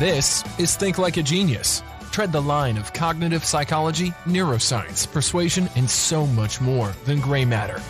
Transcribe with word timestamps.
This 0.00 0.42
is 0.58 0.76
Think 0.76 0.96
Like 0.96 1.18
a 1.18 1.22
Genius. 1.22 1.82
Tread 2.10 2.32
the 2.32 2.40
line 2.40 2.78
of 2.78 2.94
cognitive 2.94 3.44
psychology, 3.44 4.12
neuroscience, 4.24 5.06
persuasion, 5.12 5.68
and 5.76 5.90
so 5.90 6.26
much 6.28 6.58
more 6.58 6.94
than 7.04 7.20
gray 7.20 7.44
matter. 7.44 7.82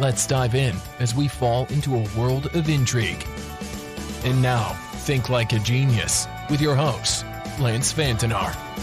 Let's 0.00 0.26
dive 0.26 0.54
in 0.54 0.74
as 1.00 1.14
we 1.14 1.28
fall 1.28 1.66
into 1.66 1.94
a 1.94 2.08
world 2.18 2.46
of 2.56 2.70
intrigue. 2.70 3.22
And 4.24 4.40
now, 4.40 4.70
Think 5.04 5.28
Like 5.28 5.52
a 5.52 5.58
Genius 5.58 6.26
with 6.48 6.62
your 6.62 6.74
host, 6.74 7.26
Lance 7.60 7.92
Vantanar. 7.92 8.73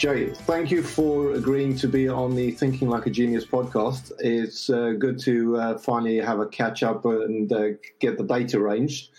Jay, 0.00 0.30
thank 0.30 0.70
you 0.70 0.82
for 0.82 1.32
agreeing 1.32 1.76
to 1.76 1.86
be 1.86 2.08
on 2.08 2.34
the 2.34 2.52
Thinking 2.52 2.88
Like 2.88 3.04
a 3.04 3.10
Genius 3.10 3.44
podcast. 3.44 4.12
It's 4.18 4.70
uh, 4.70 4.94
good 4.98 5.18
to 5.18 5.58
uh, 5.58 5.76
finally 5.76 6.16
have 6.16 6.40
a 6.40 6.46
catch 6.46 6.82
up 6.82 7.04
and 7.04 7.52
uh, 7.52 7.72
get 7.98 8.16
the 8.16 8.24
data 8.24 8.56
arranged. 8.56 9.10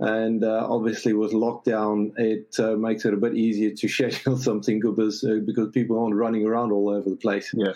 And 0.00 0.42
uh, 0.42 0.66
obviously, 0.70 1.12
with 1.12 1.32
lockdown, 1.32 2.12
it 2.16 2.56
uh, 2.58 2.76
makes 2.76 3.04
it 3.04 3.12
a 3.12 3.18
bit 3.18 3.36
easier 3.36 3.74
to 3.76 3.88
schedule 3.88 4.38
something 4.38 4.80
because, 4.80 5.22
uh, 5.22 5.40
because 5.44 5.68
people 5.68 6.02
aren't 6.02 6.14
running 6.14 6.46
around 6.46 6.72
all 6.72 6.88
over 6.88 7.10
the 7.10 7.16
place. 7.16 7.52
Yeah. 7.52 7.74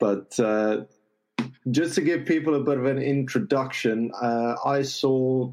But 0.00 0.40
just 1.70 1.94
to 1.94 2.00
give 2.00 2.26
people 2.26 2.56
a 2.56 2.64
bit 2.64 2.78
of 2.78 2.86
an 2.86 2.98
introduction, 2.98 4.10
I 4.20 4.82
saw 4.82 5.52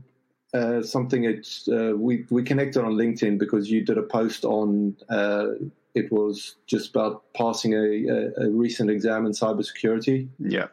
uh, 0.53 0.81
something 0.81 1.23
that 1.23 1.45
uh, 1.67 1.95
we 1.97 2.25
we 2.29 2.41
connected 2.41 2.83
on 2.83 2.93
LinkedIn 2.93 3.37
because 3.37 3.69
you 3.69 3.83
did 3.83 3.97
a 3.97 4.03
post 4.03 4.45
on 4.45 4.95
uh, 5.09 5.49
it 5.97 6.11
was 6.11 6.55
just 6.67 6.91
about 6.91 7.23
passing 7.33 7.73
a, 7.73 7.77
a, 7.77 8.45
a 8.45 8.49
recent 8.51 8.89
exam 8.89 9.25
in 9.25 9.31
cybersecurity. 9.31 10.29
Yeah. 10.39 10.67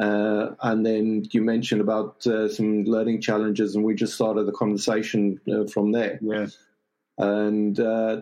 Uh, 0.00 0.54
and 0.62 0.84
then 0.84 1.24
you 1.30 1.42
mentioned 1.42 1.80
about 1.80 2.26
uh, 2.26 2.48
some 2.48 2.84
learning 2.84 3.20
challenges, 3.20 3.74
and 3.74 3.84
we 3.84 3.94
just 3.94 4.14
started 4.14 4.44
the 4.44 4.52
conversation 4.52 5.40
uh, 5.50 5.66
from 5.66 5.92
there. 5.92 6.18
Yeah. 6.20 6.46
And 7.18 7.80
uh, 7.80 8.20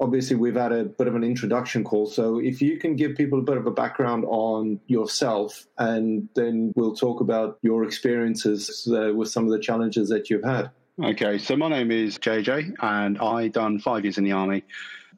obviously, 0.00 0.36
we've 0.36 0.56
had 0.56 0.72
a 0.72 0.84
bit 0.84 1.06
of 1.06 1.16
an 1.16 1.24
introduction 1.24 1.84
call. 1.84 2.06
So, 2.06 2.38
if 2.38 2.62
you 2.62 2.78
can 2.78 2.96
give 2.96 3.14
people 3.14 3.38
a 3.40 3.42
bit 3.42 3.58
of 3.58 3.66
a 3.66 3.70
background 3.70 4.24
on 4.26 4.80
yourself, 4.86 5.66
and 5.76 6.30
then 6.34 6.72
we'll 6.76 6.96
talk 6.96 7.20
about 7.20 7.58
your 7.60 7.84
experiences 7.84 8.88
uh, 8.90 9.12
with 9.14 9.28
some 9.28 9.44
of 9.44 9.50
the 9.50 9.58
challenges 9.58 10.08
that 10.08 10.30
you've 10.30 10.44
had. 10.44 10.70
Okay, 11.02 11.38
so 11.38 11.56
my 11.56 11.68
name 11.68 11.90
is 11.90 12.18
JJ, 12.18 12.76
and 12.80 13.18
I 13.18 13.48
done 13.48 13.80
five 13.80 14.04
years 14.04 14.16
in 14.16 14.24
the 14.24 14.32
army 14.32 14.64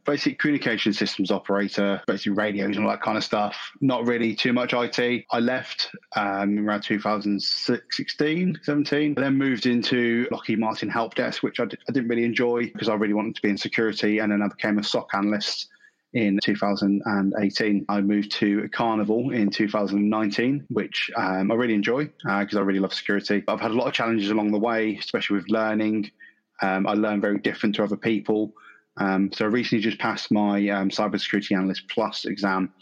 basic 0.07 0.39
communication 0.39 0.93
systems 0.93 1.31
operator, 1.31 2.01
basically 2.07 2.33
radios 2.33 2.77
and 2.77 2.85
all 2.85 2.91
that 2.91 3.03
kind 3.03 3.19
of 3.19 3.25
stuff. 3.25 3.73
Not 3.81 4.07
really 4.07 4.35
too 4.35 4.53
much 4.53 4.73
IT. 4.73 5.25
I 5.31 5.41
left 5.41 5.91
um, 6.17 6.67
around 6.67 6.83
2016, 6.83 8.61
17, 8.63 9.15
then 9.15 9.37
moved 9.37 9.67
into 9.67 10.27
Lockheed 10.31 10.59
Martin 10.59 10.89
help 10.89 11.15
desk, 11.15 11.43
which 11.43 11.61
I 11.61 11.67
d- 11.67 11.79
I 11.89 11.93
didn't 11.93 12.09
really 12.09 12.25
enjoy 12.25 12.67
because 12.73 12.89
I 12.89 12.95
really 12.95 13.15
wanted 13.15 13.35
to 13.37 13.43
be 13.43 13.51
in 13.51 13.59
security. 13.59 14.19
And 14.21 14.33
then 14.33 14.43
I 14.43 14.49
became 14.49 14.79
a 14.79 14.85
SOC 14.85 15.09
analyst 15.15 15.69
in 16.13 16.39
2018. 16.43 17.85
I 17.89 18.01
moved 18.01 18.33
to 18.33 18.69
Carnival 18.71 19.31
in 19.31 19.51
2019, 19.51 20.67
which 20.69 21.11
um, 21.17 21.51
I 21.51 21.55
really 21.55 21.75
enjoy 21.75 22.05
because 22.05 22.55
uh, 22.55 22.61
I 22.61 22.63
really 22.63 22.81
love 22.81 22.95
security. 22.95 23.45
I've 23.47 23.61
had 23.61 23.73
a 23.73 23.75
lot 23.75 23.87
of 23.87 23.93
challenges 23.93 24.31
along 24.31 24.53
the 24.53 24.59
way, 24.59 24.97
especially 24.97 25.37
with 25.37 25.51
learning. 25.51 26.11
Um, 26.63 26.87
I 26.87 26.95
learn 26.95 27.21
very 27.21 27.39
different 27.39 27.75
to 27.75 27.85
other 27.85 27.99
people. 27.99 28.55
Um, 28.99 29.31
so 29.33 29.45
I 29.45 29.49
recently 29.49 29.83
just 29.83 29.99
passed 29.99 30.33
my 30.33 30.69
um, 30.69 30.89
Cybersecurity 30.89 31.57
Analyst 31.57 31.89
Plus 31.89 32.25
exam, 32.25 32.73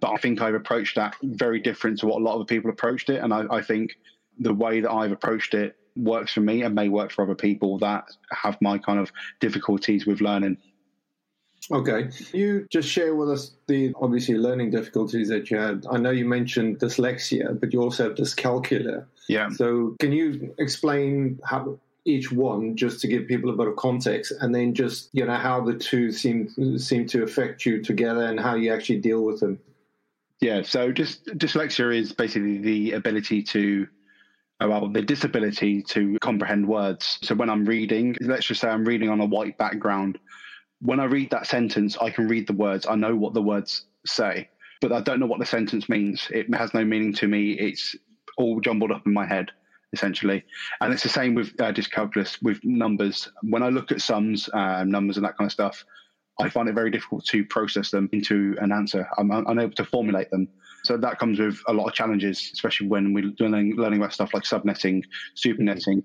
but 0.00 0.10
I 0.10 0.16
think 0.16 0.40
I've 0.40 0.54
approached 0.54 0.96
that 0.96 1.16
very 1.22 1.60
different 1.60 1.98
to 2.00 2.06
what 2.06 2.20
a 2.20 2.24
lot 2.24 2.40
of 2.40 2.46
people 2.46 2.70
approached 2.70 3.10
it. 3.10 3.22
And 3.22 3.34
I, 3.34 3.44
I 3.50 3.62
think 3.62 3.96
the 4.38 4.54
way 4.54 4.80
that 4.80 4.90
I've 4.90 5.12
approached 5.12 5.54
it 5.54 5.76
works 5.96 6.32
for 6.32 6.40
me 6.40 6.62
and 6.62 6.74
may 6.74 6.88
work 6.88 7.10
for 7.10 7.24
other 7.24 7.34
people 7.34 7.78
that 7.78 8.04
have 8.30 8.56
my 8.60 8.78
kind 8.78 8.98
of 8.98 9.10
difficulties 9.40 10.06
with 10.06 10.20
learning. 10.20 10.56
Okay. 11.70 12.08
You 12.32 12.66
just 12.70 12.88
share 12.88 13.14
with 13.14 13.30
us 13.30 13.52
the 13.66 13.92
obviously 14.00 14.36
learning 14.36 14.70
difficulties 14.70 15.28
that 15.28 15.50
you 15.50 15.58
had. 15.58 15.84
I 15.90 15.98
know 15.98 16.10
you 16.10 16.24
mentioned 16.24 16.78
dyslexia, 16.78 17.58
but 17.58 17.72
you 17.72 17.80
also 17.82 18.04
have 18.04 18.16
dyscalculia. 18.16 19.06
Yeah. 19.28 19.50
So 19.50 19.94
can 20.00 20.12
you 20.12 20.54
explain 20.58 21.38
how 21.44 21.78
each 22.04 22.32
one 22.32 22.76
just 22.76 23.00
to 23.00 23.08
give 23.08 23.28
people 23.28 23.50
a 23.50 23.56
bit 23.56 23.66
of 23.66 23.76
context 23.76 24.32
and 24.40 24.54
then 24.54 24.74
just 24.74 25.10
you 25.12 25.24
know 25.24 25.34
how 25.34 25.60
the 25.60 25.74
two 25.74 26.10
seem 26.10 26.48
seem 26.78 27.06
to 27.06 27.22
affect 27.22 27.66
you 27.66 27.82
together 27.82 28.24
and 28.26 28.40
how 28.40 28.54
you 28.54 28.72
actually 28.72 28.98
deal 28.98 29.22
with 29.22 29.40
them. 29.40 29.58
Yeah 30.40 30.62
so 30.62 30.92
just 30.92 31.26
dyslexia 31.26 31.96
is 31.96 32.12
basically 32.12 32.58
the 32.58 32.92
ability 32.92 33.42
to 33.44 33.86
uh, 34.62 34.68
well 34.68 34.88
the 34.88 35.02
disability 35.02 35.82
to 35.82 36.18
comprehend 36.20 36.66
words. 36.66 37.18
So 37.22 37.34
when 37.34 37.50
i'm 37.50 37.64
reading 37.64 38.16
let's 38.20 38.46
just 38.46 38.60
say 38.60 38.68
i'm 38.68 38.84
reading 38.84 39.10
on 39.10 39.20
a 39.20 39.26
white 39.26 39.58
background 39.58 40.18
when 40.80 41.00
i 41.00 41.04
read 41.04 41.30
that 41.30 41.46
sentence 41.46 41.98
i 42.00 42.08
can 42.10 42.26
read 42.26 42.46
the 42.46 42.54
words 42.54 42.86
i 42.86 42.94
know 42.94 43.14
what 43.14 43.34
the 43.34 43.42
words 43.42 43.84
say 44.06 44.48
but 44.80 44.92
i 44.92 45.00
don't 45.00 45.20
know 45.20 45.26
what 45.26 45.38
the 45.38 45.46
sentence 45.46 45.88
means. 45.88 46.28
It 46.30 46.52
has 46.54 46.72
no 46.72 46.84
meaning 46.84 47.12
to 47.14 47.28
me. 47.28 47.52
It's 47.52 47.94
all 48.38 48.60
jumbled 48.60 48.90
up 48.90 49.06
in 49.06 49.12
my 49.12 49.26
head 49.26 49.50
essentially. 49.92 50.44
And 50.80 50.92
it's 50.92 51.02
the 51.02 51.08
same 51.08 51.34
with 51.34 51.48
uh, 51.60 51.72
dyscalculus 51.72 52.42
with 52.42 52.60
numbers. 52.64 53.28
When 53.42 53.62
I 53.62 53.68
look 53.68 53.92
at 53.92 54.00
sums, 54.00 54.48
uh, 54.52 54.84
numbers, 54.84 55.16
and 55.16 55.26
that 55.26 55.36
kind 55.36 55.48
of 55.48 55.52
stuff, 55.52 55.84
I 56.40 56.48
find 56.48 56.68
it 56.68 56.74
very 56.74 56.90
difficult 56.90 57.24
to 57.26 57.44
process 57.44 57.90
them 57.90 58.08
into 58.12 58.56
an 58.60 58.72
answer. 58.72 59.06
I'm 59.18 59.30
unable 59.30 59.74
to 59.74 59.84
formulate 59.84 60.30
them. 60.30 60.48
So 60.84 60.96
that 60.96 61.18
comes 61.18 61.38
with 61.38 61.60
a 61.68 61.72
lot 61.72 61.86
of 61.86 61.92
challenges, 61.92 62.50
especially 62.54 62.88
when 62.88 63.12
we're 63.12 63.32
learning, 63.38 63.76
learning 63.76 63.98
about 64.00 64.14
stuff 64.14 64.32
like 64.32 64.44
subnetting, 64.44 65.04
supernetting. 65.36 66.02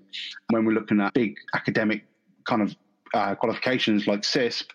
When 0.50 0.66
we're 0.66 0.72
looking 0.72 1.00
at 1.00 1.14
big 1.14 1.36
academic 1.54 2.04
kind 2.44 2.62
of 2.62 2.76
uh, 3.14 3.34
qualifications 3.34 4.06
like 4.06 4.22
CISSP. 4.22 4.66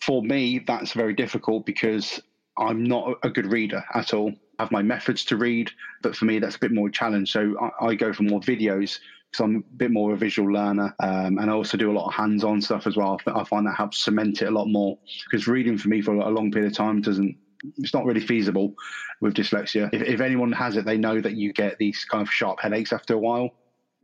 for 0.00 0.22
me, 0.22 0.60
that's 0.60 0.92
very 0.92 1.14
difficult 1.14 1.66
because 1.66 2.20
I'm 2.58 2.84
not 2.84 3.18
a 3.22 3.30
good 3.30 3.50
reader 3.50 3.82
at 3.94 4.14
all 4.14 4.32
have 4.62 4.72
my 4.72 4.82
methods 4.82 5.24
to 5.26 5.36
read, 5.36 5.70
but 6.02 6.16
for 6.16 6.24
me, 6.24 6.38
that's 6.38 6.56
a 6.56 6.60
bit 6.60 6.72
more 6.72 6.88
challenge. 6.88 7.30
So 7.32 7.54
I, 7.60 7.86
I 7.86 7.94
go 7.94 8.12
for 8.12 8.22
more 8.22 8.40
videos 8.40 8.98
because 9.30 9.44
I'm 9.44 9.56
a 9.56 9.76
bit 9.76 9.90
more 9.90 10.12
of 10.12 10.16
a 10.16 10.20
visual 10.20 10.52
learner. 10.52 10.94
Um, 11.00 11.38
and 11.38 11.50
I 11.50 11.52
also 11.52 11.76
do 11.76 11.90
a 11.90 11.96
lot 11.98 12.06
of 12.06 12.14
hands 12.14 12.44
on 12.44 12.60
stuff 12.60 12.86
as 12.86 12.96
well. 12.96 13.18
I 13.26 13.44
find 13.44 13.66
that 13.66 13.76
helps 13.76 13.98
cement 13.98 14.42
it 14.42 14.48
a 14.48 14.50
lot 14.50 14.66
more 14.66 14.98
because 15.30 15.48
reading 15.48 15.78
for 15.78 15.88
me 15.88 16.02
for 16.02 16.14
a 16.14 16.30
long 16.30 16.50
period 16.50 16.70
of 16.70 16.76
time 16.76 17.00
doesn't 17.00 17.36
it's 17.78 17.94
not 17.94 18.04
really 18.04 18.20
feasible 18.20 18.74
with 19.20 19.34
dyslexia. 19.34 19.88
If, 19.92 20.02
if, 20.02 20.20
anyone 20.20 20.50
has 20.50 20.76
it, 20.76 20.84
they 20.84 20.96
know 20.96 21.20
that 21.20 21.34
you 21.34 21.52
get 21.52 21.78
these 21.78 22.04
kind 22.04 22.22
of 22.22 22.32
sharp 22.32 22.60
headaches 22.60 22.92
after 22.92 23.14
a 23.14 23.18
while. 23.18 23.50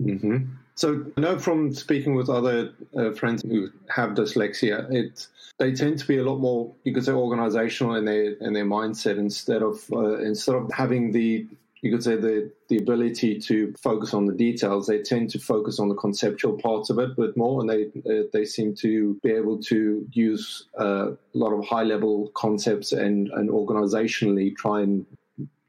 Mm-hmm. 0.00 0.44
So 0.78 1.04
I 1.16 1.20
know 1.20 1.38
from 1.40 1.74
speaking 1.74 2.14
with 2.14 2.30
other 2.30 2.72
uh, 2.96 3.10
friends 3.10 3.42
who 3.42 3.68
have 3.88 4.10
dyslexia, 4.10 4.86
it 4.92 5.26
they 5.58 5.72
tend 5.72 5.98
to 5.98 6.06
be 6.06 6.18
a 6.18 6.22
lot 6.22 6.36
more 6.38 6.72
you 6.84 6.94
could 6.94 7.04
say 7.04 7.10
organizational 7.10 7.96
in 7.96 8.04
their 8.04 8.34
in 8.34 8.52
their 8.52 8.64
mindset 8.64 9.18
instead 9.18 9.60
of 9.60 9.84
uh, 9.92 10.18
instead 10.18 10.54
of 10.54 10.70
having 10.72 11.10
the 11.10 11.48
you 11.80 11.90
could 11.90 12.04
say 12.04 12.14
the 12.14 12.52
the 12.68 12.76
ability 12.78 13.40
to 13.40 13.74
focus 13.82 14.14
on 14.14 14.26
the 14.26 14.32
details. 14.32 14.86
They 14.86 15.02
tend 15.02 15.30
to 15.30 15.40
focus 15.40 15.80
on 15.80 15.88
the 15.88 15.96
conceptual 15.96 16.56
parts 16.56 16.90
of 16.90 17.00
it 17.00 17.10
a 17.10 17.14
bit 17.22 17.36
more, 17.36 17.60
and 17.60 17.68
they 17.68 17.82
uh, 18.08 18.28
they 18.32 18.44
seem 18.44 18.76
to 18.76 19.18
be 19.24 19.32
able 19.32 19.60
to 19.64 20.06
use 20.12 20.66
uh, 20.78 21.10
a 21.10 21.38
lot 21.44 21.52
of 21.52 21.66
high 21.66 21.82
level 21.82 22.30
concepts 22.34 22.92
and 22.92 23.30
and 23.30 23.50
organizationally 23.50 24.54
try 24.54 24.82
and 24.82 25.04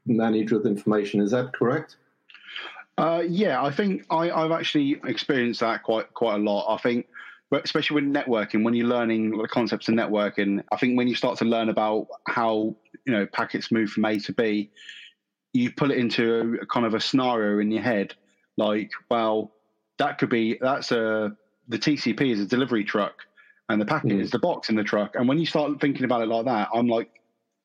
manage 0.06 0.52
with 0.52 0.66
information. 0.66 1.20
Is 1.20 1.32
that 1.32 1.52
correct? 1.52 1.96
Uh, 3.00 3.22
yeah, 3.26 3.62
I 3.62 3.70
think 3.70 4.04
I, 4.10 4.26
have 4.26 4.52
actually 4.52 5.00
experienced 5.06 5.60
that 5.60 5.82
quite 5.82 6.12
quite 6.12 6.34
a 6.34 6.38
lot. 6.38 6.72
I 6.72 6.76
think, 6.76 7.06
especially 7.50 7.94
with 7.94 8.04
networking, 8.04 8.62
when 8.62 8.74
you're 8.74 8.88
learning 8.88 9.38
the 9.38 9.48
concepts 9.48 9.88
of 9.88 9.94
networking, 9.94 10.62
I 10.70 10.76
think 10.76 10.98
when 10.98 11.08
you 11.08 11.14
start 11.14 11.38
to 11.38 11.46
learn 11.46 11.70
about 11.70 12.08
how 12.28 12.76
you 13.06 13.12
know 13.14 13.26
packets 13.26 13.72
move 13.72 13.88
from 13.88 14.04
A 14.04 14.18
to 14.20 14.34
B, 14.34 14.70
you 15.54 15.72
put 15.72 15.90
it 15.90 15.96
into 15.96 16.34
a, 16.34 16.62
a 16.62 16.66
kind 16.66 16.84
of 16.84 16.92
a 16.92 17.00
scenario 17.00 17.58
in 17.58 17.70
your 17.70 17.82
head, 17.82 18.14
like, 18.58 18.90
well, 19.10 19.50
that 19.98 20.18
could 20.18 20.28
be 20.28 20.58
that's 20.60 20.92
a 20.92 21.34
the 21.68 21.78
TCP 21.78 22.32
is 22.32 22.40
a 22.40 22.46
delivery 22.46 22.84
truck, 22.84 23.22
and 23.70 23.80
the 23.80 23.86
packet 23.86 24.10
mm. 24.10 24.20
is 24.20 24.30
the 24.30 24.38
box 24.38 24.68
in 24.68 24.76
the 24.76 24.84
truck. 24.84 25.14
And 25.14 25.26
when 25.26 25.38
you 25.38 25.46
start 25.46 25.80
thinking 25.80 26.04
about 26.04 26.20
it 26.20 26.28
like 26.28 26.44
that, 26.44 26.68
I'm 26.74 26.86
like, 26.86 27.08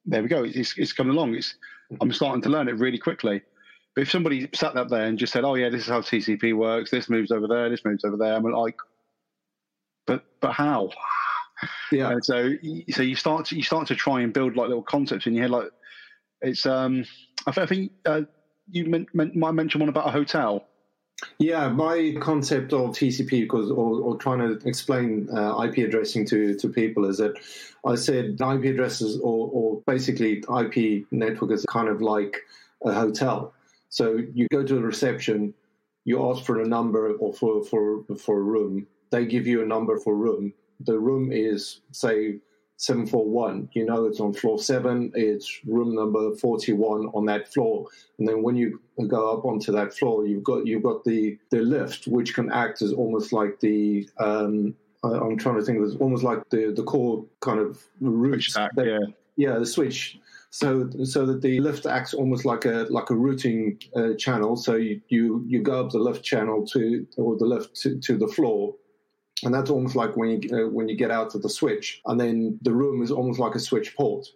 there 0.05 0.23
we 0.23 0.29
go, 0.29 0.45
it's 0.45 0.77
it's 0.77 0.93
coming 0.93 1.13
along. 1.13 1.35
It's 1.35 1.55
I'm 1.99 2.13
starting 2.13 2.41
to 2.43 2.49
learn 2.49 2.69
it 2.69 2.77
really 2.77 2.99
quickly. 2.99 3.41
If 3.97 4.11
somebody 4.11 4.49
sat 4.53 4.75
up 4.75 4.89
there 4.89 5.05
and 5.05 5.17
just 5.17 5.31
said, 5.31 5.45
"Oh 5.45 5.55
yeah, 5.55 5.69
this 5.69 5.83
is 5.83 5.87
how 5.87 6.01
TCP 6.01 6.55
works. 6.55 6.91
This 6.91 7.09
moves 7.09 7.31
over 7.31 7.47
there. 7.47 7.69
This 7.69 7.85
moves 7.85 8.03
over 8.03 8.17
there," 8.17 8.33
I'm 8.35 8.43
like, 8.43 8.77
"But 10.05 10.25
but 10.41 10.51
how?" 10.51 10.91
Yeah. 11.91 12.11
And 12.11 12.25
so 12.25 12.53
so 12.91 13.01
you 13.01 13.15
start 13.15 13.45
to 13.47 13.55
you 13.55 13.63
start 13.63 13.87
to 13.87 13.95
try 13.95 14.21
and 14.21 14.33
build 14.33 14.55
like 14.55 14.67
little 14.67 14.83
concepts 14.83 15.27
in 15.27 15.33
your 15.33 15.43
head. 15.43 15.51
Like 15.51 15.69
it's 16.41 16.65
um 16.65 17.05
I 17.47 17.65
think 17.65 17.91
uh, 18.05 18.21
you 18.71 18.85
meant, 18.85 19.13
meant, 19.13 19.35
might 19.35 19.51
mention 19.51 19.79
one 19.79 19.89
about 19.89 20.07
a 20.07 20.11
hotel. 20.11 20.65
Yeah, 21.39 21.69
my 21.69 22.15
concept 22.19 22.73
of 22.73 22.89
TCP, 22.89 23.41
because 23.41 23.71
or, 23.71 24.01
or 24.01 24.17
trying 24.17 24.39
to 24.39 24.67
explain 24.67 25.29
uh, 25.35 25.61
IP 25.63 25.77
addressing 25.77 26.25
to, 26.27 26.55
to 26.55 26.67
people 26.67 27.05
is 27.05 27.19
that 27.19 27.37
I 27.85 27.95
said 27.95 28.37
IP 28.41 28.65
addresses 28.65 29.17
or, 29.19 29.49
or 29.51 29.81
basically 29.87 30.43
IP 30.59 31.05
network 31.11 31.51
is 31.51 31.65
kind 31.69 31.87
of 31.87 32.01
like 32.01 32.37
a 32.83 32.91
hotel. 32.91 33.53
So 33.95 34.19
you 34.33 34.45
go 34.51 34.61
to 34.61 34.75
the 34.75 34.81
reception, 34.81 35.53
you 36.03 36.29
ask 36.29 36.43
for 36.43 36.59
a 36.59 36.67
number 36.67 37.13
or 37.13 37.33
for 37.33 37.63
for 37.63 38.03
for 38.17 38.39
a 38.39 38.43
room. 38.43 38.87
They 39.09 39.25
give 39.25 39.47
you 39.47 39.63
a 39.63 39.65
number 39.65 39.97
for 39.97 40.11
a 40.11 40.17
room. 40.17 40.53
The 40.81 40.99
room 40.99 41.31
is 41.31 41.79
say 41.91 42.41
741. 42.75 43.69
You 43.71 43.85
know 43.85 44.03
it's 44.03 44.19
on 44.19 44.33
floor 44.33 44.59
seven. 44.59 45.13
It's 45.15 45.61
room 45.65 45.95
number 45.95 46.35
41 46.35 47.07
on 47.13 47.25
that 47.27 47.53
floor. 47.53 47.87
And 48.19 48.27
then 48.27 48.43
when 48.43 48.57
you 48.57 48.81
go 49.07 49.31
up 49.31 49.45
onto 49.45 49.71
that 49.71 49.93
floor, 49.93 50.27
you've 50.27 50.43
got 50.43 50.67
you've 50.67 50.83
got 50.83 51.05
the 51.05 51.39
the 51.51 51.61
lift, 51.61 52.05
which 52.05 52.33
can 52.33 52.51
act 52.51 52.81
as 52.81 52.91
almost 52.91 53.31
like 53.31 53.61
the 53.61 54.09
um, 54.19 54.75
I'm 55.05 55.37
trying 55.37 55.55
to 55.55 55.63
think. 55.63 55.79
It's 55.81 55.95
almost 56.01 56.23
like 56.23 56.49
the 56.49 56.73
the 56.75 56.83
core 56.83 57.25
kind 57.39 57.61
of 57.61 57.81
route. 58.01 58.43
yeah, 58.85 58.99
yeah, 59.37 59.57
the 59.57 59.65
switch. 59.65 60.19
So 60.55 60.89
so 61.03 61.25
that 61.25 61.41
the 61.41 61.59
lift 61.59 61.85
acts 61.85 62.13
almost 62.13 62.45
like 62.45 62.63
a 62.63 62.87
like 62.89 63.09
a 63.09 63.13
routing 63.13 63.77
uh, 63.93 64.13
channel. 64.17 64.55
So 64.55 64.75
you, 64.75 65.01
you 65.09 65.43
you 65.45 65.61
go 65.61 65.81
up 65.81 65.91
the 65.91 65.99
lift 65.99 66.23
channel 66.23 66.65
to 66.67 67.05
or 67.17 67.35
the 67.35 67.43
lift 67.43 67.75
to, 67.81 67.99
to 67.99 68.17
the 68.17 68.29
floor, 68.29 68.73
and 69.43 69.53
that's 69.53 69.69
almost 69.69 69.97
like 69.97 70.15
when 70.15 70.29
you 70.29 70.39
uh, 70.57 70.69
when 70.69 70.87
you 70.87 70.95
get 70.95 71.11
out 71.11 71.35
of 71.35 71.41
the 71.41 71.49
switch, 71.49 72.01
and 72.05 72.17
then 72.17 72.57
the 72.61 72.71
room 72.71 73.03
is 73.03 73.11
almost 73.11 73.37
like 73.37 73.53
a 73.55 73.59
switch 73.59 73.97
port. 73.97 74.27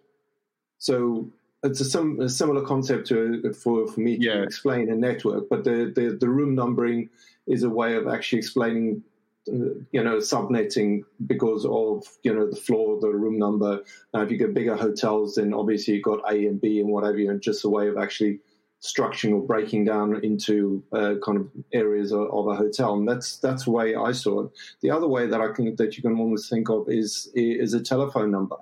So 0.76 1.32
it's 1.62 1.80
a, 1.80 1.86
sim, 1.86 2.20
a 2.20 2.28
similar 2.28 2.66
concept 2.66 3.06
to 3.08 3.54
for 3.54 3.88
for 3.88 4.00
me 4.00 4.18
yeah. 4.20 4.34
to 4.34 4.42
explain 4.42 4.92
a 4.92 4.96
network, 4.96 5.48
but 5.48 5.64
the, 5.64 5.90
the 5.96 6.18
the 6.20 6.28
room 6.28 6.54
numbering 6.54 7.08
is 7.46 7.62
a 7.62 7.70
way 7.70 7.96
of 7.96 8.06
actually 8.08 8.40
explaining 8.40 9.02
you 9.46 10.04
know, 10.04 10.18
subnetting 10.18 11.02
because 11.26 11.64
of, 11.66 12.04
you 12.22 12.34
know, 12.34 12.48
the 12.48 12.56
floor, 12.56 13.00
the 13.00 13.08
room 13.08 13.38
number. 13.38 13.80
Now, 14.12 14.22
if 14.22 14.30
you 14.30 14.36
get 14.36 14.54
bigger 14.54 14.76
hotels, 14.76 15.34
then 15.34 15.54
obviously 15.54 15.94
you've 15.94 16.04
got 16.04 16.20
A 16.30 16.46
and 16.46 16.60
B 16.60 16.80
and 16.80 16.88
whatever, 16.88 17.18
and 17.18 17.40
just 17.40 17.64
a 17.64 17.68
way 17.68 17.88
of 17.88 17.96
actually 17.96 18.40
structuring 18.82 19.34
or 19.34 19.42
breaking 19.42 19.84
down 19.84 20.22
into 20.24 20.82
uh, 20.92 21.14
kind 21.24 21.38
of 21.38 21.48
areas 21.72 22.12
of, 22.12 22.22
of, 22.32 22.48
a 22.48 22.54
hotel. 22.54 22.94
And 22.94 23.08
that's 23.08 23.38
that's 23.38 23.64
the 23.64 23.70
way 23.70 23.94
I 23.94 24.12
saw 24.12 24.44
it. 24.44 24.52
The 24.80 24.90
other 24.90 25.08
way 25.08 25.26
that 25.26 25.40
I 25.40 25.48
can 25.52 25.74
that 25.76 25.96
you 25.96 26.02
can 26.02 26.18
almost 26.18 26.50
think 26.50 26.68
of 26.70 26.88
is 26.88 27.30
is 27.34 27.74
a 27.74 27.82
telephone 27.82 28.30
number. 28.30 28.56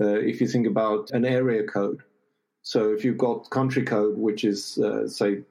Uh, 0.00 0.18
if 0.18 0.40
you 0.40 0.48
think 0.48 0.66
about 0.66 1.10
an 1.12 1.24
area 1.24 1.64
code, 1.64 2.02
so 2.62 2.92
if 2.92 3.04
you've 3.04 3.18
got 3.18 3.50
country 3.50 3.82
code, 3.82 4.16
which 4.16 4.44
is 4.44 4.78
uh, 4.78 5.06
say 5.06 5.42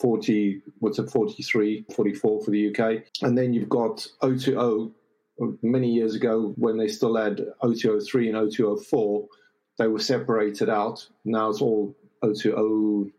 40, 0.00 0.62
what's 0.80 0.98
it, 0.98 1.10
43, 1.10 1.86
44 1.94 2.44
for 2.44 2.50
the 2.50 2.68
UK. 2.68 3.04
And 3.22 3.36
then 3.36 3.52
you've 3.52 3.68
got 3.68 4.06
O2O 4.22 4.92
uh, 5.42 5.46
many 5.62 5.90
years 5.90 6.14
ago 6.14 6.52
when 6.56 6.76
they 6.76 6.88
still 6.88 7.16
had 7.16 7.44
O203 7.62 8.28
and 8.28 8.52
O204. 8.52 9.26
They 9.78 9.88
were 9.88 9.98
separated 9.98 10.68
out. 10.68 11.06
Now 11.24 11.50
it's 11.50 11.60
all 11.60 11.94
O2O. 12.22 13.10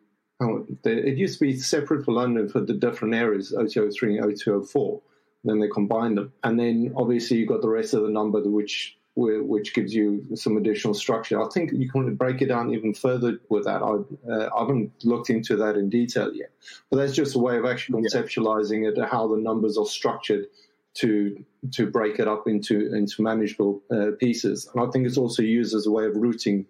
It 0.84 1.18
used 1.18 1.40
to 1.40 1.46
be 1.46 1.58
separate 1.58 2.04
for 2.04 2.14
London 2.14 2.50
for 2.50 2.60
the 2.60 2.74
different 2.74 3.16
areas, 3.16 3.54
O203 3.58 4.22
and 4.22 4.34
O204. 4.34 5.02
Then 5.44 5.60
they 5.60 5.68
combined 5.68 6.18
them. 6.18 6.34
And 6.44 6.60
then 6.60 6.94
obviously 6.98 7.38
you've 7.38 7.50
got 7.50 7.62
the 7.62 7.70
rest 7.70 7.94
of 7.94 8.04
the 8.04 8.10
number, 8.10 8.42
which 8.42 8.98
which 9.16 9.74
gives 9.74 9.96
you 9.96 10.26
some 10.36 10.58
additional 10.58 10.94
structure. 10.94 11.42
I 11.42 11.48
think 11.50 11.72
you 11.72 11.90
can 11.90 12.16
break 12.16 12.42
it 12.42 12.48
down 12.48 12.74
even 12.74 12.94
further 12.94 13.40
with 13.50 13.64
that. 13.64 13.82
I, 13.82 14.32
uh, 14.32 14.50
I 14.56 14.60
haven't 14.60 14.92
looked 15.06 15.30
into 15.30 15.56
that 15.56 15.78
in 15.78 15.90
detail 15.90 16.34
yet, 16.34 16.52
but 16.90 16.98
that's 16.98 17.14
just 17.14 17.36
a 17.36 17.40
way 17.40 17.58
of 17.58 17.66
actually 17.66 18.02
conceptualizing 18.02 18.84
yeah. 18.84 19.04
it, 19.04 19.10
how 19.10 19.28
the 19.28 19.38
numbers 19.38 19.78
are 19.78 19.86
structured 19.86 20.48
to 20.96 21.44
to 21.72 21.90
break 21.90 22.20
it 22.20 22.28
up 22.28 22.48
into 22.48 22.94
into 22.94 23.22
manageable 23.22 23.82
uh, 23.90 24.12
pieces. 24.20 24.70
And 24.74 24.86
I 24.86 24.92
think 24.92 25.08
it's 25.08 25.18
also 25.18 25.44
used 25.44 25.74
as 25.74 25.88
a 25.88 25.92
way 25.92 26.06
of 26.06 26.16
routing, 26.16 26.66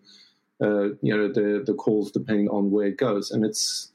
uh, 0.62 0.90
you 1.02 1.18
know, 1.18 1.28
the 1.28 1.64
the 1.66 1.74
calls 1.74 2.12
depending 2.12 2.50
on 2.50 2.70
where 2.70 2.88
it 2.88 2.98
goes. 2.98 3.32
And 3.32 3.44
it's 3.44 3.92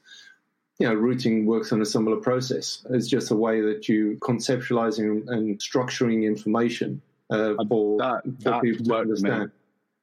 you 0.77 0.87
know, 0.87 0.95
routing 0.95 1.45
works 1.45 1.71
on 1.71 1.81
a 1.81 1.85
similar 1.85 2.17
process. 2.17 2.83
It's 2.89 3.07
just 3.07 3.29
a 3.29 3.35
way 3.35 3.61
that 3.61 3.87
you 3.87 4.17
conceptualizing 4.19 5.27
and 5.27 5.59
structuring 5.59 6.25
information 6.25 7.01
uh, 7.31 7.55
for, 7.67 7.97
that, 7.97 8.21
for 8.43 8.61
people 8.61 8.85
to 8.85 8.95
understand. 8.95 9.51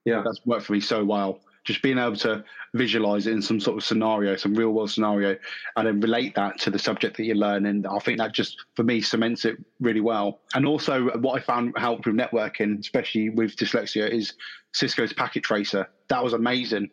Yeah, 0.05 0.23
that's 0.25 0.41
worked 0.47 0.65
for 0.67 0.73
me 0.73 0.81
so 0.81 1.05
well. 1.05 1.41
Just 1.65 1.83
being 1.83 1.99
able 1.99 2.17
to 2.17 2.43
visualize 2.73 3.27
it 3.27 3.33
in 3.33 3.43
some 3.43 3.61
sort 3.61 3.77
of 3.77 3.85
scenario, 3.85 4.37
some 4.37 4.55
real 4.55 4.71
world 4.71 4.91
scenario, 4.91 5.37
and 5.77 5.87
then 5.87 6.01
relate 6.01 6.35
that 6.35 6.59
to 6.61 6.71
the 6.71 6.79
subject 6.79 7.19
that 7.19 7.25
you're 7.25 7.37
learning. 7.37 7.85
I 7.87 7.99
think 7.99 8.19
that 8.19 8.33
just, 8.33 8.57
for 8.75 8.85
me, 8.85 9.03
cements 9.03 9.45
it 9.45 9.59
really 9.81 10.01
well. 10.01 10.41
And 10.55 10.65
also, 10.65 11.11
what 11.19 11.39
I 11.39 11.45
found 11.45 11.75
helped 11.77 12.07
with 12.07 12.15
networking, 12.15 12.79
especially 12.79 13.29
with 13.29 13.57
dyslexia, 13.57 14.09
is 14.09 14.33
Cisco's 14.73 15.13
Packet 15.13 15.43
Tracer. 15.43 15.87
That 16.09 16.25
was 16.25 16.33
amazing, 16.33 16.89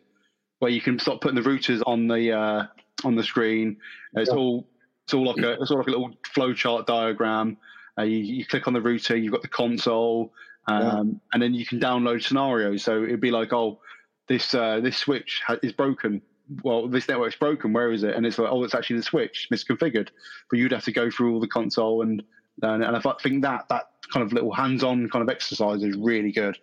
where 0.58 0.70
you 0.70 0.82
can 0.82 0.98
start 0.98 1.22
putting 1.22 1.42
the 1.42 1.48
routers 1.48 1.80
on 1.86 2.06
the 2.06 2.32
uh, 2.32 2.66
on 3.04 3.14
the 3.14 3.24
screen. 3.24 3.78
It's 4.14 4.28
yeah. 4.28 4.36
all 4.36 4.68
it's 5.04 5.14
all 5.14 5.24
like 5.24 5.38
a 5.38 5.52
it's 5.52 5.70
all 5.70 5.78
like 5.78 5.86
a 5.86 5.90
little 5.90 6.10
flowchart 6.36 6.84
diagram 6.84 7.56
uh, 7.98 8.02
you, 8.02 8.18
you, 8.18 8.46
click 8.46 8.66
on 8.66 8.72
the 8.72 8.80
router, 8.80 9.16
you've 9.16 9.32
got 9.32 9.42
the 9.42 9.48
console, 9.48 10.32
um, 10.68 10.82
yeah. 10.82 11.14
and 11.32 11.42
then 11.42 11.54
you 11.54 11.64
can 11.64 11.80
download 11.80 12.22
scenarios. 12.22 12.82
So 12.82 13.04
it'd 13.04 13.20
be 13.20 13.30
like, 13.30 13.52
oh, 13.52 13.80
this 14.28 14.54
uh, 14.54 14.80
this 14.80 14.96
switch 14.96 15.42
is 15.62 15.72
broken. 15.72 16.20
Well, 16.62 16.88
this 16.88 17.08
network's 17.08 17.36
broken. 17.36 17.72
Where 17.72 17.92
is 17.92 18.02
it? 18.04 18.14
And 18.14 18.24
it's 18.24 18.38
like, 18.38 18.50
oh, 18.50 18.62
it's 18.64 18.74
actually 18.74 18.96
the 18.96 19.02
switch 19.02 19.48
misconfigured. 19.52 20.08
But 20.50 20.58
you'd 20.58 20.72
have 20.72 20.84
to 20.84 20.92
go 20.92 21.10
through 21.10 21.34
all 21.34 21.40
the 21.40 21.48
console 21.48 22.02
and 22.02 22.22
and, 22.62 22.82
and 22.82 22.96
I 22.96 23.14
think 23.22 23.42
that 23.42 23.68
that 23.68 23.90
kind 24.12 24.24
of 24.24 24.32
little 24.32 24.52
hands-on 24.52 25.08
kind 25.10 25.22
of 25.22 25.28
exercise 25.28 25.82
is 25.82 25.96
really 25.96 26.32
good 26.32 26.56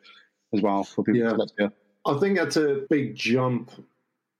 as 0.54 0.62
well 0.62 0.84
for 0.84 1.04
people. 1.04 1.22
Yeah. 1.22 1.68
To 1.68 1.74
I 2.06 2.20
think 2.20 2.38
that's 2.38 2.58
a 2.58 2.86
big 2.90 3.16
jump 3.16 3.72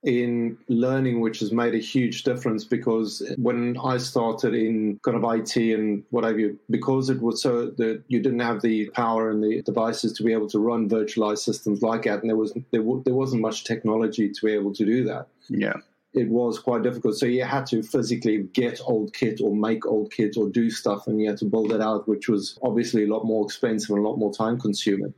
in 0.04 0.58
learning, 0.68 1.20
which 1.20 1.40
has 1.40 1.50
made 1.50 1.74
a 1.74 1.78
huge 1.78 2.24
difference 2.24 2.64
because 2.64 3.22
when 3.38 3.76
I 3.82 3.96
started 3.96 4.54
in 4.54 5.00
kind 5.02 5.16
of 5.16 5.24
IT 5.24 5.56
and 5.56 6.04
what 6.10 6.24
have 6.24 6.38
you, 6.38 6.58
because 6.68 7.08
it 7.08 7.20
was 7.20 7.40
so 7.42 7.66
that 7.66 8.02
you 8.08 8.20
didn't 8.20 8.40
have 8.40 8.60
the 8.60 8.90
power 8.90 9.30
and 9.30 9.42
the 9.42 9.62
devices 9.62 10.12
to 10.14 10.22
be 10.22 10.32
able 10.32 10.48
to 10.50 10.58
run 10.58 10.88
virtualized 10.88 11.38
systems 11.38 11.82
like 11.82 12.02
that, 12.02 12.20
and 12.20 12.28
there 12.28 12.36
was 12.36 12.52
there, 12.70 12.82
there 13.04 13.14
wasn't 13.14 13.40
much 13.40 13.64
technology 13.64 14.30
to 14.30 14.46
be 14.46 14.52
able 14.52 14.74
to 14.74 14.84
do 14.84 15.04
that. 15.04 15.26
Yeah. 15.48 15.74
It 16.12 16.28
was 16.28 16.60
quite 16.60 16.84
difficult. 16.84 17.16
So 17.16 17.26
you 17.26 17.42
had 17.42 17.66
to 17.66 17.82
physically 17.82 18.44
get 18.52 18.80
old 18.84 19.14
kit 19.14 19.40
or 19.42 19.56
make 19.56 19.84
old 19.84 20.12
kit 20.12 20.36
or 20.36 20.48
do 20.48 20.70
stuff, 20.70 21.06
and 21.06 21.20
you 21.20 21.28
had 21.28 21.38
to 21.38 21.44
build 21.46 21.72
it 21.72 21.80
out, 21.80 22.06
which 22.06 22.28
was 22.28 22.58
obviously 22.62 23.04
a 23.04 23.12
lot 23.12 23.24
more 23.24 23.44
expensive 23.44 23.90
and 23.90 24.04
a 24.04 24.08
lot 24.08 24.18
more 24.18 24.32
time 24.32 24.60
consuming. 24.60 25.12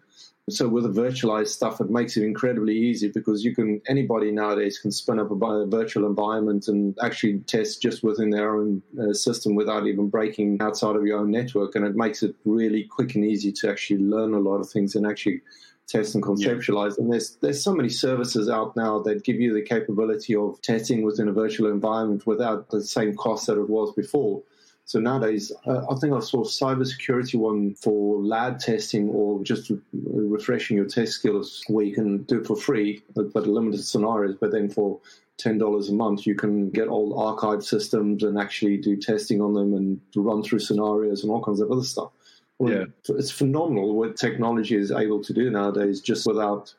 So 0.48 0.68
with 0.68 0.84
the 0.84 1.02
virtualized 1.02 1.48
stuff, 1.48 1.80
it 1.80 1.90
makes 1.90 2.16
it 2.16 2.22
incredibly 2.22 2.76
easy 2.76 3.08
because 3.08 3.44
you 3.44 3.52
can 3.52 3.82
anybody 3.88 4.30
nowadays 4.30 4.78
can 4.78 4.92
spin 4.92 5.18
up 5.18 5.32
a, 5.32 5.66
virtual 5.66 6.06
environment 6.06 6.68
and 6.68 6.96
actually 7.02 7.40
test 7.40 7.82
just 7.82 8.04
within 8.04 8.30
their 8.30 8.54
own 8.54 8.80
uh, 9.00 9.12
system 9.12 9.56
without 9.56 9.88
even 9.88 10.08
breaking 10.08 10.58
outside 10.60 10.94
of 10.94 11.04
your 11.04 11.18
own 11.18 11.32
network, 11.32 11.74
and 11.74 11.84
it 11.84 11.96
makes 11.96 12.22
it 12.22 12.36
really 12.44 12.84
quick 12.84 13.16
and 13.16 13.24
easy 13.24 13.50
to 13.50 13.68
actually 13.68 13.98
learn 13.98 14.34
a 14.34 14.38
lot 14.38 14.58
of 14.58 14.70
things 14.70 14.94
and 14.94 15.04
actually 15.04 15.40
test 15.88 16.14
and 16.14 16.22
conceptualize. 16.22 16.96
Yeah. 16.96 17.02
And 17.02 17.12
there's 17.12 17.36
there's 17.40 17.62
so 17.62 17.74
many 17.74 17.88
services 17.88 18.48
out 18.48 18.76
now 18.76 19.00
that 19.00 19.24
give 19.24 19.40
you 19.40 19.52
the 19.52 19.62
capability 19.62 20.36
of 20.36 20.62
testing 20.62 21.02
within 21.02 21.26
a 21.26 21.32
virtual 21.32 21.70
environment 21.70 22.24
without 22.24 22.70
the 22.70 22.84
same 22.84 23.16
cost 23.16 23.48
that 23.48 23.58
it 23.58 23.68
was 23.68 23.92
before. 23.94 24.42
So 24.86 25.00
nowadays, 25.00 25.50
uh, 25.66 25.84
I 25.90 25.96
think 25.96 26.14
I 26.14 26.20
saw 26.20 26.42
a 26.42 26.46
cybersecurity 26.46 27.34
one 27.34 27.74
for 27.74 28.22
lab 28.22 28.60
testing 28.60 29.08
or 29.08 29.42
just 29.42 29.72
refreshing 29.92 30.76
your 30.76 30.86
test 30.86 31.14
skills 31.14 31.64
where 31.66 31.84
you 31.84 31.92
can 31.92 32.22
do 32.22 32.40
it 32.40 32.46
for 32.46 32.54
free, 32.54 33.02
but, 33.16 33.32
but 33.32 33.48
limited 33.48 33.84
scenarios. 33.84 34.36
But 34.40 34.52
then 34.52 34.70
for 34.70 35.00
ten 35.38 35.58
dollars 35.58 35.88
a 35.88 35.92
month, 35.92 36.24
you 36.24 36.36
can 36.36 36.70
get 36.70 36.86
old 36.86 37.20
archive 37.20 37.64
systems 37.64 38.22
and 38.22 38.38
actually 38.38 38.76
do 38.76 38.96
testing 38.96 39.40
on 39.40 39.54
them 39.54 39.74
and 39.74 40.00
run 40.14 40.44
through 40.44 40.60
scenarios 40.60 41.24
and 41.24 41.32
all 41.32 41.42
kinds 41.42 41.60
of 41.60 41.72
other 41.72 41.82
stuff. 41.82 42.12
Well, 42.60 42.72
yeah, 42.72 42.84
it's 43.08 43.32
phenomenal 43.32 43.96
what 43.96 44.16
technology 44.16 44.76
is 44.76 44.92
able 44.92 45.20
to 45.24 45.32
do 45.32 45.50
nowadays, 45.50 46.00
just 46.00 46.28
without. 46.28 46.72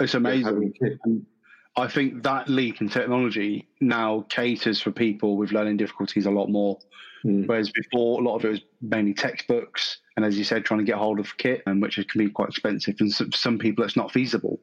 It's 0.00 0.14
amazing. 0.14 0.72
I 1.76 1.86
think 1.88 2.22
that 2.22 2.48
leap 2.48 2.80
in 2.80 2.88
technology 2.88 3.68
now 3.82 4.24
caters 4.30 4.80
for 4.80 4.90
people 4.90 5.36
with 5.36 5.52
learning 5.52 5.76
difficulties 5.76 6.24
a 6.24 6.30
lot 6.30 6.48
more. 6.48 6.78
Mm. 7.26 7.46
Whereas 7.46 7.70
before, 7.70 8.20
a 8.20 8.24
lot 8.24 8.36
of 8.36 8.44
it 8.44 8.50
was 8.50 8.60
mainly 8.80 9.14
textbooks, 9.14 9.98
and 10.16 10.24
as 10.24 10.38
you 10.38 10.44
said, 10.44 10.64
trying 10.64 10.78
to 10.78 10.84
get 10.84 10.96
hold 10.96 11.18
of 11.18 11.36
kit, 11.36 11.62
and 11.66 11.82
which 11.82 11.96
can 11.96 12.18
be 12.24 12.30
quite 12.30 12.48
expensive, 12.48 12.96
and 13.00 13.14
for 13.14 13.26
some 13.32 13.58
people, 13.58 13.84
it's 13.84 13.96
not 13.96 14.12
feasible. 14.12 14.60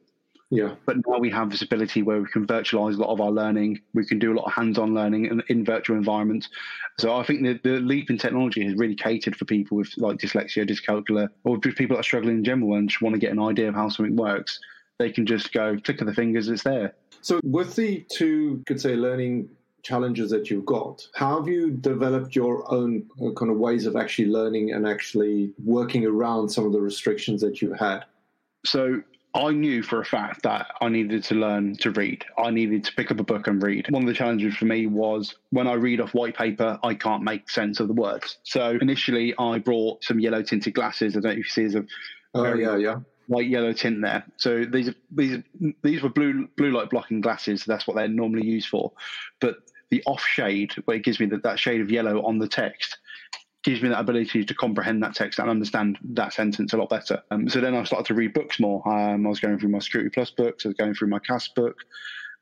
Yeah. 0.50 0.74
But 0.86 0.98
now 1.06 1.18
we 1.18 1.30
have 1.30 1.50
this 1.50 1.62
ability 1.62 2.02
where 2.02 2.20
we 2.20 2.28
can 2.28 2.46
virtualize 2.46 2.94
a 2.94 3.00
lot 3.00 3.10
of 3.10 3.20
our 3.20 3.30
learning. 3.30 3.80
We 3.92 4.06
can 4.06 4.18
do 4.18 4.32
a 4.32 4.36
lot 4.36 4.46
of 4.46 4.52
hands-on 4.52 4.94
learning 4.94 5.26
in, 5.26 5.42
in 5.48 5.64
virtual 5.64 5.96
environments. 5.96 6.48
So 6.98 7.16
I 7.16 7.24
think 7.24 7.42
the, 7.42 7.58
the 7.68 7.80
leap 7.80 8.08
in 8.08 8.18
technology 8.18 8.64
has 8.64 8.74
really 8.76 8.94
catered 8.94 9.34
for 9.34 9.46
people 9.46 9.76
with 9.76 9.92
like 9.96 10.18
dyslexia, 10.18 10.68
dyscalculia, 10.68 11.28
or 11.42 11.56
just 11.58 11.76
people 11.76 11.96
that 11.96 12.00
are 12.00 12.04
struggling 12.04 12.38
in 12.38 12.44
general 12.44 12.74
and 12.74 12.88
just 12.88 13.02
want 13.02 13.14
to 13.14 13.18
get 13.18 13.32
an 13.32 13.40
idea 13.40 13.68
of 13.68 13.74
how 13.74 13.88
something 13.88 14.16
works. 14.16 14.60
They 14.98 15.10
can 15.10 15.26
just 15.26 15.52
go 15.52 15.76
click 15.82 16.00
of 16.00 16.06
the 16.06 16.14
fingers, 16.14 16.48
it's 16.48 16.62
there. 16.62 16.94
So 17.20 17.40
with 17.42 17.74
the 17.74 18.04
two, 18.12 18.62
could 18.66 18.80
say, 18.80 18.94
learning 18.94 19.48
challenges 19.84 20.30
that 20.30 20.50
you've 20.50 20.66
got. 20.66 21.06
How 21.14 21.38
have 21.38 21.46
you 21.46 21.70
developed 21.70 22.34
your 22.34 22.70
own 22.72 23.08
uh, 23.22 23.30
kind 23.32 23.50
of 23.50 23.58
ways 23.58 23.86
of 23.86 23.94
actually 23.94 24.28
learning 24.28 24.72
and 24.72 24.88
actually 24.88 25.52
working 25.64 26.04
around 26.04 26.48
some 26.48 26.66
of 26.66 26.72
the 26.72 26.80
restrictions 26.80 27.40
that 27.42 27.62
you've 27.62 27.78
had? 27.78 28.04
So 28.64 29.02
I 29.34 29.50
knew 29.50 29.82
for 29.82 30.00
a 30.00 30.04
fact 30.04 30.42
that 30.44 30.68
I 30.80 30.88
needed 30.88 31.24
to 31.24 31.34
learn 31.34 31.76
to 31.78 31.90
read. 31.90 32.24
I 32.38 32.50
needed 32.50 32.84
to 32.84 32.94
pick 32.94 33.10
up 33.10 33.18
a 33.18 33.24
book 33.24 33.46
and 33.46 33.62
read. 33.62 33.86
One 33.90 34.02
of 34.02 34.08
the 34.08 34.14
challenges 34.14 34.56
for 34.56 34.64
me 34.64 34.86
was 34.86 35.34
when 35.50 35.66
I 35.66 35.74
read 35.74 36.00
off 36.00 36.14
white 36.14 36.36
paper, 36.36 36.78
I 36.82 36.94
can't 36.94 37.22
make 37.22 37.50
sense 37.50 37.80
of 37.80 37.88
the 37.88 37.94
words. 37.94 38.38
So 38.44 38.78
initially, 38.80 39.34
I 39.38 39.58
brought 39.58 40.04
some 40.04 40.20
yellow 40.20 40.42
tinted 40.42 40.74
glasses. 40.74 41.16
I 41.16 41.20
don't 41.20 41.24
know 41.24 41.30
if 41.32 41.36
you 41.38 41.44
see, 41.44 41.62
there's 41.62 41.74
a 41.74 41.84
oh 42.34 42.54
yeah, 42.54 42.76
yeah, 42.76 43.00
white 43.26 43.48
yellow 43.48 43.72
tint 43.72 44.02
there. 44.02 44.24
So 44.36 44.64
these 44.64 44.90
these 45.10 45.42
these 45.82 46.02
were 46.02 46.10
blue 46.10 46.48
blue 46.56 46.70
light 46.70 46.90
blocking 46.90 47.20
glasses. 47.20 47.64
That's 47.64 47.86
what 47.86 47.96
they're 47.96 48.08
normally 48.08 48.46
used 48.46 48.68
for. 48.68 48.92
But 49.40 49.56
the 49.90 50.02
off 50.06 50.24
shade, 50.24 50.72
where 50.84 50.96
it 50.96 51.04
gives 51.04 51.20
me 51.20 51.26
that, 51.26 51.42
that 51.42 51.58
shade 51.58 51.80
of 51.80 51.90
yellow 51.90 52.22
on 52.22 52.38
the 52.38 52.48
text, 52.48 52.98
gives 53.62 53.82
me 53.82 53.88
that 53.88 54.00
ability 54.00 54.44
to 54.44 54.54
comprehend 54.54 55.02
that 55.02 55.14
text 55.14 55.38
and 55.38 55.48
understand 55.48 55.98
that 56.02 56.32
sentence 56.32 56.72
a 56.72 56.76
lot 56.76 56.90
better. 56.90 57.22
Um, 57.30 57.48
so 57.48 57.60
then 57.60 57.74
I 57.74 57.82
started 57.84 58.06
to 58.06 58.14
read 58.14 58.34
books 58.34 58.60
more. 58.60 58.86
Um, 58.86 59.26
I 59.26 59.28
was 59.28 59.40
going 59.40 59.58
through 59.58 59.70
my 59.70 59.78
Security 59.78 60.10
Plus 60.10 60.30
books, 60.30 60.66
I 60.66 60.68
was 60.68 60.76
going 60.76 60.94
through 60.94 61.08
my 61.08 61.18
CAS 61.18 61.48
book, 61.48 61.78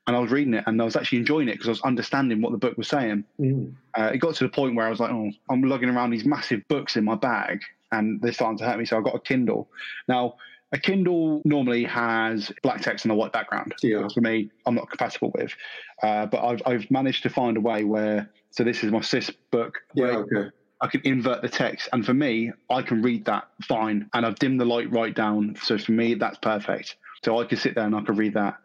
and 0.05 0.15
I 0.15 0.19
was 0.19 0.31
reading 0.31 0.53
it 0.53 0.65
and 0.67 0.81
I 0.81 0.85
was 0.85 0.95
actually 0.95 1.19
enjoying 1.19 1.47
it 1.47 1.53
because 1.53 1.67
I 1.67 1.71
was 1.71 1.81
understanding 1.81 2.41
what 2.41 2.51
the 2.51 2.57
book 2.57 2.77
was 2.77 2.89
saying. 2.89 3.23
Mm. 3.39 3.73
Uh, 3.97 4.11
it 4.13 4.17
got 4.17 4.35
to 4.35 4.43
the 4.43 4.49
point 4.49 4.75
where 4.75 4.85
I 4.85 4.89
was 4.89 4.99
like, 4.99 5.11
oh, 5.11 5.31
I'm 5.49 5.63
lugging 5.63 5.89
around 5.89 6.11
these 6.11 6.25
massive 6.25 6.61
books 6.67 6.97
in 6.97 7.05
my 7.05 7.15
bag 7.15 7.61
and 7.93 8.21
they're 8.21 8.33
starting 8.33 8.57
to 8.57 8.65
hurt 8.65 8.77
me. 8.77 8.85
So 8.85 8.97
I 8.97 9.01
got 9.01 9.15
a 9.15 9.19
Kindle. 9.19 9.69
Now, 10.09 10.35
a 10.73 10.79
Kindle 10.79 11.41
normally 11.45 11.83
has 11.85 12.51
black 12.63 12.81
text 12.81 13.05
and 13.05 13.11
a 13.11 13.15
white 13.15 13.31
background. 13.31 13.75
Yeah. 13.83 14.07
For 14.11 14.21
me, 14.21 14.49
I'm 14.65 14.73
not 14.73 14.89
compatible 14.89 15.31
with. 15.35 15.53
Uh, 16.01 16.25
but 16.25 16.43
I've, 16.43 16.61
I've 16.65 16.91
managed 16.91 17.23
to 17.23 17.29
find 17.29 17.57
a 17.57 17.61
way 17.61 17.83
where, 17.83 18.29
so 18.49 18.63
this 18.63 18.83
is 18.83 18.91
my 18.91 19.01
CIS 19.01 19.31
book. 19.51 19.79
Yeah, 19.93 20.05
okay. 20.05 20.49
I 20.81 20.87
can 20.87 21.01
invert 21.05 21.43
the 21.43 21.49
text. 21.49 21.89
And 21.93 22.03
for 22.03 22.15
me, 22.15 22.51
I 22.71 22.81
can 22.81 23.03
read 23.03 23.25
that 23.25 23.47
fine. 23.61 24.09
And 24.13 24.25
I've 24.25 24.35
dimmed 24.35 24.59
the 24.59 24.65
light 24.65 24.91
right 24.91 25.15
down. 25.15 25.55
So 25.61 25.77
for 25.77 25.91
me, 25.91 26.15
that's 26.15 26.39
perfect. 26.39 26.97
So 27.23 27.39
I 27.39 27.45
can 27.45 27.57
sit 27.57 27.75
there 27.75 27.85
and 27.85 27.95
I 27.95 28.01
can 28.01 28.15
read 28.15 28.33
that 28.33 28.55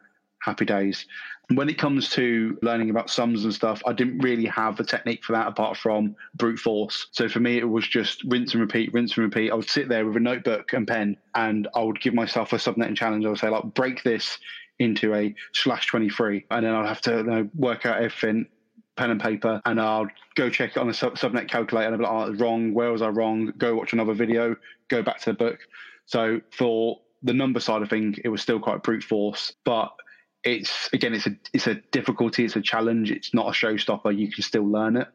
happy 0.43 0.65
days. 0.65 1.05
When 1.55 1.71
it 1.71 1.79
comes 1.79 2.11
to 2.11 2.59
learning 2.61 2.91
about 2.91 3.09
sums 3.09 3.45
and 3.45 3.55
stuff, 3.55 3.83
I 3.87 3.95
didn't 3.95 4.19
really 4.19 4.45
have 4.47 4.79
a 4.81 4.85
technique 4.85 5.25
for 5.25 5.33
that 5.33 5.47
apart 5.47 5.79
from 5.79 6.15
brute 6.35 6.59
force. 6.59 7.07
So 7.13 7.27
for 7.27 7.41
me, 7.41 7.57
it 7.57 7.69
was 7.69 7.89
just 7.89 8.23
rinse 8.25 8.53
and 8.53 8.61
repeat, 8.61 8.93
rinse 8.93 9.17
and 9.17 9.25
repeat. 9.25 9.51
I 9.51 9.55
would 9.55 9.69
sit 9.69 9.89
there 9.89 10.05
with 10.05 10.17
a 10.17 10.21
notebook 10.21 10.75
and 10.75 10.87
pen 10.87 11.17
and 11.35 11.67
I 11.75 11.83
would 11.83 12.01
give 12.01 12.13
myself 12.13 12.53
a 12.53 12.57
subnetting 12.57 12.97
challenge. 12.97 13.25
I 13.25 13.31
would 13.31 13.39
say, 13.39 13.49
like, 13.49 13.65
break 13.75 14.03
this 14.03 14.39
into 14.79 15.15
a 15.15 15.35
slash 15.55 15.87
23. 15.87 16.45
And 16.51 16.67
then 16.67 16.75
I'd 16.75 16.87
have 16.87 17.01
to 17.03 17.17
you 17.17 17.23
know, 17.23 17.51
work 17.57 17.87
out 17.87 17.97
everything 17.97 18.47
pen 18.99 19.11
and 19.11 19.21
paper 19.21 19.63
and 19.65 19.81
I'll 19.81 20.09
go 20.35 20.51
check 20.51 20.73
it 20.73 20.77
on 20.77 20.91
a 20.91 20.93
sub- 20.93 21.15
subnet 21.15 21.49
calculator 21.49 21.95
and 21.95 22.05
I'll 22.05 22.27
be 22.27 22.33
like, 22.33 22.41
oh, 22.41 22.45
wrong. 22.45 22.75
Where 22.75 22.93
was 22.93 23.01
I 23.01 23.09
wrong? 23.09 23.53
Go 23.57 23.75
watch 23.77 23.95
another 23.95 24.13
video, 24.13 24.57
go 24.89 25.03
back 25.03 25.21
to 25.21 25.31
the 25.31 25.35
book. 25.35 25.61
So 26.05 26.41
for 26.51 27.01
the 27.23 27.33
number 27.33 27.61
side 27.61 27.81
of 27.81 27.89
things, 27.89 28.19
it 28.23 28.29
was 28.29 28.43
still 28.43 28.61
quite 28.61 28.83
brute 28.83 29.05
force, 29.05 29.55
but 29.65 29.93
it's 30.55 30.91
again, 30.93 31.15
it's 31.15 31.27
a 31.27 31.37
it's 31.53 31.67
a 31.67 31.75
difficulty, 31.93 32.45
it's 32.45 32.57
a 32.57 32.61
challenge. 32.61 33.11
It's 33.11 33.33
not 33.35 33.47
a 33.47 33.51
showstopper. 33.51 34.17
You 34.17 34.31
can 34.31 34.43
still 34.43 34.67
learn 34.67 34.97
it. 34.97 35.09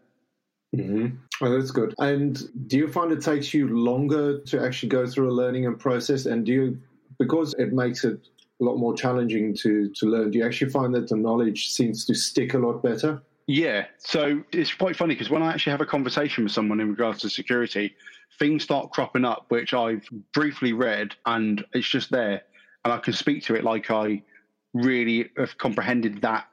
Mm-hmm. 0.75 1.17
Oh, 1.41 1.57
that's 1.57 1.71
good. 1.71 1.93
And 1.99 2.41
do 2.67 2.77
you 2.77 2.87
find 2.87 3.11
it 3.11 3.21
takes 3.21 3.53
you 3.53 3.67
longer 3.67 4.39
to 4.39 4.63
actually 4.63 4.89
go 4.89 5.05
through 5.05 5.29
a 5.29 5.33
learning 5.33 5.67
and 5.67 5.79
process? 5.79 6.25
And 6.25 6.45
do 6.45 6.51
you, 6.51 6.81
because 7.19 7.53
it 7.59 7.73
makes 7.73 8.03
it 8.03 8.19
a 8.59 8.63
lot 8.63 8.77
more 8.77 8.95
challenging 8.95 9.55
to 9.57 9.89
to 9.89 10.05
learn, 10.07 10.31
do 10.31 10.39
you 10.39 10.45
actually 10.45 10.71
find 10.71 10.93
that 10.95 11.09
the 11.09 11.15
knowledge 11.15 11.69
seems 11.69 12.05
to 12.05 12.15
stick 12.15 12.53
a 12.53 12.57
lot 12.57 12.81
better? 12.81 13.21
Yeah, 13.45 13.85
so 13.97 14.41
it's 14.53 14.73
quite 14.73 14.95
funny 14.95 15.15
because 15.15 15.29
when 15.29 15.43
I 15.43 15.51
actually 15.51 15.71
have 15.71 15.81
a 15.81 15.85
conversation 15.85 16.45
with 16.45 16.53
someone 16.53 16.79
in 16.79 16.89
regards 16.89 17.19
to 17.21 17.29
security, 17.29 17.93
things 18.39 18.63
start 18.63 18.91
cropping 18.91 19.25
up 19.25 19.45
which 19.49 19.73
I've 19.73 20.07
briefly 20.33 20.71
read 20.71 21.13
and 21.25 21.63
it's 21.73 21.87
just 21.87 22.09
there, 22.09 22.43
and 22.85 22.93
I 22.93 22.99
can 22.99 23.13
speak 23.13 23.43
to 23.45 23.55
it 23.55 23.63
like 23.63 23.91
I 23.91 24.23
really 24.73 25.29
have 25.37 25.57
comprehended 25.57 26.21
that 26.21 26.47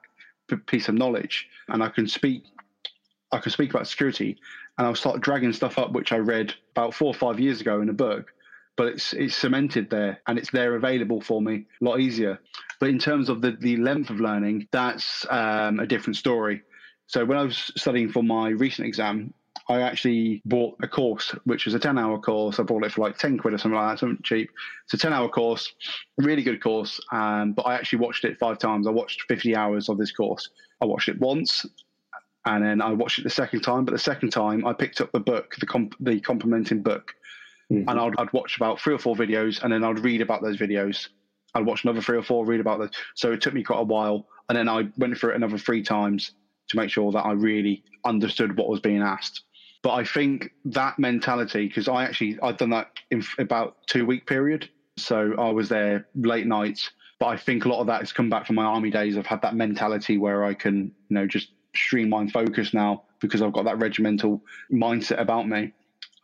piece 0.67 0.89
of 0.89 0.95
knowledge, 0.95 1.49
and 1.69 1.83
I 1.83 1.89
can 1.89 2.09
speak, 2.09 2.45
I 3.33 3.39
can 3.39 3.53
speak 3.53 3.71
about 3.71 3.87
security, 3.87 4.39
and 4.79 4.87
I'll 4.87 4.95
start 4.95 5.21
dragging 5.21 5.53
stuff 5.53 5.79
up 5.79 5.93
which 5.93 6.13
I 6.13 6.17
read 6.17 6.55
about 6.73 6.95
four 6.95 7.09
or 7.09 7.15
five 7.15 7.39
years 7.39 7.61
ago 7.61 7.81
in 7.81 7.89
a 7.89 7.93
book, 7.93 8.33
but 8.77 8.89
it's 8.89 9.13
it's 9.13 9.37
cemented 9.37 9.91
there 9.91 10.21
and 10.27 10.39
it's 10.39 10.51
there 10.51 10.75
available 10.75 11.21
for 11.21 11.43
me 11.43 11.67
a 11.81 11.85
lot 11.85 12.01
easier. 12.01 12.41
But 12.79 12.89
in 12.89 12.99
terms 12.99 13.29
of 13.29 13.43
the, 13.43 13.53
the 13.53 13.77
length 13.77 14.09
of 14.09 14.21
learning, 14.21 14.69
that's 14.73 15.27
um, 15.29 15.81
a 15.81 15.87
different 15.87 16.17
story. 16.17 16.63
So 17.07 17.25
when 17.25 17.37
I 17.37 17.43
was 17.43 17.73
studying 17.77 18.09
for 18.09 18.23
my 18.23 18.51
recent 18.51 18.89
exam, 18.89 19.35
I 19.71 19.83
actually 19.83 20.43
bought 20.45 20.77
a 20.83 20.89
course, 20.89 21.31
which 21.45 21.65
was 21.65 21.75
a 21.75 21.79
10 21.79 21.97
hour 21.97 22.19
course. 22.19 22.59
I 22.59 22.65
bought 22.65 22.85
it 22.85 22.91
for 22.91 23.03
like 23.03 23.17
10 23.17 23.39
quid 23.39 23.55
or 23.55 23.59
something 23.59 23.79
like 23.79 23.93
that, 23.93 24.01
something 24.01 24.19
cheap. 24.25 24.51
It's 24.85 24.95
a 24.95 24.99
10 24.99 25.13
hour 25.13 25.29
course, 25.29 25.73
really 26.19 26.43
good 26.43 26.61
course. 26.61 27.01
Um, 27.13 27.53
but 27.53 27.63
I 27.63 27.77
actually 27.77 28.01
watched 28.01 28.25
it 28.25 28.37
five 28.41 28.59
times. 28.59 28.89
I 28.89 28.91
watched 28.91 29.23
50 29.29 29.55
hours 29.55 29.89
of 29.89 29.97
this 29.97 30.11
course. 30.11 30.51
I 30.81 30.87
watched 30.87 31.09
it 31.09 31.21
once 31.21 31.67
and 32.47 32.65
then 32.65 32.83
I 32.83 32.93
watched 32.93 33.21
it 33.21 33.23
the 33.23 33.31
second 33.31 33.61
time. 33.61 33.85
But 33.85 33.93
the 33.93 33.99
second 33.99 34.31
time, 34.31 34.67
I 34.67 34.73
picked 34.73 35.01
up 35.01 35.13
the 35.13 35.21
book, 35.21 35.55
the, 35.61 35.67
comp- 35.67 35.95
the 36.01 36.19
complementing 36.19 36.83
book, 36.83 37.15
mm-hmm. 37.73 37.89
and 37.89 38.01
I'd, 38.01 38.15
I'd 38.19 38.33
watch 38.33 38.57
about 38.57 38.81
three 38.81 38.95
or 38.95 38.99
four 38.99 39.15
videos 39.15 39.63
and 39.63 39.73
then 39.73 39.85
I'd 39.85 40.01
read 40.01 40.21
about 40.21 40.43
those 40.43 40.57
videos. 40.57 41.11
I'd 41.55 41.65
watch 41.65 41.85
another 41.85 42.03
three 42.03 42.19
or 42.19 42.25
four, 42.25 42.45
read 42.45 42.59
about 42.59 42.81
those. 42.81 42.91
So 43.15 43.31
it 43.31 43.41
took 43.41 43.55
me 43.55 43.63
quite 43.63 43.81
a 43.81 43.85
while. 43.85 44.27
And 44.49 44.59
then 44.59 44.69
I 44.69 44.89
went 44.99 45.17
through 45.17 45.31
it 45.31 45.37
another 45.37 45.59
three 45.59 45.85
times 45.85 46.33
to 46.71 46.77
make 46.77 46.91
sure 46.91 47.13
that 47.13 47.21
I 47.21 47.33
really 47.33 47.85
understood 48.05 48.57
what 48.57 48.69
was 48.69 48.81
being 48.81 49.03
asked. 49.03 49.45
But 49.83 49.95
I 49.95 50.05
think 50.05 50.53
that 50.67 50.99
mentality, 50.99 51.67
because 51.67 51.89
I 51.89 52.05
actually 52.05 52.39
I've 52.43 52.59
done 52.59 52.71
that 52.71 52.91
in 53.11 53.25
about 53.39 53.77
two 53.87 54.05
week 54.05 54.27
period, 54.27 54.69
so 54.97 55.35
I 55.39 55.51
was 55.51 55.69
there 55.69 56.07
late 56.15 56.47
nights. 56.47 56.91
But 57.19 57.27
I 57.29 57.37
think 57.37 57.65
a 57.65 57.69
lot 57.69 57.81
of 57.81 57.87
that 57.87 58.01
has 58.01 58.13
come 58.13 58.31
back 58.31 58.47
from 58.47 58.57
my 58.57 58.65
army 58.65 58.91
days. 58.91 59.17
I've 59.17 59.27
had 59.27 59.43
that 59.43 59.55
mentality 59.55 60.17
where 60.17 60.45
I 60.45 60.55
can, 60.55 60.93
you 61.09 61.15
know, 61.15 61.27
just 61.27 61.51
streamline 61.75 62.29
focus 62.31 62.73
now 62.75 63.05
because 63.21 63.43
I've 63.43 63.53
got 63.53 63.65
that 63.67 63.79
regimental 63.79 64.43
mindset 64.73 65.21
about 65.21 65.49
me. 65.49 65.73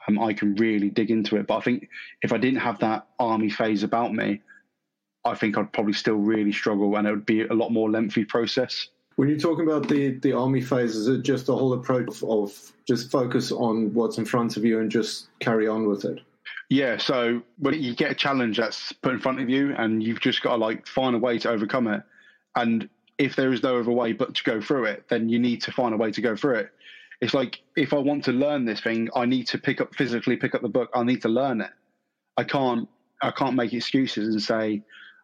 Um, 0.08 0.18
I 0.18 0.32
can 0.32 0.54
really 0.54 0.88
dig 0.88 1.10
into 1.10 1.36
it. 1.36 1.46
But 1.46 1.58
I 1.58 1.60
think 1.60 1.88
if 2.22 2.32
I 2.32 2.38
didn't 2.38 2.60
have 2.60 2.78
that 2.78 3.06
army 3.18 3.50
phase 3.50 3.82
about 3.82 4.14
me, 4.14 4.40
I 5.24 5.34
think 5.34 5.58
I'd 5.58 5.72
probably 5.72 5.92
still 5.92 6.16
really 6.16 6.52
struggle, 6.52 6.96
and 6.96 7.06
it 7.06 7.10
would 7.10 7.26
be 7.26 7.42
a 7.42 7.52
lot 7.52 7.70
more 7.72 7.90
lengthy 7.90 8.24
process. 8.24 8.88
When 9.16 9.28
you're 9.28 9.38
talking 9.38 9.66
about 9.66 9.88
the, 9.88 10.10
the 10.20 10.32
army 10.32 10.60
phase, 10.60 10.94
is 10.94 11.08
it 11.08 11.22
just 11.22 11.48
a 11.48 11.52
whole 11.52 11.72
approach 11.72 12.22
of, 12.22 12.72
just 12.86 13.10
focus 13.10 13.50
on 13.50 13.92
what's 13.94 14.18
in 14.18 14.24
front 14.24 14.56
of 14.56 14.64
you 14.64 14.78
and 14.78 14.90
just 14.90 15.28
carry 15.40 15.66
on 15.66 15.88
with 15.88 16.04
it? 16.04 16.20
Yeah, 16.68 16.98
so 16.98 17.42
when 17.58 17.82
you 17.82 17.94
get 17.94 18.10
a 18.10 18.14
challenge 18.14 18.58
that's 18.58 18.92
put 18.92 19.12
in 19.12 19.20
front 19.20 19.40
of 19.40 19.48
you 19.48 19.74
and 19.76 20.02
you've 20.02 20.20
just 20.20 20.42
got 20.42 20.50
to 20.50 20.56
like 20.56 20.86
find 20.86 21.14
a 21.14 21.18
way 21.18 21.38
to 21.38 21.50
overcome 21.50 21.86
it. 21.88 22.02
And 22.56 22.88
if 23.18 23.36
there 23.36 23.52
is 23.52 23.62
no 23.62 23.78
other 23.78 23.90
way 23.90 24.12
but 24.12 24.34
to 24.34 24.44
go 24.44 24.60
through 24.60 24.86
it, 24.86 25.04
then 25.08 25.28
you 25.28 25.38
need 25.38 25.62
to 25.62 25.72
find 25.72 25.94
a 25.94 25.96
way 25.96 26.10
to 26.10 26.20
go 26.20 26.36
through 26.36 26.56
it. 26.56 26.72
It's 27.20 27.34
like 27.34 27.60
if 27.76 27.94
I 27.94 27.98
want 27.98 28.24
to 28.24 28.32
learn 28.32 28.64
this 28.64 28.80
thing, 28.80 29.08
I 29.14 29.24
need 29.24 29.46
to 29.48 29.58
pick 29.58 29.80
up 29.80 29.94
physically 29.94 30.36
pick 30.36 30.54
up 30.54 30.62
the 30.62 30.68
book. 30.68 30.90
I 30.94 31.02
need 31.02 31.22
to 31.22 31.28
learn 31.28 31.60
it. 31.60 31.70
I 32.36 32.44
can't 32.44 32.88
I 33.22 33.30
can't 33.30 33.56
make 33.56 33.72
excuses 33.72 34.28
and 34.28 34.42
say, 34.42 34.82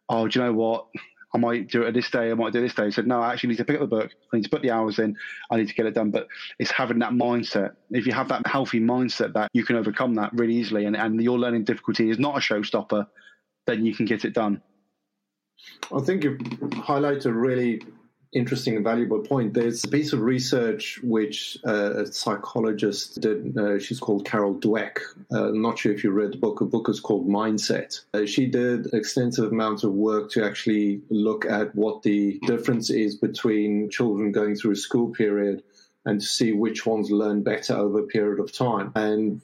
Oh, 0.09 0.27
do 0.27 0.39
you 0.39 0.45
know 0.47 0.53
what? 0.53 0.87
I 1.35 1.39
might 1.39 1.71
do 1.71 1.83
it 1.83 1.89
at 1.89 1.95
this 1.95 2.11
day, 2.11 2.31
I 2.31 2.35
might 2.35 2.53
do 2.53 2.61
this 2.61 2.75
day. 2.75 2.85
He 2.85 2.91
said, 2.91 3.07
no, 3.07 3.21
I 3.21 3.33
actually 3.33 3.51
need 3.51 3.57
to 3.57 3.65
pick 3.65 3.77
up 3.77 3.83
the 3.83 3.87
book. 3.87 4.11
I 4.33 4.37
need 4.37 4.45
to 4.45 4.51
put 4.51 4.63
the 4.63 4.71
hours 4.71 4.99
in. 4.99 5.17
I 5.51 5.57
need 5.57 5.69
to 5.69 5.75
get 5.75 5.87
it 5.87 5.95
done. 5.95 6.11
But 6.11 6.29
it's 6.59 6.71
having 6.71 6.99
that 6.99 7.13
mindset. 7.13 7.73
If 7.91 8.07
you 8.07 8.13
have 8.13 8.29
that 8.29 8.47
healthy 8.47 8.81
mindset 8.81 9.33
that 9.33 9.51
you 9.55 9.65
can 9.65 9.77
overcome 9.77 10.15
that 10.17 10.33
really 10.35 10.55
easily 10.55 10.85
and, 10.85 10.95
and 10.95 11.23
your 11.23 11.39
learning 11.39 11.65
difficulty 11.65 12.11
is 12.11 12.19
not 12.19 12.37
a 12.37 12.41
showstopper, 12.41 13.07
then 13.67 13.87
you 13.87 13.95
can 13.95 14.05
get 14.05 14.25
it 14.25 14.35
done. 14.35 14.61
I 15.95 16.01
think 16.01 16.25
you 16.25 16.39
highlight 16.75 17.25
a 17.25 17.33
really 17.33 17.83
interesting 18.33 18.77
and 18.77 18.85
valuable 18.85 19.21
point. 19.21 19.53
There's 19.53 19.85
a 19.85 19.89
piece 19.89 20.13
of 20.13 20.23
research 20.23 20.99
which 21.03 21.59
uh, 21.67 22.03
a 22.03 22.07
psychologist 22.07 23.21
did. 23.21 23.57
Uh, 23.57 23.79
she's 23.79 24.01
called 24.01 24.25
Carol 24.25 24.55
Dweck. 24.55 24.99
Uh, 25.31 25.49
I'm 25.49 25.61
not 25.61 25.79
sure 25.79 25.93
if 25.93 26.03
you 26.03 26.11
read 26.11 26.33
the 26.33 26.39
book. 26.39 26.59
The 26.59 26.65
book 26.65 26.89
is 26.89 27.01
called 27.01 27.29
Mindset. 27.29 28.01
Uh, 28.15 28.25
she 28.25 28.47
did 28.47 28.87
extensive 28.95 29.53
amounts 29.53 29.85
of 29.85 29.93
work 29.93 30.31
to 30.33 30.45
actually 30.45 31.03
look 31.11 31.45
at 31.45 31.75
what 31.75 32.03
the 32.03 32.39
difference 32.47 32.89
is 32.89 33.17
between 33.17 33.91
children 33.91 34.33
going 34.33 34.55
through 34.57 34.73
a 34.73 34.77
school 34.77 35.11
period 35.11 35.63
and 36.07 36.21
to 36.21 36.27
see 36.27 36.53
which 36.53 36.87
ones 36.87 37.11
learn 37.11 37.43
better 37.43 37.75
over 37.75 38.01
a 38.01 38.07
period 38.07 38.41
of 38.41 38.53
time. 38.53 38.93
And 38.97 39.43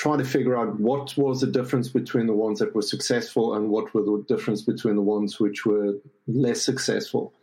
try 0.00 0.16
to 0.16 0.24
figure 0.24 0.56
out 0.56 0.80
what 0.80 1.14
was 1.18 1.42
the 1.42 1.46
difference 1.46 1.88
between 1.90 2.26
the 2.26 2.32
ones 2.32 2.58
that 2.58 2.74
were 2.74 2.80
successful 2.80 3.54
and 3.54 3.68
what 3.68 3.92
were 3.92 4.02
the 4.02 4.24
difference 4.28 4.62
between 4.62 4.96
the 4.96 5.02
ones 5.02 5.38
which 5.38 5.66
were 5.66 5.92
less 6.26 6.62
successful. 6.62 7.34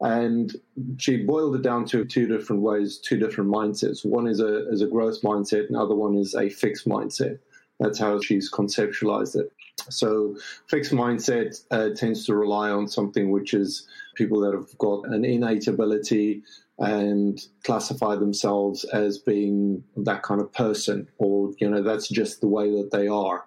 And 0.00 0.54
she 0.98 1.24
boiled 1.24 1.56
it 1.56 1.62
down 1.62 1.86
to 1.86 2.04
two 2.04 2.26
different 2.26 2.62
ways, 2.62 2.98
two 2.98 3.16
different 3.16 3.50
mindsets. 3.50 4.04
One 4.04 4.26
is 4.26 4.40
a, 4.40 4.68
is 4.70 4.82
a 4.82 4.86
growth 4.86 5.22
mindset, 5.22 5.66
and 5.66 5.76
the 5.76 5.80
other 5.80 5.94
one 5.94 6.16
is 6.16 6.34
a 6.34 6.50
fixed 6.50 6.86
mindset. 6.86 7.38
That's 7.80 7.98
how 7.98 8.20
she's 8.20 8.50
conceptualized 8.50 9.36
it. 9.36 9.52
So, 9.90 10.36
fixed 10.66 10.92
mindset 10.92 11.62
uh, 11.70 11.90
tends 11.94 12.26
to 12.26 12.34
rely 12.34 12.70
on 12.70 12.88
something 12.88 13.30
which 13.30 13.54
is 13.54 13.86
people 14.14 14.40
that 14.40 14.54
have 14.54 14.76
got 14.78 15.06
an 15.06 15.24
innate 15.24 15.66
ability 15.66 16.42
and 16.78 17.40
classify 17.64 18.16
themselves 18.16 18.84
as 18.84 19.18
being 19.18 19.82
that 19.96 20.22
kind 20.22 20.40
of 20.40 20.52
person, 20.52 21.08
or, 21.18 21.52
you 21.58 21.68
know, 21.70 21.82
that's 21.82 22.08
just 22.08 22.40
the 22.40 22.48
way 22.48 22.70
that 22.70 22.90
they 22.90 23.08
are 23.08 23.44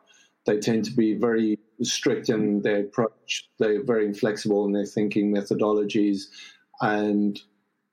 They 0.49 0.57
tend 0.57 0.83
to 0.85 0.91
be 0.91 1.13
very 1.13 1.59
strict 1.83 2.29
in 2.29 2.63
their 2.63 2.79
approach. 2.79 3.47
They're 3.59 3.83
very 3.83 4.03
inflexible 4.03 4.65
in 4.65 4.71
their 4.71 4.87
thinking 4.87 5.31
methodologies, 5.31 6.23
and 6.81 7.39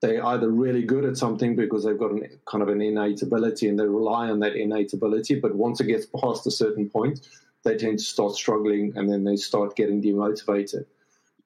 they're 0.01 0.25
either 0.25 0.49
really 0.49 0.83
good 0.83 1.05
at 1.05 1.19
something 1.19 1.55
because 1.55 1.85
they've 1.85 1.99
got 1.99 2.13
an, 2.13 2.23
kind 2.47 2.63
of 2.63 2.71
an 2.71 2.81
innate 2.81 3.21
ability 3.21 3.69
and 3.69 3.79
they 3.79 3.85
rely 3.85 4.31
on 4.31 4.39
that 4.41 4.57
innate 4.57 4.95
ability. 4.95 5.35
But 5.35 5.55
once 5.55 5.83
it 5.83 5.87
gets 5.87 6.07
past 6.07 6.47
a 6.47 6.51
certain 6.51 6.89
point, 6.89 7.29
they 7.63 7.77
tend 7.77 7.99
to 7.99 8.05
start 8.05 8.35
struggling 8.35 8.95
and 8.97 9.11
then 9.11 9.25
they 9.25 9.37
start 9.37 9.77
getting 9.77 10.03
demotivated. 10.03 10.87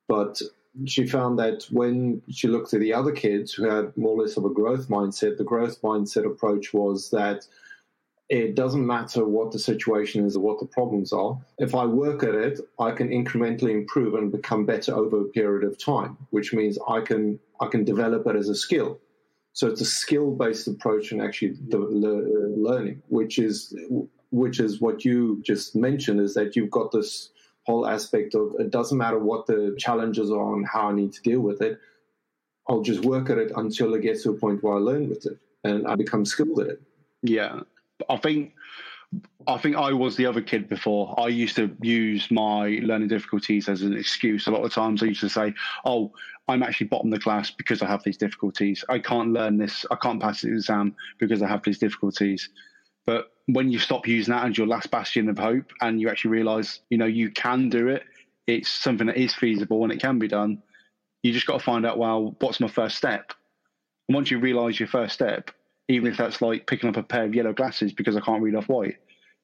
But 0.06 0.40
she 0.86 1.08
found 1.08 1.40
that 1.40 1.64
when 1.72 2.22
she 2.30 2.46
looked 2.46 2.72
at 2.72 2.78
the 2.78 2.94
other 2.94 3.10
kids 3.10 3.52
who 3.52 3.68
had 3.68 3.96
more 3.96 4.16
or 4.16 4.22
less 4.22 4.36
of 4.36 4.44
a 4.44 4.50
growth 4.50 4.88
mindset, 4.88 5.38
the 5.38 5.44
growth 5.44 5.82
mindset 5.82 6.24
approach 6.24 6.72
was 6.72 7.10
that 7.10 7.48
it 8.30 8.54
doesn't 8.54 8.86
matter 8.86 9.26
what 9.26 9.50
the 9.50 9.58
situation 9.58 10.24
is 10.24 10.36
or 10.36 10.40
what 10.40 10.60
the 10.60 10.66
problems 10.66 11.12
are. 11.12 11.36
If 11.58 11.74
I 11.74 11.84
work 11.84 12.22
at 12.22 12.36
it, 12.36 12.60
I 12.78 12.92
can 12.92 13.08
incrementally 13.08 13.72
improve 13.72 14.14
and 14.14 14.30
become 14.30 14.64
better 14.64 14.94
over 14.94 15.20
a 15.20 15.24
period 15.24 15.64
of 15.64 15.76
time, 15.76 16.16
which 16.30 16.54
means 16.54 16.78
I 16.88 17.00
can 17.00 17.40
I 17.60 17.66
can 17.66 17.84
develop 17.84 18.26
it 18.28 18.36
as 18.36 18.48
a 18.48 18.54
skill. 18.54 19.00
So 19.52 19.66
it's 19.66 19.80
a 19.80 19.84
skill 19.84 20.30
based 20.30 20.68
approach 20.68 21.10
and 21.10 21.20
actually 21.20 21.56
the 21.68 21.80
uh, 21.80 22.70
learning, 22.70 23.02
which 23.08 23.40
is 23.40 23.74
which 24.30 24.60
is 24.60 24.80
what 24.80 25.04
you 25.04 25.42
just 25.44 25.74
mentioned, 25.74 26.20
is 26.20 26.34
that 26.34 26.54
you've 26.54 26.70
got 26.70 26.92
this 26.92 27.30
whole 27.66 27.84
aspect 27.84 28.36
of 28.36 28.54
it 28.60 28.70
doesn't 28.70 28.96
matter 28.96 29.18
what 29.18 29.46
the 29.46 29.74
challenges 29.76 30.30
are 30.30 30.54
and 30.54 30.66
how 30.68 30.90
I 30.90 30.92
need 30.92 31.12
to 31.14 31.22
deal 31.22 31.40
with 31.40 31.60
it. 31.62 31.80
I'll 32.68 32.82
just 32.82 33.04
work 33.04 33.28
at 33.28 33.38
it 33.38 33.50
until 33.56 33.92
it 33.94 34.02
gets 34.02 34.22
to 34.22 34.30
a 34.30 34.34
point 34.34 34.62
where 34.62 34.74
I 34.74 34.78
learn 34.78 35.08
with 35.08 35.26
it 35.26 35.36
and 35.64 35.88
I 35.88 35.96
become 35.96 36.24
skilled 36.24 36.60
at 36.60 36.68
it. 36.68 36.82
Yeah, 37.22 37.60
I 38.08 38.16
think 38.16 38.54
I 39.48 39.58
think 39.58 39.76
I 39.76 39.92
was 39.92 40.16
the 40.16 40.26
other 40.26 40.40
kid 40.40 40.68
before. 40.68 41.18
I 41.18 41.28
used 41.28 41.56
to 41.56 41.74
use 41.82 42.30
my 42.30 42.80
learning 42.82 43.08
difficulties 43.08 43.68
as 43.68 43.82
an 43.82 43.96
excuse. 43.96 44.46
A 44.46 44.52
lot 44.52 44.64
of 44.64 44.72
times 44.72 45.02
I 45.02 45.06
used 45.06 45.20
to 45.22 45.28
say, 45.28 45.52
Oh, 45.84 46.12
I'm 46.46 46.62
actually 46.62 46.86
bottom 46.86 47.12
of 47.12 47.18
the 47.18 47.22
class 47.22 47.50
because 47.50 47.82
I 47.82 47.86
have 47.86 48.04
these 48.04 48.16
difficulties. 48.16 48.84
I 48.88 49.00
can't 49.00 49.32
learn 49.32 49.58
this. 49.58 49.84
I 49.90 49.96
can't 49.96 50.20
pass 50.22 50.42
the 50.42 50.48
exam 50.48 50.94
because 51.18 51.42
I 51.42 51.48
have 51.48 51.62
these 51.64 51.78
difficulties. 51.78 52.48
But 53.04 53.32
when 53.46 53.70
you 53.72 53.80
stop 53.80 54.06
using 54.06 54.32
that 54.32 54.48
as 54.48 54.56
your 54.56 54.68
last 54.68 54.90
bastion 54.90 55.28
of 55.28 55.38
hope 55.38 55.72
and 55.80 56.00
you 56.00 56.08
actually 56.08 56.30
realize, 56.30 56.80
you 56.90 56.98
know, 56.98 57.06
you 57.06 57.30
can 57.30 57.68
do 57.68 57.88
it, 57.88 58.04
it's 58.46 58.68
something 58.68 59.08
that 59.08 59.16
is 59.16 59.34
feasible 59.34 59.82
and 59.82 59.92
it 59.92 60.00
can 60.00 60.18
be 60.18 60.28
done. 60.28 60.62
You 61.22 61.32
just 61.32 61.46
got 61.46 61.58
to 61.58 61.64
find 61.64 61.84
out, 61.84 61.98
well, 61.98 62.36
what's 62.40 62.60
my 62.60 62.68
first 62.68 62.96
step? 62.96 63.32
And 64.08 64.14
once 64.14 64.30
you 64.30 64.38
realize 64.38 64.78
your 64.78 64.88
first 64.88 65.14
step, 65.14 65.50
even 65.90 66.10
if 66.10 66.16
that's 66.16 66.40
like 66.40 66.66
picking 66.66 66.88
up 66.88 66.96
a 66.96 67.02
pair 67.02 67.24
of 67.24 67.34
yellow 67.34 67.52
glasses 67.52 67.92
because 67.92 68.16
I 68.16 68.20
can't 68.20 68.42
read 68.42 68.54
off 68.54 68.68
white. 68.68 68.96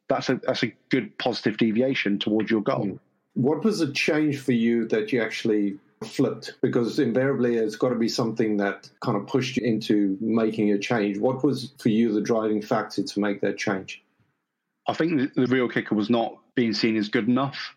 That's 0.08 0.28
a 0.28 0.40
that's 0.44 0.62
a 0.62 0.72
good 0.90 1.16
positive 1.18 1.56
deviation 1.56 2.18
towards 2.18 2.50
your 2.50 2.62
goal. 2.62 2.98
What 3.34 3.64
was 3.64 3.80
the 3.80 3.92
change 3.92 4.38
for 4.38 4.52
you 4.52 4.86
that 4.88 5.12
you 5.12 5.20
actually 5.20 5.78
flipped? 6.04 6.54
Because 6.62 6.98
invariably 6.98 7.56
it's 7.56 7.76
got 7.76 7.88
to 7.88 7.96
be 7.96 8.08
something 8.08 8.56
that 8.58 8.88
kind 9.00 9.16
of 9.16 9.26
pushed 9.26 9.56
you 9.56 9.66
into 9.66 10.16
making 10.20 10.72
a 10.72 10.78
change. 10.78 11.18
What 11.18 11.42
was 11.42 11.72
for 11.78 11.88
you 11.88 12.12
the 12.12 12.20
driving 12.20 12.62
factor 12.62 13.02
to 13.02 13.20
make 13.20 13.40
that 13.40 13.58
change? 13.58 14.02
I 14.86 14.94
think 14.94 15.34
the, 15.34 15.46
the 15.46 15.52
real 15.52 15.68
kicker 15.68 15.96
was 15.96 16.08
not 16.08 16.38
being 16.54 16.72
seen 16.72 16.96
as 16.96 17.08
good 17.08 17.26
enough. 17.28 17.74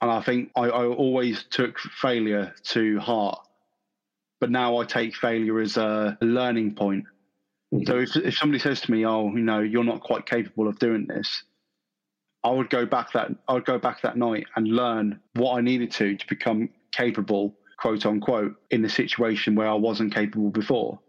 And 0.00 0.10
I 0.10 0.20
think 0.20 0.50
I, 0.56 0.64
I 0.64 0.86
always 0.86 1.44
took 1.44 1.78
failure 1.78 2.52
to 2.64 2.98
heart. 2.98 3.38
But 4.40 4.50
now 4.50 4.78
I 4.78 4.84
take 4.84 5.14
failure 5.14 5.60
as 5.60 5.76
a 5.76 6.18
learning 6.20 6.74
point 6.74 7.04
so 7.86 7.98
if, 7.98 8.16
if 8.16 8.36
somebody 8.36 8.58
says 8.58 8.80
to 8.82 8.90
me, 8.90 9.06
"Oh, 9.06 9.30
you 9.34 9.42
know, 9.42 9.60
you're 9.60 9.84
not 9.84 10.00
quite 10.00 10.26
capable 10.26 10.68
of 10.68 10.78
doing 10.78 11.06
this," 11.06 11.44
I 12.42 12.50
would 12.50 12.70
go 12.70 12.86
back 12.86 13.12
that 13.12 13.30
I 13.48 13.54
would 13.54 13.64
go 13.64 13.78
back 13.78 14.02
that 14.02 14.16
night 14.16 14.46
and 14.56 14.68
learn 14.68 15.20
what 15.34 15.56
I 15.56 15.60
needed 15.60 15.90
to 15.92 16.16
to 16.16 16.26
become 16.28 16.68
capable, 16.92 17.54
quote 17.78 18.04
unquote, 18.06 18.56
in 18.70 18.82
the 18.82 18.88
situation 18.88 19.54
where 19.54 19.68
I 19.68 19.74
wasn't 19.74 20.14
capable 20.14 20.50
before. 20.50 21.00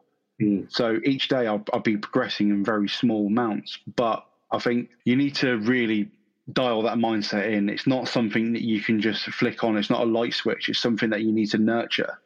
Mm. 0.41 0.71
So 0.71 0.99
each 1.03 1.27
day 1.27 1.47
I'll, 1.47 1.63
I'll 1.71 1.79
be 1.79 1.97
progressing 1.97 2.49
in 2.49 2.63
very 2.63 2.89
small 2.89 3.27
amounts, 3.27 3.77
but 3.95 4.25
I 4.51 4.59
think 4.59 4.89
you 5.03 5.15
need 5.15 5.35
to 5.35 5.57
really 5.57 6.11
dial 6.51 6.83
that 6.83 6.97
mindset 6.97 7.51
in. 7.51 7.69
It's 7.69 7.87
not 7.87 8.07
something 8.07 8.53
that 8.53 8.61
you 8.61 8.81
can 8.81 9.01
just 9.01 9.25
flick 9.25 9.63
on. 9.63 9.77
It's 9.77 9.89
not 9.89 10.01
a 10.01 10.05
light 10.05 10.33
switch. 10.33 10.69
It's 10.69 10.81
something 10.81 11.09
that 11.09 11.21
you 11.21 11.31
need 11.31 11.51
to 11.51 11.57
nurture. 11.57 12.19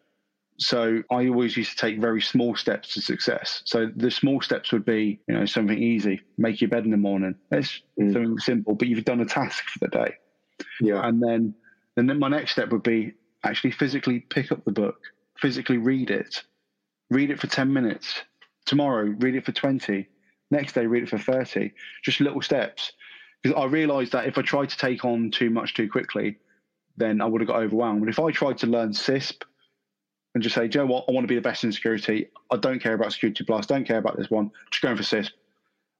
So 0.59 1.01
I 1.09 1.27
always 1.27 1.55
used 1.55 1.71
to 1.71 1.77
take 1.77 2.01
very 2.01 2.21
small 2.21 2.53
steps 2.53 2.93
to 2.93 3.01
success. 3.01 3.61
So 3.65 3.89
the 3.95 4.11
small 4.11 4.41
steps 4.41 4.73
would 4.73 4.83
be, 4.83 5.21
you 5.27 5.33
know, 5.33 5.45
something 5.45 5.81
easy, 5.81 6.21
make 6.37 6.59
your 6.59 6.69
bed 6.69 6.83
in 6.83 6.91
the 6.91 6.97
morning. 6.97 7.35
It's 7.49 7.81
mm. 7.99 8.11
something 8.11 8.37
simple, 8.39 8.75
but 8.75 8.89
you've 8.89 9.05
done 9.05 9.21
a 9.21 9.25
task 9.25 9.63
for 9.69 9.79
the 9.79 9.87
day. 9.87 10.15
Yeah. 10.81 11.07
And 11.07 11.23
then, 11.23 11.55
and 11.95 12.09
then 12.09 12.19
my 12.19 12.27
next 12.27 12.51
step 12.51 12.71
would 12.71 12.83
be 12.83 13.13
actually 13.45 13.71
physically 13.71 14.19
pick 14.19 14.51
up 14.51 14.65
the 14.65 14.71
book, 14.71 14.97
physically 15.37 15.77
read 15.77 16.11
it, 16.11 16.43
read 17.09 17.31
it 17.31 17.39
for 17.39 17.47
10 17.47 17.71
minutes. 17.71 18.21
Tomorrow, 18.65 19.15
read 19.19 19.35
it 19.35 19.45
for 19.45 19.53
20. 19.53 20.07
Next 20.51 20.73
day, 20.73 20.85
read 20.85 21.03
it 21.03 21.09
for 21.09 21.17
30. 21.17 21.71
Just 22.03 22.19
little 22.19 22.41
steps. 22.41 22.91
Because 23.41 23.57
I 23.57 23.65
realized 23.65 24.11
that 24.11 24.27
if 24.27 24.37
I 24.37 24.41
tried 24.41 24.69
to 24.69 24.77
take 24.77 25.05
on 25.05 25.31
too 25.31 25.49
much 25.49 25.73
too 25.73 25.89
quickly, 25.89 26.37
then 26.97 27.21
I 27.21 27.25
would 27.25 27.39
have 27.39 27.47
got 27.47 27.61
overwhelmed. 27.61 28.01
But 28.01 28.09
if 28.09 28.19
I 28.19 28.31
tried 28.31 28.57
to 28.59 28.67
learn 28.67 28.91
CISSP 28.91 29.43
and 30.33 30.43
just 30.43 30.55
say, 30.55 30.67
Joe, 30.67 30.85
what? 30.85 31.05
I 31.07 31.11
want 31.11 31.23
to 31.23 31.27
be 31.27 31.35
the 31.35 31.41
best 31.41 31.63
in 31.63 31.71
security. 31.71 32.29
I 32.51 32.57
don't 32.57 32.79
care 32.81 32.93
about 32.93 33.13
security 33.13 33.43
plus. 33.43 33.65
Don't 33.65 33.85
care 33.85 33.97
about 33.97 34.17
this 34.17 34.29
one. 34.29 34.51
Just 34.71 34.83
going 34.83 34.95
for 34.95 35.03
CISSP. 35.03 35.31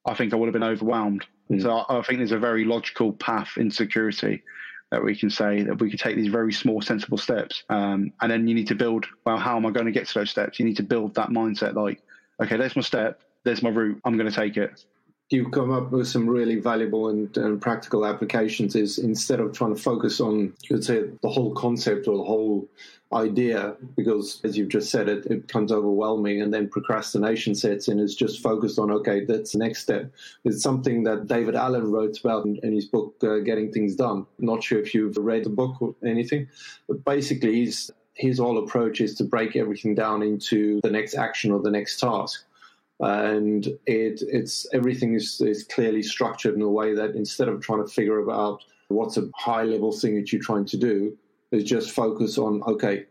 I 0.06 0.14
think 0.14 0.34
I 0.34 0.36
would 0.36 0.46
have 0.46 0.54
been 0.54 0.64
overwhelmed. 0.64 1.26
Mm. 1.50 1.62
So 1.62 1.72
I, 1.72 2.00
I, 2.00 2.02
think 2.04 2.20
there's 2.20 2.32
a 2.32 2.40
very 2.40 2.64
logical 2.64 3.14
path 3.14 3.58
in 3.58 3.72
security 3.72 4.44
that 4.92 5.04
we 5.04 5.16
can 5.16 5.30
say 5.30 5.64
that 5.64 5.80
we 5.80 5.90
can 5.90 6.00
take 6.00 6.16
these 6.16 6.32
very 6.32 6.54
small, 6.54 6.82
sensible 6.82 7.18
steps. 7.18 7.64
Um, 7.70 8.14
and 8.22 8.32
then 8.32 8.48
you 8.48 8.56
need 8.56 8.68
to 8.68 8.76
build, 8.76 9.06
well, 9.26 9.38
how 9.38 9.58
am 9.58 9.66
I 9.66 9.72
going 9.72 9.86
to 9.86 9.92
get 9.92 10.08
to 10.08 10.14
those 10.20 10.32
steps? 10.32 10.60
You 10.60 10.66
need 10.66 10.78
to 10.78 10.84
build 10.84 11.16
that 11.16 11.30
mindset 11.30 11.76
like, 11.76 12.02
okay, 12.42 12.58
there's 12.58 12.76
my 12.76 12.82
step, 12.82 13.22
there's 13.44 13.62
my 13.62 13.70
route, 13.70 14.00
I'm 14.06 14.18
going 14.18 14.30
to 14.30 14.36
take 14.36 14.58
it 14.58 14.84
you've 15.30 15.52
come 15.52 15.72
up 15.72 15.92
with 15.92 16.08
some 16.08 16.28
really 16.28 16.60
valuable 16.60 17.10
and, 17.10 17.36
and, 17.38 17.62
practical 17.62 18.06
applications 18.06 18.76
is 18.76 18.98
instead 18.98 19.40
of 19.40 19.54
trying 19.54 19.76
to 19.76 19.82
focus 19.82 20.20
on 20.20 20.54
you 20.62 20.70
could 20.70 20.84
say 20.84 21.04
the 21.22 21.30
whole 21.30 21.54
concept 21.54 22.08
or 22.08 22.18
the 22.18 22.24
whole 22.24 22.68
idea 23.12 23.76
because 23.96 24.40
as 24.44 24.58
you've 24.58 24.70
just 24.70 24.92
said 24.92 25.10
it, 25.10 25.26
it 25.26 25.48
becomes 25.48 25.72
overwhelming 25.72 26.42
and 26.42 26.54
then 26.54 26.70
procrastination 26.70 27.56
sets 27.56 27.88
in 27.88 28.00
is 28.00 28.16
just 28.16 28.42
focused 28.42 28.78
on 28.78 28.92
okay 28.92 29.26
that's 29.26 29.54
the 29.54 29.58
next 29.58 29.82
step. 29.82 30.12
It's 30.44 30.62
something 30.62 31.04
that 31.04 31.28
david 31.28 31.56
allen 31.56 31.92
wrote 31.92 32.20
about 32.20 32.46
in, 32.46 32.60
in 32.64 32.74
his 32.74 32.86
book 32.86 33.16
uh, 33.24 33.40
getting 33.40 33.72
things 33.72 33.96
done. 33.96 34.26
Not 34.38 34.64
sure 34.64 34.80
if 34.80 34.94
you've 34.94 35.18
read 35.18 35.44
the 35.44 35.50
book 35.50 35.82
or 35.82 35.96
anything 36.06 36.48
but 36.88 37.04
basically 37.04 37.66
his 37.66 37.92
his 38.14 38.38
whole 38.38 38.58
approach 38.58 39.00
is 39.00 39.16
to 39.16 39.24
break 39.24 39.56
everything 39.56 39.96
down 39.96 40.22
into 40.22 40.82
the 40.82 40.92
next 40.92 41.16
action 41.16 41.52
or 41.52 41.62
the 41.62 41.72
next 41.72 42.00
task 42.00 42.44
and 43.00 43.66
it 43.86 44.22
it's 44.28 44.68
everything 44.74 45.14
is, 45.14 45.40
is 45.42 45.64
clearly 45.64 46.04
structured 46.04 46.56
in 46.56 46.62
a 46.62 46.70
way 46.70 46.94
that 46.94 47.16
instead 47.16 47.48
of 47.48 47.62
trying 47.62 47.84
to 47.86 47.92
figure 47.92 48.30
out 48.30 48.64
what's 48.90 49.18
a 49.18 49.30
high 49.36 49.64
level 49.64 49.92
thing 49.92 50.16
that 50.16 50.34
you're 50.34 50.42
trying 50.42 50.66
to 50.66 50.78
do 50.78 51.18
is 51.52 51.64
just 51.64 51.92
focus 51.92 52.38
on 52.38 52.62
okay 52.64 53.06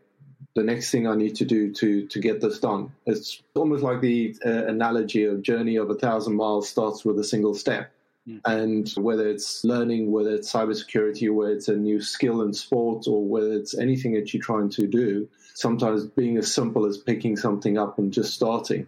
the 0.55 0.63
next 0.63 0.91
thing 0.91 1.07
i 1.07 1.15
need 1.15 1.35
to 1.35 1.45
do 1.45 1.73
to 1.73 2.07
to 2.09 2.21
get 2.21 2.41
this 2.41 2.59
done. 2.59 2.93
It's 3.07 3.43
almost 3.55 3.83
like 3.83 4.01
the 4.01 4.37
uh, 4.45 4.67
analogy 4.67 5.25
of 5.25 5.43
journey 5.43 5.77
of 5.77 5.89
a 5.89 5.95
thousand 5.95 6.37
miles 6.37 6.69
starts 6.69 7.05
with 7.05 7.19
a 7.19 7.25
single 7.25 7.55
step. 7.55 7.93
Mm. 8.29 8.41
and 8.45 8.91
whether 9.03 9.27
it's 9.27 9.65
learning 9.65 10.13
whether 10.13 10.35
it's 10.35 10.53
cybersecurity 10.53 11.33
whether 11.33 11.53
it's 11.53 11.69
a 11.69 11.77
new 11.77 11.99
skill 11.99 12.43
in 12.43 12.53
sport 12.53 13.07
or 13.09 13.25
whether 13.25 13.53
it's 13.53 13.79
anything 13.79 14.13
that 14.13 14.35
you're 14.35 14.43
trying 14.43 14.69
to 14.71 14.87
do 14.87 15.29
sometimes 15.55 16.05
being 16.05 16.37
as 16.37 16.53
simple 16.53 16.85
as 16.85 16.99
picking 16.99 17.39
something 17.39 17.79
up 17.79 17.99
and 17.99 18.13
just 18.13 18.35
starting 18.35 18.87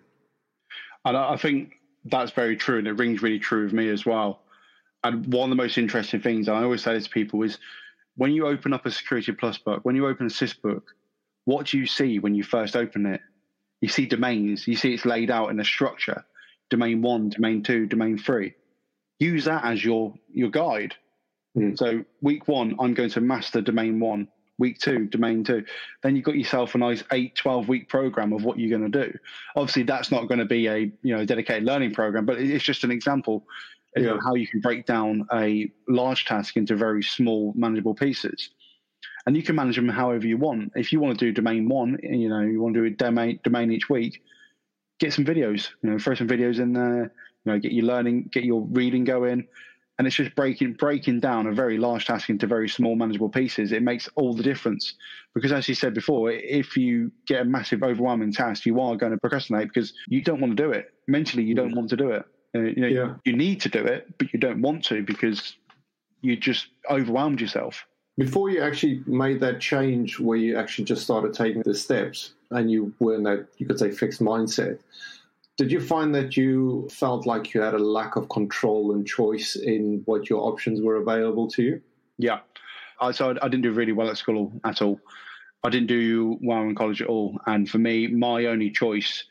and 1.05 1.17
I 1.17 1.37
think 1.37 1.75
that's 2.05 2.33
very 2.33 2.57
true, 2.57 2.79
and 2.79 2.87
it 2.87 2.93
rings 2.93 3.23
really 3.23 3.39
true 3.39 3.67
of 3.67 3.73
me 3.73 3.89
as 3.89 4.05
well. 4.05 4.41
And 5.03 5.33
one 5.33 5.51
of 5.51 5.57
the 5.57 5.63
most 5.63 5.79
interesting 5.79 6.21
things, 6.21 6.49
and 6.49 6.57
I 6.57 6.63
always 6.63 6.83
say 6.83 6.95
this 6.95 7.05
to 7.05 7.11
people, 7.11 7.43
is 7.43 7.59
when 8.17 8.33
you 8.33 8.47
open 8.47 8.73
up 8.73 8.87
a 8.87 8.91
Security 8.91 9.33
Plus 9.33 9.59
book, 9.59 9.81
when 9.83 9.97
you 9.97 10.07
open 10.07 10.27
a 10.27 10.31
CISSP 10.31 10.61
book, 10.63 10.95
what 11.45 11.67
do 11.67 11.79
you 11.79 11.87
see 11.87 12.19
when 12.19 12.35
you 12.35 12.43
first 12.43 12.77
open 12.77 13.07
it? 13.07 13.21
You 13.81 13.89
see 13.89 14.07
domains. 14.07 14.69
You 14.69 14.77
see 14.77 14.93
it's 14.93 15.07
laid 15.07 15.31
out 15.31 15.51
in 15.51 15.59
a 15.59 15.65
structure: 15.65 16.25
domain 16.69 17.01
one, 17.01 17.31
domain 17.31 17.63
two, 17.63 17.87
domain 17.87 18.19
three. 18.19 18.55
Use 19.19 19.47
that 19.47 19.65
as 19.65 19.83
your 19.83 20.15
your 20.33 20.51
guide. 20.51 20.95
Mm. 21.57 21.79
So 21.79 22.05
week 22.21 22.47
one, 22.47 22.77
I'm 22.79 22.95
going 22.95 23.11
to 23.11 23.21
master 23.21 23.63
domain 23.63 24.01
one 24.01 24.29
week 24.61 24.79
two, 24.79 25.07
domain 25.07 25.43
two. 25.43 25.65
Then 26.03 26.15
you've 26.15 26.25
got 26.25 26.37
yourself 26.37 26.77
a 26.77 26.79
nice 26.79 27.03
eight, 27.13 27.35
12 27.35 27.69
week 27.69 27.89
program 27.89 28.33
of 28.33 28.45
what 28.45 28.59
you're 28.59 28.79
going 28.79 28.91
to 28.91 29.07
do. 29.07 29.19
Obviously, 29.57 29.83
that's 29.83 30.13
not 30.13 30.29
going 30.29 30.39
to 30.39 30.45
be 30.45 30.69
a 30.69 30.79
you 31.03 31.17
know 31.17 31.25
dedicated 31.25 31.65
learning 31.65 31.93
program, 31.93 32.27
but 32.27 32.39
it's 32.39 32.65
just 32.65 32.85
an 32.85 32.93
example 32.93 33.45
yeah. 33.97 34.11
of 34.11 34.21
how 34.23 34.35
you 34.35 34.47
can 34.47 34.61
break 34.61 34.87
down 34.87 35.27
a 35.33 35.71
large 35.89 36.27
task 36.27 36.57
into 36.57 36.77
very 36.77 37.03
small, 37.03 37.53
manageable 37.57 37.95
pieces. 37.95 38.51
And 39.27 39.37
you 39.37 39.43
can 39.43 39.55
manage 39.55 39.77
them 39.77 39.89
however 39.89 40.27
you 40.27 40.39
want. 40.39 40.73
If 40.77 40.93
you 40.93 41.01
want 41.01 41.19
to 41.19 41.25
do 41.25 41.33
domain 41.33 41.69
one, 41.69 41.99
you 42.03 42.29
know, 42.29 42.41
you 42.41 42.61
want 42.61 42.75
to 42.75 42.81
do 42.81 42.87
a 42.87 42.91
domain 42.91 43.41
domain 43.43 43.73
each 43.73 43.91
week, 43.91 44.23
get 44.99 45.13
some 45.13 45.25
videos. 45.25 45.71
You 45.83 45.91
know, 45.91 45.99
throw 45.99 46.15
some 46.15 46.29
videos 46.29 46.59
in 46.59 46.73
there. 46.73 47.13
You 47.45 47.53
know, 47.53 47.59
get 47.59 47.73
your 47.73 47.87
learning, 47.87 48.31
get 48.33 48.45
your 48.45 48.63
reading 48.63 49.05
going, 49.05 49.47
and 50.01 50.07
it's 50.07 50.17
just 50.17 50.35
breaking 50.35 50.73
breaking 50.73 51.21
down 51.21 51.47
a 51.47 51.53
very 51.53 51.77
large 51.77 52.07
task 52.07 52.31
into 52.31 52.47
very 52.47 52.71
small 52.71 52.97
manageable 52.97 53.29
pieces. 53.29 53.71
It 53.71 53.83
makes 53.83 54.09
all 54.15 54.33
the 54.33 54.43
difference 54.43 54.95
because 55.35 55.53
as 55.53 55.69
you 55.69 55.75
said 55.75 55.93
before 55.93 56.31
if 56.31 56.75
you 56.75 57.13
get 57.27 57.43
a 57.43 57.45
massive 57.45 57.83
overwhelming 57.83 58.33
task 58.33 58.65
you 58.65 58.81
are 58.81 58.97
going 58.97 59.13
to 59.13 59.19
procrastinate 59.19 59.69
because 59.69 59.93
you 60.09 60.23
don't 60.23 60.41
want 60.41 60.57
to 60.57 60.63
do 60.63 60.71
it. 60.71 60.95
Mentally 61.07 61.43
you 61.43 61.55
don't 61.55 61.75
want 61.75 61.91
to 61.91 61.99
do 61.99 62.13
it. 62.13 62.25
Uh, 62.57 62.61
you 62.61 62.81
know 62.81 62.87
yeah. 62.87 63.15
you 63.27 63.37
need 63.37 63.61
to 63.61 63.69
do 63.69 63.85
it 63.85 64.17
but 64.17 64.33
you 64.33 64.39
don't 64.39 64.63
want 64.63 64.83
to 64.85 65.03
because 65.03 65.57
you 66.23 66.35
just 66.35 66.69
overwhelmed 66.89 67.39
yourself. 67.39 67.85
Before 68.17 68.49
you 68.49 68.63
actually 68.63 69.03
made 69.07 69.39
that 69.41 69.61
change 69.61 70.19
where 70.19 70.39
you 70.39 70.57
actually 70.57 70.87
just 70.87 71.03
started 71.03 71.35
taking 71.35 71.61
the 71.61 71.75
steps 71.75 72.33
and 72.51 72.71
you 72.71 72.95
were 73.01 73.17
in 73.17 73.25
that 73.25 73.49
you 73.59 73.67
could 73.67 73.79
say 73.79 73.91
fixed 73.91 74.23
mindset 74.23 74.79
did 75.61 75.71
you 75.71 75.79
find 75.79 76.15
that 76.15 76.39
you 76.39 76.89
felt 76.91 77.27
like 77.27 77.53
you 77.53 77.61
had 77.61 77.75
a 77.75 77.79
lack 77.79 78.17
of 78.17 78.31
control 78.31 78.95
and 78.95 79.07
choice 79.07 79.57
in 79.57 80.01
what 80.07 80.31
your 80.31 80.41
options 80.41 80.81
were 80.81 80.97
available 80.97 81.47
to 81.49 81.63
you? 81.63 81.83
Yeah. 82.17 82.39
I, 82.99 83.11
so 83.11 83.37
I, 83.43 83.49
didn't 83.49 83.61
do 83.61 83.73
really 83.73 83.93
well 83.93 84.09
at 84.09 84.17
school 84.17 84.59
at 84.65 84.81
all. 84.81 84.99
I 85.63 85.69
didn't 85.69 85.89
do 85.89 86.39
well 86.41 86.63
in 86.63 86.75
college 86.75 87.03
at 87.03 87.09
all. 87.09 87.39
And 87.47 87.69
for 87.69 87.77
me, 87.77 88.07
my 88.07 88.47
only 88.47 88.71
choice, 88.71 89.25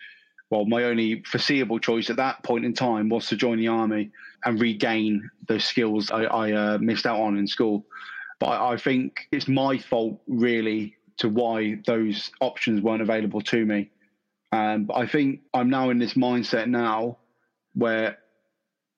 well, 0.51 0.65
my 0.65 0.83
only 0.83 1.23
foreseeable 1.23 1.79
choice 1.79 2.11
at 2.11 2.17
that 2.17 2.43
point 2.43 2.63
in 2.63 2.75
time 2.75 3.09
was 3.09 3.25
to 3.29 3.35
join 3.35 3.57
the 3.57 3.69
army 3.69 4.11
and 4.45 4.61
regain 4.61 5.31
those 5.47 5.65
skills 5.65 6.11
I, 6.11 6.25
I 6.25 6.51
uh, 6.51 6.77
missed 6.77 7.07
out 7.07 7.19
on 7.19 7.39
in 7.39 7.47
school. 7.47 7.87
But 8.37 8.49
I, 8.49 8.73
I 8.73 8.77
think 8.77 9.27
it's 9.31 9.47
my 9.47 9.79
fault, 9.79 10.21
really, 10.27 10.95
to 11.17 11.27
why 11.27 11.79
those 11.87 12.29
options 12.39 12.83
weren't 12.83 13.01
available 13.01 13.41
to 13.41 13.65
me. 13.65 13.89
Um, 14.51 14.85
but 14.85 14.97
I 14.97 15.05
think 15.05 15.41
I'm 15.53 15.69
now 15.69 15.89
in 15.89 15.99
this 15.99 16.13
mindset 16.13 16.67
now 16.67 17.17
where 17.73 18.17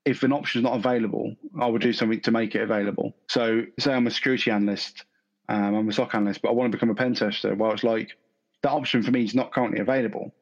if 0.06 0.24
an 0.24 0.32
option 0.32 0.60
is 0.60 0.64
not 0.64 0.76
available, 0.78 1.36
I 1.60 1.68
would 1.68 1.82
do 1.82 1.94
something 1.94 2.22
to 2.22 2.32
make 2.32 2.56
it 2.56 2.62
available. 2.62 3.14
So, 3.28 3.64
say 3.80 3.94
I'm 3.94 4.08
a 4.08 4.12
security 4.12 4.50
analyst, 4.50 5.04
um, 5.50 5.76
I'm 5.76 5.90
a 5.90 5.94
SOC 5.94 6.16
analyst, 6.16 6.42
but 6.42 6.50
I 6.50 6.54
want 6.54 6.72
to 6.72 6.78
become 6.78 6.90
a 6.90 6.96
pen 6.96 7.14
tester. 7.14 7.54
Well, 7.54 7.72
it's 7.72 7.84
like 7.84 8.18
that 8.64 8.72
option 8.72 9.04
for 9.04 9.12
me 9.12 9.24
is 9.24 9.36
not 9.36 9.52
currently 9.52 9.80
available. 9.80 10.34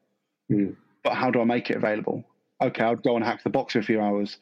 Mm. 0.52 0.76
But 1.04 1.14
how 1.14 1.32
do 1.32 1.42
I 1.42 1.46
make 1.46 1.70
it 1.70 1.78
available? 1.78 2.24
Okay, 2.62 2.84
I'll 2.84 2.96
go 2.96 3.16
and 3.16 3.26
hack 3.26 3.44
the 3.44 3.50
box 3.50 3.74
for 3.74 3.80
a 3.80 3.84
few 3.84 4.02
hours. 4.02 4.38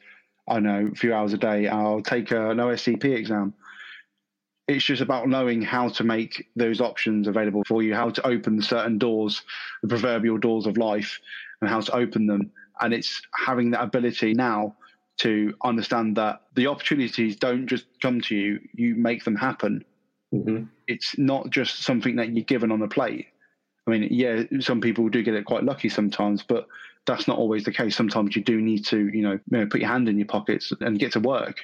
I 0.48 0.60
know, 0.60 0.90
a 0.92 0.94
few 0.94 1.14
hours 1.14 1.32
a 1.32 1.38
day. 1.38 1.68
I'll 1.68 2.00
take 2.00 2.30
a, 2.30 2.50
an 2.50 2.58
OSCP 2.58 3.04
exam 3.04 3.54
it's 4.68 4.84
just 4.84 5.00
about 5.00 5.28
knowing 5.28 5.62
how 5.62 5.88
to 5.88 6.04
make 6.04 6.46
those 6.54 6.80
options 6.80 7.26
available 7.26 7.64
for 7.66 7.82
you, 7.82 7.94
how 7.94 8.10
to 8.10 8.26
open 8.26 8.60
certain 8.60 8.98
doors, 8.98 9.42
the 9.82 9.88
proverbial 9.88 10.36
doors 10.36 10.66
of 10.66 10.76
life, 10.76 11.18
and 11.60 11.70
how 11.70 11.80
to 11.80 11.96
open 11.96 12.26
them. 12.26 12.52
And 12.80 12.92
it's 12.92 13.22
having 13.34 13.70
that 13.70 13.82
ability 13.82 14.34
now 14.34 14.76
to 15.18 15.54
understand 15.64 16.16
that 16.16 16.42
the 16.54 16.66
opportunities 16.66 17.34
don't 17.36 17.66
just 17.66 17.86
come 18.00 18.20
to 18.20 18.36
you, 18.36 18.60
you 18.74 18.94
make 18.94 19.24
them 19.24 19.34
happen. 19.34 19.84
Mm-hmm. 20.32 20.64
It's 20.86 21.16
not 21.16 21.48
just 21.50 21.82
something 21.82 22.16
that 22.16 22.28
you're 22.34 22.44
given 22.44 22.70
on 22.70 22.82
a 22.82 22.88
plate. 22.88 23.26
I 23.86 23.90
mean, 23.90 24.08
yeah, 24.10 24.42
some 24.60 24.82
people 24.82 25.08
do 25.08 25.22
get 25.22 25.34
it 25.34 25.46
quite 25.46 25.64
lucky 25.64 25.88
sometimes, 25.88 26.42
but 26.42 26.66
that's 27.06 27.26
not 27.26 27.38
always 27.38 27.64
the 27.64 27.72
case. 27.72 27.96
Sometimes 27.96 28.36
you 28.36 28.44
do 28.44 28.60
need 28.60 28.84
to, 28.86 29.08
you 29.08 29.22
know, 29.22 29.32
you 29.32 29.58
know 29.58 29.66
put 29.66 29.80
your 29.80 29.88
hand 29.88 30.10
in 30.10 30.18
your 30.18 30.26
pockets 30.26 30.72
and 30.80 30.98
get 30.98 31.12
to 31.12 31.20
work. 31.20 31.56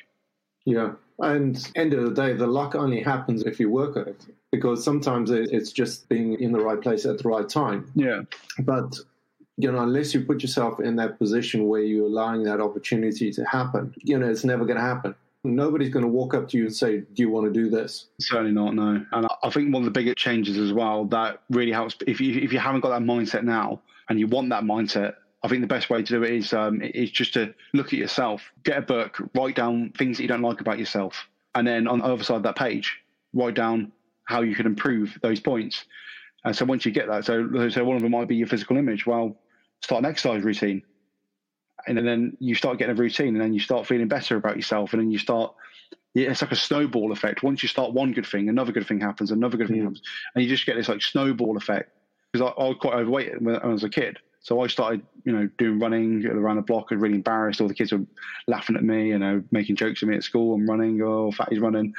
Yeah. 0.64 0.92
And 1.20 1.70
end 1.76 1.94
of 1.94 2.04
the 2.04 2.10
day, 2.10 2.32
the 2.32 2.46
luck 2.46 2.74
only 2.74 3.00
happens 3.00 3.42
if 3.44 3.60
you 3.60 3.70
work 3.70 3.96
at 3.96 4.08
it 4.08 4.26
because 4.50 4.84
sometimes 4.84 5.30
it's 5.30 5.72
just 5.72 6.08
being 6.08 6.40
in 6.40 6.52
the 6.52 6.60
right 6.60 6.80
place 6.80 7.06
at 7.06 7.18
the 7.18 7.28
right 7.28 7.48
time. 7.48 7.90
Yeah. 7.94 8.22
But 8.60 8.98
you 9.56 9.70
know, 9.70 9.80
unless 9.80 10.12
you 10.12 10.24
put 10.24 10.42
yourself 10.42 10.80
in 10.80 10.96
that 10.96 11.18
position 11.18 11.68
where 11.68 11.82
you're 11.82 12.06
allowing 12.06 12.42
that 12.44 12.60
opportunity 12.60 13.30
to 13.32 13.44
happen, 13.44 13.94
you 13.98 14.18
know, 14.18 14.28
it's 14.28 14.44
never 14.44 14.64
going 14.64 14.76
to 14.76 14.82
happen. 14.82 15.14
Nobody's 15.44 15.90
going 15.90 16.04
to 16.04 16.10
walk 16.10 16.34
up 16.34 16.48
to 16.48 16.58
you 16.58 16.64
and 16.64 16.74
say, 16.74 17.00
"Do 17.00 17.22
you 17.22 17.28
want 17.28 17.46
to 17.46 17.52
do 17.52 17.68
this?" 17.68 18.06
Certainly 18.20 18.52
not. 18.52 18.74
No. 18.74 19.04
And 19.12 19.26
I 19.42 19.50
think 19.50 19.72
one 19.72 19.82
of 19.82 19.84
the 19.84 19.90
biggest 19.90 20.16
changes 20.16 20.56
as 20.56 20.72
well 20.72 21.04
that 21.06 21.42
really 21.50 21.72
helps 21.72 21.96
if 22.06 22.20
you 22.20 22.40
if 22.40 22.52
you 22.52 22.58
haven't 22.58 22.80
got 22.80 22.88
that 22.90 23.02
mindset 23.02 23.44
now 23.44 23.80
and 24.08 24.18
you 24.18 24.26
want 24.26 24.48
that 24.50 24.64
mindset, 24.64 25.14
I 25.44 25.48
think 25.48 25.60
the 25.60 25.66
best 25.66 25.90
way 25.90 26.02
to 26.02 26.12
do 26.12 26.22
it 26.22 26.30
is 26.30 26.54
um, 26.54 26.80
is 26.80 27.10
just 27.10 27.34
to 27.34 27.54
look 27.74 27.88
at 27.88 27.98
yourself, 27.98 28.50
get 28.62 28.78
a 28.78 28.82
book, 28.82 29.18
write 29.34 29.54
down 29.54 29.92
things 29.96 30.16
that 30.16 30.22
you 30.22 30.28
don't 30.28 30.40
like 30.40 30.62
about 30.62 30.78
yourself, 30.78 31.28
and 31.54 31.66
then 31.66 31.86
on 31.86 31.98
the 31.98 32.06
other 32.06 32.24
side 32.24 32.38
of 32.38 32.42
that 32.44 32.56
page, 32.56 32.98
write 33.34 33.54
down 33.54 33.92
how 34.24 34.40
you 34.40 34.54
can 34.54 34.64
improve 34.64 35.18
those 35.20 35.40
points. 35.40 35.84
And 36.44 36.56
so 36.56 36.64
once 36.64 36.86
you 36.86 36.92
get 36.92 37.08
that, 37.08 37.26
so 37.26 37.68
so 37.68 37.84
one 37.84 37.96
of 37.96 38.02
them 38.02 38.12
might 38.12 38.26
be 38.26 38.36
your 38.36 38.46
physical 38.46 38.78
image. 38.78 39.06
Well, 39.06 39.36
start 39.82 40.02
an 40.02 40.10
exercise 40.10 40.42
routine, 40.42 40.82
and 41.86 41.98
then 41.98 42.38
you 42.40 42.54
start 42.54 42.78
getting 42.78 42.96
a 42.96 43.00
routine, 43.00 43.34
and 43.34 43.40
then 43.40 43.52
you 43.52 43.60
start 43.60 43.86
feeling 43.86 44.08
better 44.08 44.36
about 44.36 44.56
yourself, 44.56 44.94
and 44.94 45.02
then 45.02 45.10
you 45.10 45.18
start. 45.18 45.54
It's 46.14 46.40
like 46.40 46.52
a 46.52 46.56
snowball 46.56 47.12
effect. 47.12 47.42
Once 47.42 47.62
you 47.62 47.68
start 47.68 47.92
one 47.92 48.12
good 48.12 48.26
thing, 48.26 48.48
another 48.48 48.72
good 48.72 48.86
thing 48.86 49.00
happens, 49.00 49.30
another 49.30 49.58
good 49.58 49.68
thing 49.68 49.82
happens, 49.82 50.00
and 50.34 50.42
you 50.42 50.48
just 50.48 50.64
get 50.64 50.76
this 50.76 50.88
like 50.88 51.02
snowball 51.02 51.58
effect. 51.58 51.90
Because 52.32 52.50
I, 52.56 52.62
I 52.62 52.68
was 52.68 52.78
quite 52.80 52.94
overweight 52.94 53.42
when 53.42 53.56
I 53.56 53.66
was 53.66 53.84
a 53.84 53.90
kid, 53.90 54.18
so 54.44 54.60
I 54.60 54.66
started, 54.66 55.00
you 55.24 55.32
know, 55.32 55.48
doing 55.56 55.80
running 55.80 56.26
around 56.26 56.56
the 56.56 56.62
block 56.62 56.90
and 56.90 57.00
really 57.00 57.14
embarrassed. 57.14 57.62
All 57.62 57.66
the 57.66 57.72
kids 57.72 57.92
were 57.92 58.04
laughing 58.46 58.76
at 58.76 58.84
me, 58.84 59.08
you 59.08 59.18
know, 59.18 59.42
making 59.50 59.76
jokes 59.76 60.02
at 60.02 60.08
me 60.08 60.16
at 60.16 60.22
school. 60.22 60.54
I'm 60.54 60.68
running, 60.68 61.00
oh, 61.00 61.32
fatty's 61.32 61.60
running. 61.60 61.94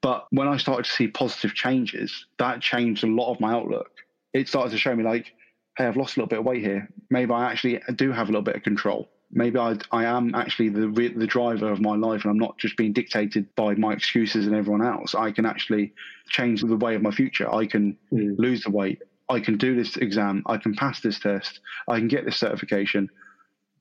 But 0.00 0.26
when 0.30 0.48
I 0.48 0.56
started 0.56 0.86
to 0.86 0.90
see 0.90 1.08
positive 1.08 1.54
changes, 1.54 2.24
that 2.38 2.62
changed 2.62 3.04
a 3.04 3.06
lot 3.06 3.30
of 3.30 3.38
my 3.38 3.52
outlook. 3.52 3.90
It 4.32 4.48
started 4.48 4.70
to 4.70 4.78
show 4.78 4.96
me 4.96 5.04
like, 5.04 5.34
hey, 5.76 5.84
I've 5.84 5.98
lost 5.98 6.16
a 6.16 6.20
little 6.20 6.30
bit 6.30 6.38
of 6.38 6.46
weight 6.46 6.64
here. 6.64 6.88
Maybe 7.10 7.32
I 7.32 7.50
actually 7.50 7.82
do 7.96 8.12
have 8.12 8.28
a 8.28 8.32
little 8.32 8.40
bit 8.40 8.56
of 8.56 8.62
control. 8.62 9.10
Maybe 9.30 9.58
I, 9.58 9.76
I 9.92 10.06
am 10.06 10.34
actually 10.34 10.70
the 10.70 10.86
the 11.14 11.26
driver 11.26 11.70
of 11.70 11.82
my 11.82 11.96
life, 11.96 12.22
and 12.22 12.30
I'm 12.30 12.38
not 12.38 12.56
just 12.56 12.78
being 12.78 12.94
dictated 12.94 13.54
by 13.56 13.74
my 13.74 13.92
excuses 13.92 14.46
and 14.46 14.56
everyone 14.56 14.82
else. 14.82 15.14
I 15.14 15.32
can 15.32 15.44
actually 15.44 15.92
change 16.30 16.62
the 16.62 16.76
way 16.76 16.94
of 16.94 17.02
my 17.02 17.10
future. 17.10 17.52
I 17.54 17.66
can 17.66 17.98
mm. 18.10 18.38
lose 18.38 18.62
the 18.62 18.70
weight. 18.70 19.02
I 19.28 19.40
can 19.40 19.58
do 19.58 19.74
this 19.74 19.96
exam, 19.96 20.42
I 20.46 20.56
can 20.56 20.74
pass 20.74 21.00
this 21.00 21.18
test, 21.18 21.60
I 21.88 21.98
can 21.98 22.08
get 22.08 22.24
this 22.24 22.36
certification. 22.36 23.10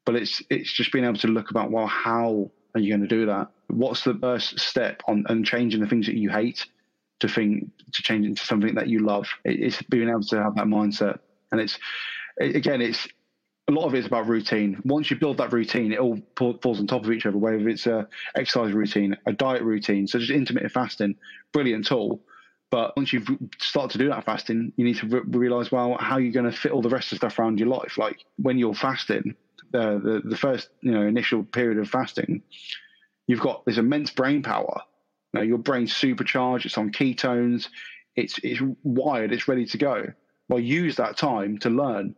But 0.06 0.16
it's 0.16 0.42
it's 0.50 0.72
just 0.72 0.92
being 0.92 1.06
able 1.06 1.18
to 1.20 1.28
look 1.28 1.52
about 1.52 1.72
well, 1.72 1.88
how 1.88 2.52
are 2.74 2.80
you 2.80 2.92
going 2.92 3.08
to 3.08 3.16
do 3.16 3.26
that? 3.26 3.50
What's 3.68 4.04
the 4.04 4.14
first 4.14 4.60
step 4.60 5.02
on 5.08 5.26
and 5.28 5.46
changing 5.46 5.82
the 5.82 5.88
things 5.88 6.06
that 6.06 6.16
you 6.16 6.30
hate 6.30 6.66
to 7.20 7.28
think 7.28 7.70
to 7.94 8.02
change 8.04 8.26
into 8.26 8.46
something 8.46 8.76
that 8.76 8.88
you 8.88 9.00
love? 9.00 9.28
It's 9.44 9.82
being 9.84 10.10
able 10.10 10.24
to 10.24 10.42
have 10.42 10.56
that 10.56 10.66
mindset, 10.66 11.20
and 11.52 11.60
it's 11.60 11.78
again, 12.40 12.82
it's 12.82 13.08
a 13.68 13.72
lot 13.72 13.86
of 13.86 13.96
it's 13.96 14.08
about 14.08 14.28
routine. 14.28 14.82
Once 14.86 15.12
you 15.12 15.18
build 15.18 15.38
that 15.38 15.52
routine, 15.52 15.92
it 15.92 16.00
all 16.00 16.18
falls 16.38 16.80
on 16.80 16.88
top 16.88 17.04
of 17.04 17.12
each 17.12 17.26
other. 17.26 17.38
Whether 17.38 17.68
it's 17.68 17.86
a 17.86 18.08
exercise 18.36 18.72
routine, 18.72 19.18
a 19.26 19.34
diet 19.34 19.64
routine, 19.64 20.08
so 20.08 20.20
just 20.20 20.32
intermittent 20.32 20.72
fasting, 20.72 21.16
brilliant 21.52 21.86
tool. 21.86 22.22
But 22.70 22.98
once 22.98 23.14
you've 23.14 23.30
started 23.60 23.92
to 23.92 23.98
do 23.98 24.10
that 24.10 24.26
fasting, 24.26 24.74
you 24.76 24.84
need 24.84 24.98
to 24.98 25.08
re- 25.08 25.22
realize, 25.26 25.72
well, 25.72 25.98
how 26.00 26.18
you're 26.18 26.28
you 26.28 26.34
going 26.34 26.52
to 26.52 26.58
fit 26.58 26.74
all 26.74 26.82
the 26.82 26.90
rest 26.90 27.12
of 27.12 27.18
stuff 27.18 27.40
around 27.40 27.60
your 27.60 27.70
life? 27.70 27.98
Like 27.98 28.26
when 28.38 28.58
you're 28.58 28.74
fasting, 28.74 29.36
the, 29.72 30.00
the, 30.04 30.30
the 30.30 30.38
first 30.38 30.70
you 30.82 30.92
know 30.92 31.04
initial 31.04 31.44
period 31.44 31.78
of 31.78 31.90
fasting, 31.90 32.42
you've 33.28 33.40
got 33.40 33.66
this 33.66 33.78
immense 33.78 34.12
brain 34.12 34.44
power. 34.44 34.82
You 35.34 35.40
know, 35.40 35.46
your 35.46 35.58
brain's 35.58 35.96
supercharged. 35.96 36.66
It's 36.66 36.78
on 36.78 36.92
ketones. 36.92 37.70
It's 38.16 38.38
it's 38.44 38.62
wired. 38.84 39.32
It's 39.32 39.48
ready 39.48 39.66
to 39.66 39.78
go. 39.78 40.06
Well, 40.50 40.60
use 40.60 40.98
that 40.98 41.18
time 41.18 41.58
to 41.60 41.70
learn 41.70 42.16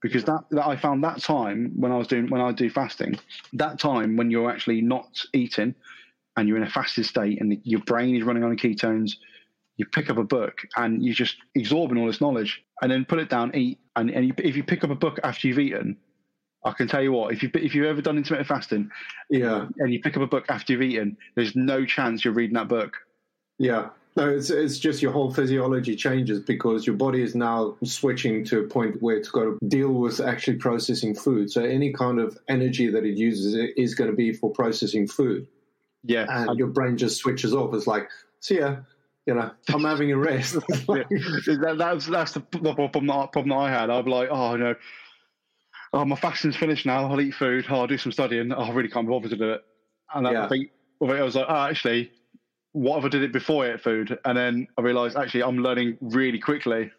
because 0.00 0.24
that, 0.24 0.44
that 0.50 0.66
I 0.66 0.76
found 0.76 1.04
that 1.04 1.22
time 1.22 1.72
when 1.76 1.92
I 1.92 1.96
was 1.96 2.08
doing 2.08 2.28
when 2.28 2.40
I 2.40 2.50
do 2.50 2.68
fasting, 2.70 3.18
that 3.54 3.78
time 3.78 4.16
when 4.16 4.30
you're 4.30 4.50
actually 4.50 4.80
not 4.80 5.24
eating 5.32 5.76
and 6.36 6.48
you're 6.48 6.56
in 6.56 6.64
a 6.64 6.70
fasted 6.70 7.06
state 7.06 7.40
and 7.40 7.60
your 7.62 7.80
brain 7.80 8.16
is 8.16 8.24
running 8.24 8.42
on 8.42 8.56
ketones 8.56 9.16
you 9.76 9.86
pick 9.86 10.10
up 10.10 10.18
a 10.18 10.24
book 10.24 10.60
and 10.76 11.02
you're 11.02 11.14
just 11.14 11.36
absorbing 11.56 11.98
all 11.98 12.06
this 12.06 12.20
knowledge 12.20 12.62
and 12.80 12.90
then 12.90 13.04
put 13.04 13.18
it 13.18 13.28
down, 13.28 13.54
eat. 13.54 13.78
And, 13.96 14.10
and 14.10 14.26
you, 14.26 14.34
if 14.38 14.56
you 14.56 14.64
pick 14.64 14.84
up 14.84 14.90
a 14.90 14.94
book 14.94 15.18
after 15.24 15.48
you've 15.48 15.58
eaten, 15.58 15.96
I 16.64 16.72
can 16.72 16.86
tell 16.86 17.02
you 17.02 17.12
what, 17.12 17.32
if, 17.32 17.42
you, 17.42 17.50
if 17.54 17.74
you've 17.74 17.86
ever 17.86 18.02
done 18.02 18.16
intermittent 18.16 18.48
fasting 18.48 18.90
yeah, 19.30 19.66
and 19.78 19.92
you 19.92 20.00
pick 20.00 20.16
up 20.16 20.22
a 20.22 20.26
book 20.26 20.44
after 20.48 20.72
you've 20.72 20.82
eaten, 20.82 21.16
there's 21.34 21.56
no 21.56 21.84
chance 21.84 22.24
you're 22.24 22.34
reading 22.34 22.54
that 22.54 22.68
book. 22.68 22.96
Yeah. 23.58 23.88
No, 24.14 24.28
it's, 24.28 24.50
it's 24.50 24.78
just 24.78 25.00
your 25.00 25.10
whole 25.10 25.32
physiology 25.32 25.96
changes 25.96 26.40
because 26.40 26.86
your 26.86 26.96
body 26.96 27.22
is 27.22 27.34
now 27.34 27.76
switching 27.82 28.44
to 28.44 28.60
a 28.60 28.64
point 28.64 29.02
where 29.02 29.16
it's 29.16 29.30
got 29.30 29.44
to 29.44 29.58
deal 29.66 29.88
with 29.88 30.20
actually 30.20 30.58
processing 30.58 31.14
food. 31.14 31.50
So 31.50 31.64
any 31.64 31.92
kind 31.92 32.20
of 32.20 32.38
energy 32.46 32.90
that 32.90 33.04
it 33.04 33.16
uses 33.16 33.54
is 33.76 33.94
going 33.94 34.10
to 34.10 34.16
be 34.16 34.34
for 34.34 34.50
processing 34.50 35.08
food. 35.08 35.48
Yeah. 36.04 36.26
And 36.28 36.58
your 36.58 36.68
brain 36.68 36.98
just 36.98 37.16
switches 37.16 37.54
off. 37.54 37.72
It's 37.74 37.86
like, 37.86 38.08
see 38.40 38.58
ya 38.58 38.76
you 39.26 39.34
know, 39.34 39.50
I'm 39.68 39.84
having 39.84 40.10
a 40.10 40.16
rest. 40.16 40.54
yeah. 40.70 41.02
that, 41.06 41.76
that's 41.78 42.06
that's 42.06 42.32
the 42.32 42.40
problem 42.40 43.06
that, 43.06 43.32
problem 43.32 43.48
that 43.50 43.54
I 43.54 43.70
had. 43.70 43.90
I'd 43.90 44.04
be 44.04 44.10
like, 44.10 44.28
oh 44.30 44.56
no, 44.56 44.74
oh 45.92 46.04
my 46.04 46.16
fasting's 46.16 46.56
finished 46.56 46.86
now. 46.86 47.10
I'll 47.10 47.20
eat 47.20 47.34
food. 47.34 47.66
Oh, 47.70 47.80
I'll 47.80 47.86
do 47.86 47.98
some 47.98 48.12
studying. 48.12 48.52
Oh, 48.52 48.62
I 48.62 48.70
really 48.70 48.88
can't 48.88 49.06
be 49.06 49.10
bothered 49.10 49.30
to 49.30 49.36
do 49.36 49.52
it. 49.52 49.64
And 50.14 50.26
yeah. 50.26 50.44
I 50.44 50.48
think 50.48 50.70
I 51.00 51.22
was 51.22 51.36
like, 51.36 51.46
oh, 51.48 51.54
actually, 51.54 52.10
what 52.72 52.98
if 52.98 53.04
I 53.04 53.08
did 53.08 53.22
it 53.22 53.32
before 53.32 53.64
I 53.64 53.74
ate 53.74 53.80
food? 53.80 54.18
And 54.24 54.36
then 54.36 54.66
I 54.76 54.82
realised 54.82 55.16
actually 55.16 55.44
I'm 55.44 55.58
learning 55.58 55.98
really 56.00 56.38
quickly. 56.38 56.90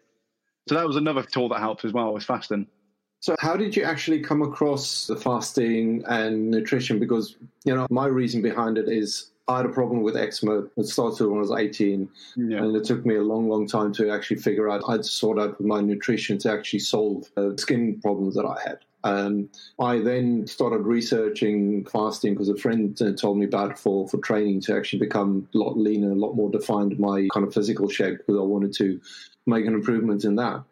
So 0.68 0.76
that 0.76 0.86
was 0.86 0.96
another 0.96 1.22
tool 1.22 1.48
that 1.50 1.60
helps 1.60 1.84
as 1.84 1.92
well. 1.92 2.12
Was 2.14 2.24
fasting. 2.24 2.66
So, 3.20 3.34
how 3.38 3.56
did 3.56 3.74
you 3.74 3.84
actually 3.84 4.20
come 4.20 4.42
across 4.42 5.06
the 5.06 5.16
fasting 5.16 6.04
and 6.08 6.50
nutrition? 6.50 6.98
Because, 6.98 7.36
you 7.64 7.74
know, 7.74 7.86
my 7.90 8.06
reason 8.06 8.42
behind 8.42 8.76
it 8.76 8.88
is 8.88 9.30
I 9.46 9.58
had 9.58 9.66
a 9.66 9.70
problem 9.70 10.02
with 10.02 10.16
eczema. 10.16 10.64
It 10.76 10.86
started 10.86 11.26
when 11.26 11.36
I 11.36 11.40
was 11.40 11.50
18, 11.50 12.08
yeah. 12.36 12.58
and 12.58 12.74
it 12.74 12.84
took 12.84 13.04
me 13.04 13.16
a 13.16 13.22
long, 13.22 13.48
long 13.48 13.66
time 13.66 13.92
to 13.94 14.10
actually 14.10 14.38
figure 14.38 14.70
out. 14.70 14.82
I'd 14.88 15.04
sort 15.04 15.38
out 15.38 15.60
my 15.60 15.80
nutrition 15.80 16.38
to 16.38 16.52
actually 16.52 16.78
solve 16.78 17.30
the 17.34 17.54
skin 17.58 18.00
problems 18.00 18.34
that 18.36 18.46
I 18.46 18.58
had. 18.66 18.78
Um, 19.04 19.50
I 19.78 19.98
then 19.98 20.46
started 20.46 20.78
researching 20.78 21.84
fasting 21.84 22.32
because 22.32 22.48
a 22.48 22.56
friend 22.56 23.00
uh, 23.02 23.12
told 23.12 23.36
me 23.36 23.44
about 23.44 23.72
it 23.72 23.78
for, 23.78 24.08
for 24.08 24.16
training 24.18 24.62
to 24.62 24.74
actually 24.74 25.00
become 25.00 25.46
a 25.54 25.58
lot 25.58 25.76
leaner, 25.76 26.12
a 26.12 26.14
lot 26.14 26.34
more 26.34 26.50
defined 26.50 26.98
my 26.98 27.28
kind 27.34 27.46
of 27.46 27.52
physical 27.52 27.90
shape 27.90 28.18
because 28.18 28.38
I 28.38 28.42
wanted 28.42 28.72
to 28.76 28.98
make 29.44 29.66
an 29.66 29.74
improvement 29.74 30.24
in 30.24 30.36
that. 30.36 30.62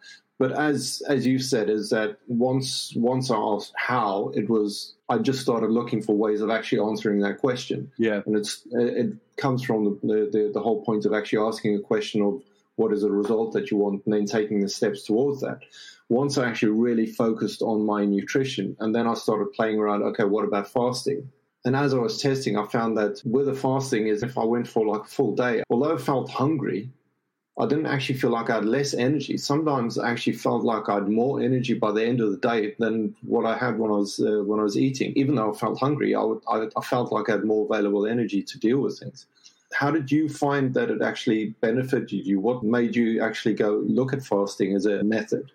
But 0.42 0.58
as 0.58 1.04
as 1.08 1.24
you 1.24 1.38
said, 1.38 1.70
is 1.70 1.90
that 1.90 2.18
once 2.26 2.92
once 2.96 3.30
I 3.30 3.36
asked 3.36 3.74
how, 3.76 4.32
it 4.34 4.50
was 4.50 4.96
I 5.08 5.18
just 5.18 5.38
started 5.38 5.70
looking 5.70 6.02
for 6.02 6.16
ways 6.16 6.40
of 6.40 6.50
actually 6.50 6.80
answering 6.80 7.20
that 7.20 7.38
question. 7.38 7.92
Yeah, 7.96 8.22
and 8.26 8.34
it's 8.34 8.66
it 8.72 9.12
comes 9.36 9.62
from 9.62 10.00
the 10.02 10.28
the, 10.32 10.50
the 10.52 10.60
whole 10.60 10.84
point 10.84 11.06
of 11.06 11.12
actually 11.12 11.46
asking 11.46 11.76
a 11.76 11.80
question 11.80 12.22
of 12.22 12.42
what 12.74 12.92
is 12.92 13.02
the 13.02 13.12
result 13.12 13.52
that 13.52 13.70
you 13.70 13.76
want, 13.76 14.04
and 14.04 14.12
then 14.12 14.26
taking 14.26 14.58
the 14.62 14.68
steps 14.68 15.04
towards 15.04 15.42
that. 15.42 15.60
Once 16.08 16.36
I 16.36 16.48
actually 16.48 16.72
really 16.72 17.06
focused 17.06 17.62
on 17.62 17.86
my 17.86 18.04
nutrition, 18.04 18.76
and 18.80 18.92
then 18.92 19.06
I 19.06 19.14
started 19.14 19.52
playing 19.52 19.78
around. 19.78 20.02
Okay, 20.02 20.24
what 20.24 20.44
about 20.44 20.66
fasting? 20.66 21.30
And 21.64 21.76
as 21.76 21.94
I 21.94 21.98
was 21.98 22.20
testing, 22.20 22.58
I 22.58 22.66
found 22.66 22.98
that 22.98 23.22
with 23.24 23.46
the 23.46 23.54
fasting 23.54 24.08
is 24.08 24.24
if 24.24 24.36
I 24.36 24.42
went 24.42 24.66
for 24.66 24.84
like 24.84 25.02
a 25.02 25.14
full 25.18 25.36
day, 25.36 25.62
although 25.70 25.94
I 25.94 25.98
felt 25.98 26.30
hungry, 26.30 26.90
I 27.58 27.66
didn't 27.66 27.86
actually 27.86 28.18
feel 28.18 28.30
like 28.30 28.48
I 28.48 28.56
had 28.56 28.64
less 28.64 28.94
energy. 28.94 29.36
Sometimes 29.36 29.98
I 29.98 30.10
actually 30.10 30.32
felt 30.34 30.64
like 30.64 30.88
I 30.88 30.94
had 30.94 31.08
more 31.08 31.40
energy 31.40 31.74
by 31.74 31.92
the 31.92 32.04
end 32.04 32.20
of 32.20 32.30
the 32.30 32.38
day 32.38 32.74
than 32.78 33.14
what 33.22 33.44
I 33.44 33.58
had 33.58 33.78
when 33.78 33.90
I 33.90 33.96
was 33.96 34.18
uh, 34.20 34.42
when 34.44 34.58
I 34.58 34.62
was 34.62 34.78
eating. 34.78 35.12
Even 35.16 35.34
though 35.34 35.52
I 35.52 35.56
felt 35.56 35.78
hungry, 35.78 36.14
I, 36.14 36.22
would, 36.22 36.40
I, 36.48 36.68
I 36.76 36.80
felt 36.80 37.12
like 37.12 37.28
I 37.28 37.32
had 37.32 37.44
more 37.44 37.66
available 37.66 38.06
energy 38.06 38.42
to 38.42 38.58
deal 38.58 38.78
with 38.78 38.98
things. 38.98 39.26
How 39.74 39.90
did 39.90 40.10
you 40.10 40.28
find 40.30 40.72
that 40.74 40.90
it 40.90 41.02
actually 41.02 41.54
benefited 41.60 42.26
you? 42.26 42.40
What 42.40 42.62
made 42.62 42.96
you 42.96 43.22
actually 43.22 43.54
go 43.54 43.82
look 43.86 44.14
at 44.14 44.24
fasting 44.24 44.74
as 44.74 44.86
a 44.86 45.02
method? 45.02 45.50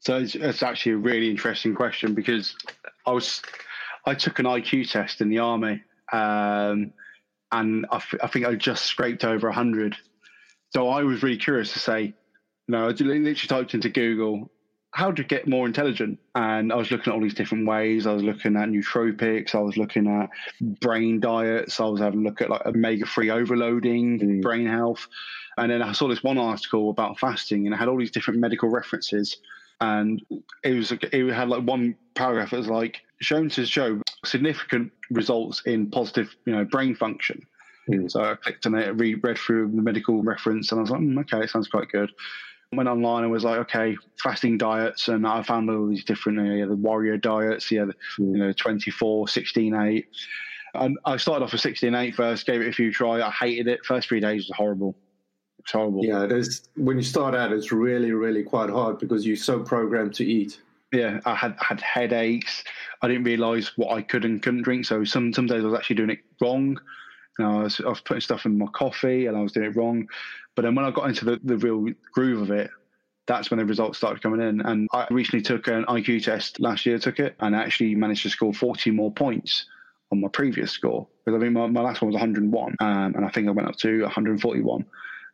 So 0.00 0.18
it's, 0.18 0.34
it's 0.34 0.62
actually 0.62 0.92
a 0.92 0.98
really 0.98 1.30
interesting 1.30 1.74
question 1.74 2.14
because 2.14 2.54
I 3.06 3.12
was 3.12 3.40
I 4.04 4.14
took 4.14 4.38
an 4.40 4.46
IQ 4.46 4.90
test 4.90 5.22
in 5.22 5.30
the 5.30 5.38
army, 5.38 5.82
um, 6.12 6.92
and 7.52 7.86
I, 7.90 7.96
f- 7.96 8.14
I 8.22 8.26
think 8.26 8.46
I 8.46 8.54
just 8.56 8.84
scraped 8.84 9.24
over 9.24 9.50
hundred 9.50 9.96
so 10.70 10.88
I 10.88 11.02
was 11.02 11.22
really 11.22 11.36
curious 11.36 11.72
to 11.72 11.78
say, 11.78 12.02
you 12.02 12.14
know, 12.68 12.84
I 12.84 12.88
literally 12.88 13.34
typed 13.34 13.74
into 13.74 13.88
Google, 13.88 14.50
how 14.92 15.12
to 15.12 15.22
get 15.22 15.46
more 15.46 15.66
intelligent? 15.66 16.18
And 16.34 16.72
I 16.72 16.76
was 16.76 16.90
looking 16.90 17.12
at 17.12 17.14
all 17.14 17.22
these 17.22 17.34
different 17.34 17.66
ways. 17.66 18.06
I 18.06 18.12
was 18.12 18.22
looking 18.22 18.56
at 18.56 18.68
nootropics. 18.68 19.54
I 19.54 19.60
was 19.60 19.76
looking 19.76 20.08
at 20.08 20.30
brain 20.80 21.20
diets. 21.20 21.78
I 21.78 21.84
was 21.84 22.00
having 22.00 22.20
a 22.20 22.22
look 22.22 22.40
at 22.40 22.50
like 22.50 22.66
omega 22.66 23.06
3 23.06 23.30
overloading, 23.30 24.18
mm. 24.18 24.42
brain 24.42 24.66
health. 24.66 25.06
And 25.56 25.70
then 25.70 25.82
I 25.82 25.92
saw 25.92 26.08
this 26.08 26.22
one 26.22 26.38
article 26.38 26.90
about 26.90 27.18
fasting 27.18 27.66
and 27.66 27.74
it 27.74 27.78
had 27.78 27.88
all 27.88 27.98
these 27.98 28.10
different 28.10 28.40
medical 28.40 28.68
references. 28.68 29.36
And 29.80 30.22
it 30.62 30.74
was 30.74 30.92
it 30.92 31.32
had 31.32 31.48
like 31.48 31.62
one 31.62 31.96
paragraph 32.14 32.50
that 32.50 32.58
was 32.58 32.68
like 32.68 33.00
shown 33.20 33.48
to 33.50 33.66
show 33.66 34.00
significant 34.24 34.92
results 35.10 35.62
in 35.66 35.90
positive, 35.90 36.34
you 36.44 36.52
know, 36.52 36.64
brain 36.64 36.94
function. 36.94 37.46
So 38.08 38.22
I 38.22 38.34
clicked 38.34 38.66
on 38.66 38.74
it, 38.74 38.96
read, 38.96 39.22
read 39.22 39.38
through 39.38 39.70
the 39.70 39.82
medical 39.82 40.22
reference, 40.22 40.72
and 40.72 40.78
I 40.78 40.82
was 40.82 40.90
like, 40.90 41.00
mm, 41.00 41.20
okay, 41.20 41.44
it 41.44 41.50
sounds 41.50 41.68
quite 41.68 41.88
good. 41.90 42.10
Went 42.72 42.88
online 42.88 43.24
and 43.24 43.32
was 43.32 43.44
like, 43.44 43.58
okay, 43.58 43.96
fasting 44.22 44.56
diets, 44.56 45.08
and 45.08 45.26
I 45.26 45.42
found 45.42 45.68
all 45.70 45.88
these 45.88 46.04
different, 46.04 46.38
uh, 46.38 46.42
yeah, 46.42 46.66
the 46.66 46.76
warrior 46.76 47.16
diets, 47.16 47.70
yeah, 47.70 47.86
the, 47.86 47.94
mm. 48.18 48.32
you 48.32 48.38
know, 48.38 48.52
24, 48.52 49.28
16, 49.28 49.74
8. 49.74 50.06
And 50.74 50.98
I 51.04 51.16
started 51.16 51.44
off 51.44 51.52
with 51.52 51.60
16, 51.60 51.94
8 51.94 52.14
first, 52.14 52.46
gave 52.46 52.60
it 52.60 52.68
a 52.68 52.72
few 52.72 52.92
try. 52.92 53.20
I 53.20 53.30
hated 53.30 53.66
it. 53.66 53.84
First 53.84 54.08
three 54.08 54.20
days 54.20 54.48
was 54.48 54.56
horrible. 54.56 54.94
It's 55.58 55.72
horrible. 55.72 56.04
Yeah, 56.04 56.24
it 56.24 56.32
is. 56.32 56.68
When 56.76 56.96
you 56.96 57.02
start 57.02 57.34
out, 57.34 57.52
it's 57.52 57.72
really, 57.72 58.12
really 58.12 58.42
quite 58.42 58.70
hard 58.70 58.98
because 58.98 59.26
you're 59.26 59.36
so 59.36 59.60
programmed 59.60 60.14
to 60.14 60.24
eat. 60.24 60.60
Yeah, 60.92 61.20
I 61.24 61.34
had 61.34 61.54
had 61.60 61.80
headaches. 61.80 62.64
I 63.02 63.08
didn't 63.08 63.24
realise 63.24 63.76
what 63.76 63.92
I 63.92 64.02
could 64.02 64.24
and 64.24 64.42
couldn't 64.42 64.62
drink. 64.62 64.86
So 64.86 65.04
some 65.04 65.32
some 65.32 65.46
days 65.46 65.62
I 65.62 65.66
was 65.66 65.74
actually 65.74 65.96
doing 65.96 66.10
it 66.10 66.20
wrong. 66.40 66.80
You 67.40 67.46
know, 67.46 67.60
I 67.60 67.62
was, 67.62 67.80
I 67.80 67.88
was 67.88 68.02
putting 68.02 68.20
stuff 68.20 68.44
in 68.44 68.58
my 68.58 68.66
coffee 68.66 69.24
and 69.24 69.34
I 69.34 69.40
was 69.40 69.52
doing 69.52 69.70
it 69.70 69.76
wrong. 69.76 70.06
But 70.54 70.62
then 70.62 70.74
when 70.74 70.84
I 70.84 70.90
got 70.90 71.08
into 71.08 71.24
the, 71.24 71.40
the 71.42 71.56
real 71.56 71.86
groove 72.12 72.42
of 72.42 72.50
it, 72.50 72.70
that's 73.26 73.50
when 73.50 73.56
the 73.56 73.64
results 73.64 73.96
started 73.96 74.22
coming 74.22 74.46
in. 74.46 74.60
And 74.60 74.88
I 74.92 75.06
recently 75.10 75.40
took 75.40 75.66
an 75.68 75.86
IQ 75.86 76.22
test 76.22 76.60
last 76.60 76.84
year, 76.84 76.98
took 76.98 77.18
it, 77.18 77.36
and 77.40 77.56
actually 77.56 77.94
managed 77.94 78.24
to 78.24 78.28
score 78.28 78.52
40 78.52 78.90
more 78.90 79.10
points 79.10 79.64
on 80.12 80.20
my 80.20 80.28
previous 80.28 80.70
score. 80.70 81.06
Because 81.24 81.40
I 81.40 81.42
mean, 81.42 81.54
my, 81.54 81.66
my 81.68 81.80
last 81.80 82.02
one 82.02 82.08
was 82.08 82.20
101, 82.20 82.76
um, 82.78 83.14
and 83.14 83.24
I 83.24 83.30
think 83.30 83.48
I 83.48 83.52
went 83.52 83.68
up 83.68 83.76
to 83.76 84.02
141. 84.02 84.84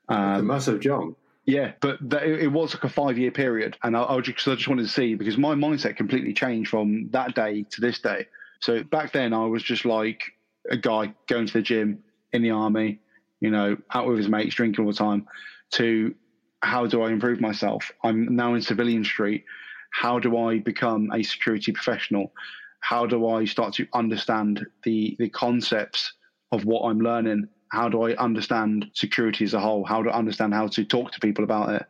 Um, 0.09 0.19
a 0.19 0.43
massive 0.45 0.79
jump. 0.79 1.17
Yeah, 1.45 1.73
but 1.81 1.99
that, 2.11 2.23
it 2.23 2.53
was 2.53 2.73
like 2.73 2.85
a 2.85 2.89
five 2.89 3.19
year 3.19 3.33
period. 3.33 3.77
And 3.83 3.97
I, 3.97 4.05
I, 4.05 4.21
just, 4.21 4.47
I 4.47 4.55
just 4.55 4.69
wanted 4.69 4.83
to 4.83 4.89
see 4.89 5.17
because 5.17 5.37
my 5.37 5.55
mindset 5.57 5.97
completely 5.97 6.35
changed 6.35 6.71
from 6.71 7.09
that 7.11 7.35
day 7.35 7.65
to 7.71 7.81
this 7.81 7.99
day. 7.99 8.27
So 8.61 8.85
back 8.85 9.13
then, 9.13 9.33
I 9.33 9.47
was 9.47 9.65
just 9.65 9.85
like, 9.85 10.23
a 10.71 10.77
guy 10.77 11.15
going 11.29 11.47
to 11.47 11.53
the 11.53 11.63
gym 11.63 12.03
in 12.33 12.43
the 12.43 12.51
army, 12.51 13.01
you 13.41 13.51
know, 13.51 13.77
out 13.95 14.07
with 14.07 14.19
his 14.19 14.29
mates, 14.29 14.55
drinking 14.55 14.85
all 14.85 14.91
the 14.91 14.97
time, 14.97 15.27
to 15.73 16.15
how 16.63 16.87
do 16.87 17.03
I 17.03 17.11
improve 17.11 17.41
myself? 17.41 17.91
I'm 18.03 18.35
now 18.35 18.55
in 18.55 18.63
civilian 18.63 19.05
street. 19.05 19.45
How 19.93 20.19
do 20.19 20.37
I 20.37 20.59
become 20.59 21.11
a 21.13 21.23
security 21.23 21.73
professional? 21.73 22.33
How 22.81 23.07
do 23.07 23.29
I 23.29 23.45
start 23.45 23.75
to 23.75 23.87
understand 23.95 24.67
the 24.85 25.17
the 25.19 25.29
concepts 25.31 26.13
of 26.53 26.65
what 26.65 26.83
I'm 26.89 27.01
learning? 27.01 27.49
How 27.73 27.89
do 27.89 28.03
I 28.03 28.15
understand 28.17 28.87
security 28.95 29.45
as 29.45 29.55
a 29.55 29.61
whole? 29.61 29.85
How 29.85 30.03
do 30.03 30.11
I 30.11 30.19
understand 30.19 30.55
how 30.55 30.69
to 30.69 30.85
talk 30.85 31.13
to 31.13 31.21
people 31.21 31.45
about 31.45 31.71
it? 31.71 31.87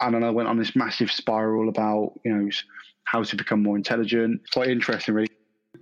And 0.00 0.14
then 0.14 0.24
I 0.24 0.30
went 0.30 0.48
on 0.48 0.58
this 0.58 0.76
massive 0.76 1.10
spiral 1.10 1.68
about, 1.68 2.12
you 2.24 2.34
know, 2.34 2.48
how 3.04 3.22
to 3.22 3.36
become 3.36 3.62
more 3.62 3.76
intelligent. 3.76 4.42
Quite 4.52 4.68
interesting, 4.68 5.14
really. 5.14 5.28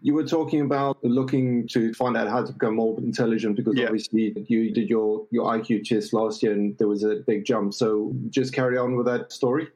You 0.03 0.15
were 0.15 0.27
talking 0.27 0.62
about 0.62 0.99
looking 1.03 1.67
to 1.69 1.95
find 1.95 2.17
out 2.17 2.29
how 2.29 2.45
to 2.45 2.53
become 2.53 2.77
more 2.77 2.99
intelligent 2.99 3.57
because 3.57 3.77
yeah. 3.77 3.85
obviously 3.87 4.35
you 4.49 4.73
did 4.73 4.91
your, 4.91 5.27
your 5.31 5.47
IQ 5.47 5.85
test 5.85 6.12
last 6.12 6.43
year 6.43 6.53
and 6.53 6.77
there 6.79 6.88
was 6.88 7.05
a 7.05 7.17
big 7.27 7.45
jump. 7.45 7.73
So 7.73 8.12
just 8.29 8.53
carry 8.53 8.77
on 8.77 8.97
with 8.97 9.07
that 9.07 9.33
story. 9.33 9.69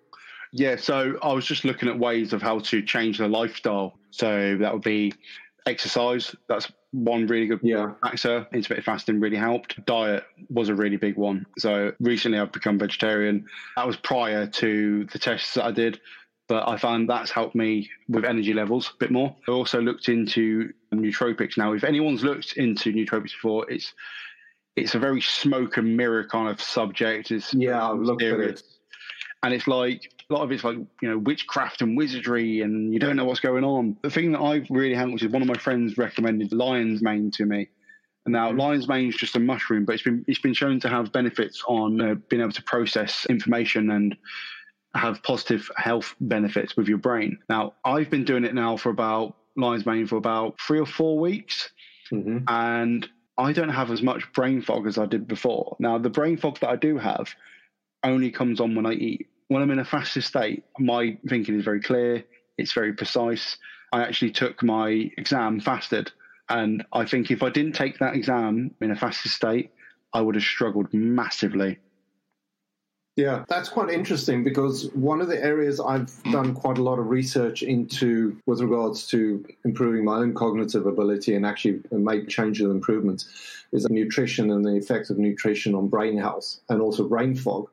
Yeah, 0.53 0.77
so 0.77 1.19
I 1.23 1.33
was 1.33 1.45
just 1.45 1.65
looking 1.65 1.89
at 1.89 1.99
ways 1.99 2.33
of 2.33 2.43
how 2.43 2.59
to 2.59 2.83
change 2.83 3.19
the 3.19 3.29
lifestyle. 3.29 3.99
So 4.11 4.57
that 4.59 4.73
would 4.73 4.83
be 4.83 5.13
exercise. 5.67 6.35
That's 6.49 6.73
one 6.93 7.27
really 7.27 7.47
good 7.47 7.61
yeah. 7.63 7.93
factor. 8.03 8.47
Intermittent 8.53 8.85
fasting 8.85 9.21
really 9.21 9.37
helped. 9.37 9.85
Diet 9.85 10.25
was 10.49 10.69
a 10.69 10.75
really 10.75 10.97
big 10.97 11.17
one. 11.17 11.45
So 11.59 11.93
recently 12.01 12.39
I've 12.39 12.53
become 12.53 12.79
vegetarian. 12.79 13.47
That 13.77 13.87
was 13.87 13.97
prior 13.97 14.47
to 14.47 15.05
the 15.13 15.19
tests 15.19 15.55
that 15.55 15.65
I 15.65 15.73
did 15.73 16.01
but 16.49 16.69
I 16.69 16.77
found 16.77 17.09
that's 17.09 17.31
helped 17.31 17.55
me 17.55 17.91
with 18.09 18.25
energy 18.25 18.53
levels 18.53 18.93
a 18.95 18.99
bit 18.99 19.11
more. 19.11 19.35
I 19.49 19.51
also 19.51 19.81
looked 19.81 20.09
into 20.09 20.73
nootropics. 20.95 21.57
Now, 21.57 21.73
if 21.73 21.85
anyone's 21.85 22.23
looked 22.23 22.57
into 22.57 22.93
nootropics 22.93 23.33
before, 23.33 23.71
it's 23.71 23.93
it's 24.77 24.95
a 24.95 24.99
very 24.99 25.21
smoke 25.21 25.79
and 25.79 25.97
mirror 25.97 26.25
kind 26.25 26.49
of 26.49 26.61
subject. 26.61 27.31
It's 27.31 27.53
yeah, 27.55 27.91
I've 27.91 27.99
looked 27.99 28.23
at 28.23 28.39
it, 28.41 28.63
and 29.43 29.53
it's 29.53 29.67
like 29.67 30.13
a 30.29 30.35
lot 30.35 30.43
of 30.43 30.53
it's 30.53 30.65
like 30.65 30.77
you 30.77 31.09
know 31.09 31.19
witchcraft 31.19 31.83
and 31.83 31.97
wizardry, 31.97 32.61
and 32.61 32.93
you 32.93 33.01
don't 33.01 33.17
know 33.17 33.25
what's 33.25 33.41
going 33.41 33.65
on. 33.65 33.97
The 34.03 34.11
thing 34.11 34.33
that 34.33 34.41
I've 34.41 34.67
really 34.71 34.95
haven't, 34.95 35.15
which 35.15 35.23
is 35.23 35.33
one 35.33 35.43
of 35.43 35.49
my 35.49 35.59
friends 35.59 35.99
recommended 35.99 36.53
lion's 36.53 37.03
mane 37.03 37.31
to 37.33 37.47
me. 37.47 37.69
And 38.25 38.33
now, 38.33 38.49
mm-hmm. 38.49 38.59
lion's 38.59 38.89
mane 38.89 39.09
is 39.09 39.17
just 39.17 39.37
a 39.37 39.41
mushroom, 39.41 39.85
but 39.85 39.95
it's 39.95 40.05
been 40.05 40.25
it's 40.29 40.41
been 40.41 40.55
shown 40.55 40.79
to 40.81 40.89
have 40.89 41.13
benefits 41.13 41.63
on 41.67 42.01
uh, 42.01 42.15
being 42.29 42.43
able 42.43 42.53
to 42.53 42.63
process 42.63 43.27
information 43.27 43.91
and 43.91 44.17
have 44.97 45.23
positive 45.23 45.71
health 45.77 46.15
benefits 46.21 46.77
with 46.77 46.89
your 46.89 46.99
brain. 46.99 47.39
Now, 47.49 47.75
I've 47.85 48.11
been 48.11 48.25
doing 48.25 48.45
it 48.45 48.55
now 48.55 48.77
for 48.77 48.91
about 48.91 49.37
lion's 49.57 49.87
mane 49.87 50.07
for 50.07 50.17
about 50.17 50.61
three 50.61 50.79
or 50.79 50.87
four 50.87 51.19
weeks, 51.19 51.71
mm-hmm. 52.13 52.39
and 52.49 53.09
I 53.39 53.53
don't 53.53 53.71
have 53.71 53.91
as 53.91 54.03
much 54.03 54.33
brain 54.33 54.63
fog 54.63 54.87
as 54.87 54.99
I 54.99 55.07
did 55.07 55.27
before. 55.27 55.77
Now, 55.79 55.99
the 55.99 56.11
brain 56.11 56.37
fog 56.37 56.61
that 56.61 56.71
I 56.71 56.77
do 56.77 56.99
have 56.99 57.35
only 58.03 58.31
comes 58.31 58.61
on 58.61 58.75
when 58.75 58.87
I 58.87 58.93
eat. 58.93 59.29
When 59.49 59.63
I'm 59.63 59.71
in 59.71 59.79
a 59.79 59.85
fasted 59.85 60.25
state, 60.25 60.65
my 60.79 61.19
thinking 61.29 61.57
is 61.57 61.65
very 61.65 61.81
clear, 61.81 62.25
it's 62.59 62.73
very 62.73 62.93
precise. 62.93 63.57
I 63.93 64.03
actually 64.03 64.33
took 64.33 64.63
my 64.63 65.11
exam 65.17 65.61
fasted, 65.61 66.11
and 66.49 66.85
I 66.93 67.05
think 67.05 67.31
if 67.31 67.43
I 67.43 67.51
didn't 67.51 67.75
take 67.75 67.99
that 67.99 68.15
exam 68.15 68.73
in 68.81 68.91
a 68.91 68.97
fasted 68.97 69.33
state, 69.33 69.71
I 70.13 70.21
would 70.21 70.35
have 70.35 70.45
struggled 70.45 70.93
massively 70.93 71.79
yeah, 73.17 73.47
that's 73.49 73.71
quite 73.71 73.89
interesting 73.89 74.45
because 74.45 74.91
one 74.93 75.23
of 75.23 75.29
the 75.29 75.43
areas 75.43 75.81
I've 75.81 76.11
done 76.25 76.53
quite 76.53 76.77
a 76.77 76.83
lot 76.83 76.99
of 76.99 77.09
research 77.09 77.63
into 77.63 78.37
with 78.45 78.61
regards 78.61 79.07
to 79.09 79.43
improving 79.65 80.05
my 80.05 80.17
own 80.17 80.35
cognitive 80.35 80.85
ability 80.85 81.35
and 81.35 81.47
actually 81.47 81.81
make 81.91 82.29
changes 82.29 82.65
and 82.65 82.73
improvements 82.73 83.27
is 83.73 83.87
nutrition 83.89 84.51
and 84.51 84.63
the 84.63 84.77
effects 84.77 85.09
of 85.09 85.17
nutrition 85.19 85.75
on 85.75 85.89
brain 85.89 86.19
health 86.19 86.61
and 86.69 86.83
also 86.83 87.09
brain 87.09 87.35
fog. 87.35 87.71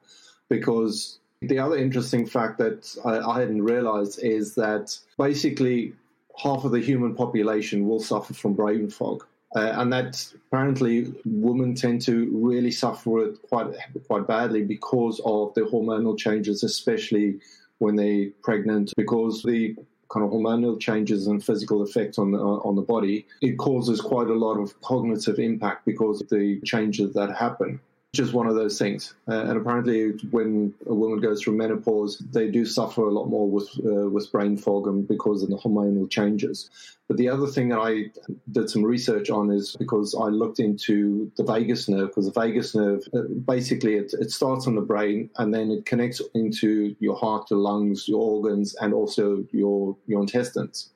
Because 0.49 1.19
The 1.41 1.59
other 1.59 1.75
interesting 1.75 2.25
fact 2.25 2.57
that 2.59 2.95
I, 3.03 3.19
I 3.19 3.39
hadn't 3.41 3.63
realized 3.63 4.23
is 4.23 4.55
that 4.55 4.97
basically 5.17 5.93
half 6.41 6.63
of 6.63 6.71
the 6.71 6.79
human 6.79 7.15
population 7.15 7.85
will 7.85 7.99
suffer 7.99 8.33
from 8.33 8.53
brain 8.53 8.89
fog. 8.89 9.25
Uh, 9.55 9.73
and 9.75 9.93
that 9.93 10.33
apparently 10.47 11.13
women 11.25 11.75
tend 11.75 12.01
to 12.01 12.29
really 12.33 12.71
suffer 12.71 13.25
it 13.25 13.41
quite 13.43 13.67
quite 14.07 14.27
badly 14.27 14.63
because 14.63 15.21
of 15.25 15.53
the 15.53 15.61
hormonal 15.61 16.17
changes, 16.17 16.63
especially 16.63 17.39
when 17.77 17.95
they're 17.95 18.29
pregnant, 18.41 18.93
because 18.97 19.43
the 19.43 19.75
kind 20.11 20.25
of 20.25 20.31
hormonal 20.31 20.79
changes 20.79 21.27
and 21.27 21.43
physical 21.43 21.83
effects 21.83 22.17
on 22.17 22.31
the, 22.31 22.37
on 22.37 22.75
the 22.75 22.81
body, 22.81 23.25
it 23.41 23.57
causes 23.57 23.99
quite 23.99 24.27
a 24.27 24.33
lot 24.33 24.59
of 24.59 24.79
cognitive 24.81 25.39
impact 25.39 25.85
because 25.85 26.21
of 26.21 26.29
the 26.29 26.59
changes 26.61 27.13
that 27.13 27.35
happen 27.35 27.79
just 28.13 28.33
one 28.33 28.45
of 28.45 28.53
those 28.53 28.77
things. 28.77 29.15
Uh, 29.27 29.45
and 29.45 29.57
apparently, 29.57 30.11
when 30.29 30.73
a 30.85 30.93
woman 30.93 31.19
goes 31.19 31.41
through 31.41 31.57
menopause, 31.57 32.19
they 32.31 32.49
do 32.49 32.63
suffer 32.63 33.01
a 33.01 33.11
lot 33.11 33.25
more 33.25 33.49
with 33.49 33.69
uh, 33.83 34.07
with 34.09 34.31
brain 34.31 34.55
fog 34.55 34.87
and 34.87 35.07
because 35.07 35.41
of 35.41 35.49
the 35.49 35.57
hormonal 35.57 36.09
changes. 36.09 36.69
But 37.07 37.17
the 37.17 37.27
other 37.27 37.47
thing 37.47 37.69
that 37.69 37.79
I 37.79 38.11
did 38.51 38.69
some 38.69 38.83
research 38.83 39.29
on 39.29 39.51
is 39.51 39.75
because 39.77 40.15
I 40.15 40.25
looked 40.25 40.59
into 40.59 41.31
the 41.37 41.43
vagus 41.43 41.89
nerve, 41.89 42.09
because 42.09 42.31
the 42.31 42.39
vagus 42.39 42.75
nerve 42.75 43.03
uh, 43.15 43.23
basically 43.45 43.95
it, 43.95 44.13
it 44.19 44.31
starts 44.31 44.67
on 44.67 44.75
the 44.75 44.81
brain 44.81 45.29
and 45.37 45.53
then 45.53 45.71
it 45.71 45.85
connects 45.85 46.21
into 46.33 46.95
your 46.99 47.15
heart, 47.15 47.49
your 47.49 47.59
lungs, 47.59 48.07
your 48.07 48.21
organs, 48.21 48.75
and 48.75 48.93
also 48.93 49.43
your 49.51 49.97
your 50.05 50.21
intestines. 50.21 50.91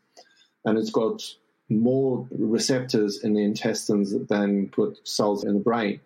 And 0.66 0.78
it's 0.78 0.92
got 0.92 1.24
more 1.70 2.26
receptors 2.32 3.24
in 3.24 3.34
the 3.34 3.44
intestines 3.44 4.16
than 4.28 4.70
put 4.70 5.06
cells 5.08 5.44
in 5.44 5.54
the 5.54 5.60
brain. 5.60 6.00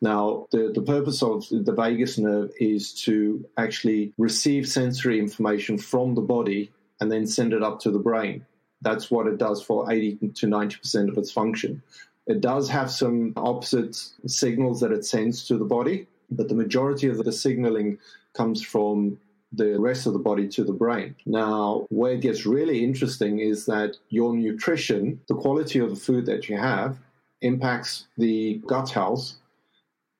Now, 0.00 0.46
the, 0.52 0.70
the 0.72 0.82
purpose 0.82 1.22
of 1.22 1.44
the 1.50 1.72
vagus 1.72 2.18
nerve 2.18 2.50
is 2.60 2.92
to 3.04 3.44
actually 3.56 4.12
receive 4.16 4.68
sensory 4.68 5.18
information 5.18 5.78
from 5.78 6.14
the 6.14 6.20
body 6.20 6.70
and 7.00 7.10
then 7.10 7.26
send 7.26 7.52
it 7.52 7.62
up 7.62 7.80
to 7.80 7.90
the 7.90 7.98
brain. 7.98 8.44
That's 8.80 9.10
what 9.10 9.26
it 9.26 9.38
does 9.38 9.62
for 9.62 9.90
80 9.90 10.28
to 10.34 10.46
90% 10.46 11.08
of 11.08 11.18
its 11.18 11.32
function. 11.32 11.82
It 12.26 12.40
does 12.40 12.68
have 12.68 12.90
some 12.90 13.32
opposite 13.36 13.96
signals 14.26 14.80
that 14.80 14.92
it 14.92 15.04
sends 15.04 15.46
to 15.48 15.56
the 15.56 15.64
body, 15.64 16.06
but 16.30 16.48
the 16.48 16.54
majority 16.54 17.08
of 17.08 17.24
the 17.24 17.32
signaling 17.32 17.98
comes 18.34 18.62
from 18.62 19.18
the 19.52 19.78
rest 19.80 20.06
of 20.06 20.12
the 20.12 20.18
body 20.18 20.46
to 20.48 20.64
the 20.64 20.72
brain. 20.72 21.14
Now, 21.26 21.86
where 21.88 22.12
it 22.12 22.20
gets 22.20 22.44
really 22.44 22.84
interesting 22.84 23.38
is 23.38 23.66
that 23.66 23.96
your 24.10 24.34
nutrition, 24.34 25.20
the 25.28 25.34
quality 25.34 25.78
of 25.78 25.90
the 25.90 25.96
food 25.96 26.26
that 26.26 26.48
you 26.48 26.56
have, 26.56 26.98
impacts 27.40 28.06
the 28.16 28.60
gut 28.66 28.90
health. 28.90 29.32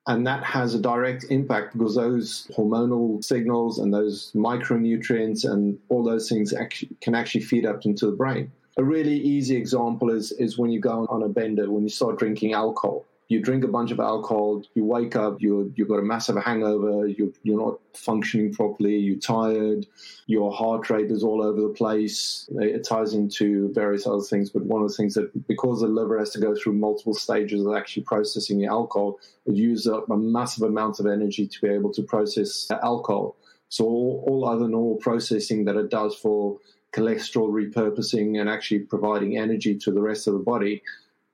And 0.07 0.27
that 0.27 0.43
has 0.43 0.75
a 0.75 0.81
direct 0.81 1.25
impact 1.29 1.77
because 1.77 1.97
those 1.97 2.47
hormonal 2.57 3.23
signals 3.23 3.79
and 3.79 3.93
those 3.93 4.33
micronutrients 4.35 5.45
and 5.45 5.79
all 5.91 6.03
those 6.03 6.29
things 6.31 6.55
actually, 6.55 6.97
can 7.03 7.14
actually 7.14 7.43
feed 7.43 7.67
up 7.67 7.85
into 7.85 8.07
the 8.07 8.17
brain. 8.17 8.51
A 8.79 8.85
really 8.85 9.17
easy 9.17 9.57
example 9.57 10.09
is, 10.09 10.33
is 10.33 10.57
when 10.57 10.71
you 10.71 10.81
go 10.81 11.07
on 11.11 11.23
a 11.23 11.29
bender, 11.29 11.71
when 11.71 11.83
you 11.83 11.91
start 11.91 12.19
drinking 12.19 12.55
alcohol 12.55 13.05
you 13.29 13.43
drink 13.43 13.62
a 13.62 13.69
bunch 13.69 13.91
of 13.91 14.01
alcohol, 14.01 14.62
you 14.75 14.85
wake 14.85 15.14
up, 15.14 15.41
you 15.41 15.71
you've 15.77 15.88
got 15.88 15.99
a 15.99 16.03
massive 16.03 16.37
hangover, 16.37 17.07
you're, 17.07 17.29
you're 17.43 17.62
not 17.62 17.79
functioning 17.95 18.53
properly, 18.55 18.97
you're 18.97 19.19
tired, 19.19 19.87
your 20.27 20.51
heart 20.51 20.88
rate 20.88 21.11
is 21.11 21.23
all 21.23 21.43
over 21.43 21.61
the 21.61 21.69
place. 21.69 22.49
It 22.55 22.85
ties 22.85 23.12
into 23.12 23.71
various 23.75 24.07
other 24.07 24.23
things, 24.23 24.49
but 24.49 24.64
one 24.64 24.83
of 24.83 24.88
the 24.88 24.95
things 24.95 25.12
that 25.14 25.47
because 25.47 25.83
the 25.83 25.88
liver 25.88 26.19
has 26.19 26.31
to 26.31 26.41
go 26.41 26.55
through 26.57 26.73
multiple 26.73 27.12
stages 27.12 27.64
of 27.67 27.77
actually 27.77 28.05
processing 28.05 28.59
the 28.59 28.67
alcohol, 28.67 29.19
it 29.45 29.55
uses 29.55 29.93
up 29.93 30.09
a 30.09 30.17
massive 30.17 30.62
amount 30.62 30.99
of 30.99 31.07
energy 31.07 31.47
to 31.47 31.61
be 31.61 31.69
able 31.69 31.93
to 31.93 32.03
process 32.03 32.67
alcohol. 32.83 33.37
So 33.69 33.85
all, 33.85 34.25
all 34.27 34.49
other 34.49 34.69
normal 34.69 34.97
processing 34.97 35.67
that 35.67 35.77
it 35.77 35.91
does 35.91 36.14
for 36.17 36.59
cholesterol 36.93 37.51
repurposing 37.51 38.41
and 38.41 38.49
actually 38.49 38.81
providing 38.81 39.37
energy 39.37 39.77
to 39.77 39.93
the 39.93 40.01
rest 40.01 40.27
of 40.27 40.33
the 40.33 40.38
body 40.38 40.83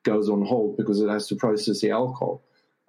goes 0.05 0.29
on 0.29 0.45
hold 0.45 0.77
because 0.77 1.01
it 1.01 1.09
has 1.09 1.27
to 1.29 1.37
process 1.37 1.81
the 1.81 1.91
alcohol. 1.91 2.43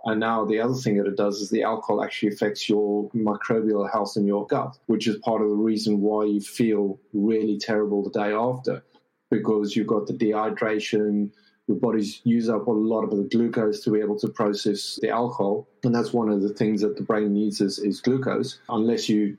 And 0.06 0.20
now 0.20 0.46
the 0.46 0.60
other 0.60 0.76
thing 0.76 0.98
that 0.98 1.08
it 1.08 1.18
does 1.18 1.42
is 1.42 1.50
the 1.50 1.64
alcohol 1.64 2.04
actually 2.04 2.30
affects 2.30 2.70
your 2.70 3.10
microbial 3.12 3.92
health 3.92 4.14
in 4.16 4.28
your 4.28 4.46
gut, 4.46 4.78
which 4.86 5.08
is 5.08 5.16
part 5.18 5.42
of 5.42 5.50
the 5.50 5.56
reason 5.56 6.00
why 6.00 6.26
you 6.26 6.42
feel 6.42 7.00
really 7.14 7.58
terrible 7.58 8.04
the 8.04 8.12
day 8.12 8.32
after, 8.32 8.84
because 9.32 9.76
you've 9.76 9.88
got 9.88 10.06
the 10.06 10.14
dehydration, 10.14 11.32
your 11.68 11.78
body's 11.78 12.22
use 12.24 12.50
up 12.50 12.68
a 12.68 12.72
lot 12.72 13.02
of 13.02 13.18
the 13.18 13.24
glucose 13.24 13.80
to 13.84 13.90
be 13.90 14.00
able 14.00 14.20
to 14.20 14.28
process 14.28 15.00
the 15.02 15.10
alcohol. 15.10 15.68
And 15.84 15.96
that's 15.96 16.14
one 16.14 16.30
of 16.30 16.44
the 16.44 16.54
things 16.54 16.82
that 16.82 16.98
the 16.98 17.04
brain 17.04 17.34
needs 17.34 17.60
is, 17.60 17.80
is 17.80 18.00
glucose, 18.00 18.60
unless 18.70 19.10
you're 19.10 19.36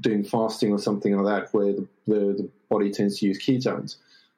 doing 0.00 0.22
fasting 0.22 0.70
or 0.70 0.78
something 0.78 1.16
like 1.16 1.26
that, 1.26 1.52
where 1.52 1.72
the, 1.72 1.88
the, 2.06 2.14
the 2.14 2.50
body 2.70 2.92
tends 2.92 3.18
to 3.18 3.26
use 3.26 3.44
ketones. 3.44 3.96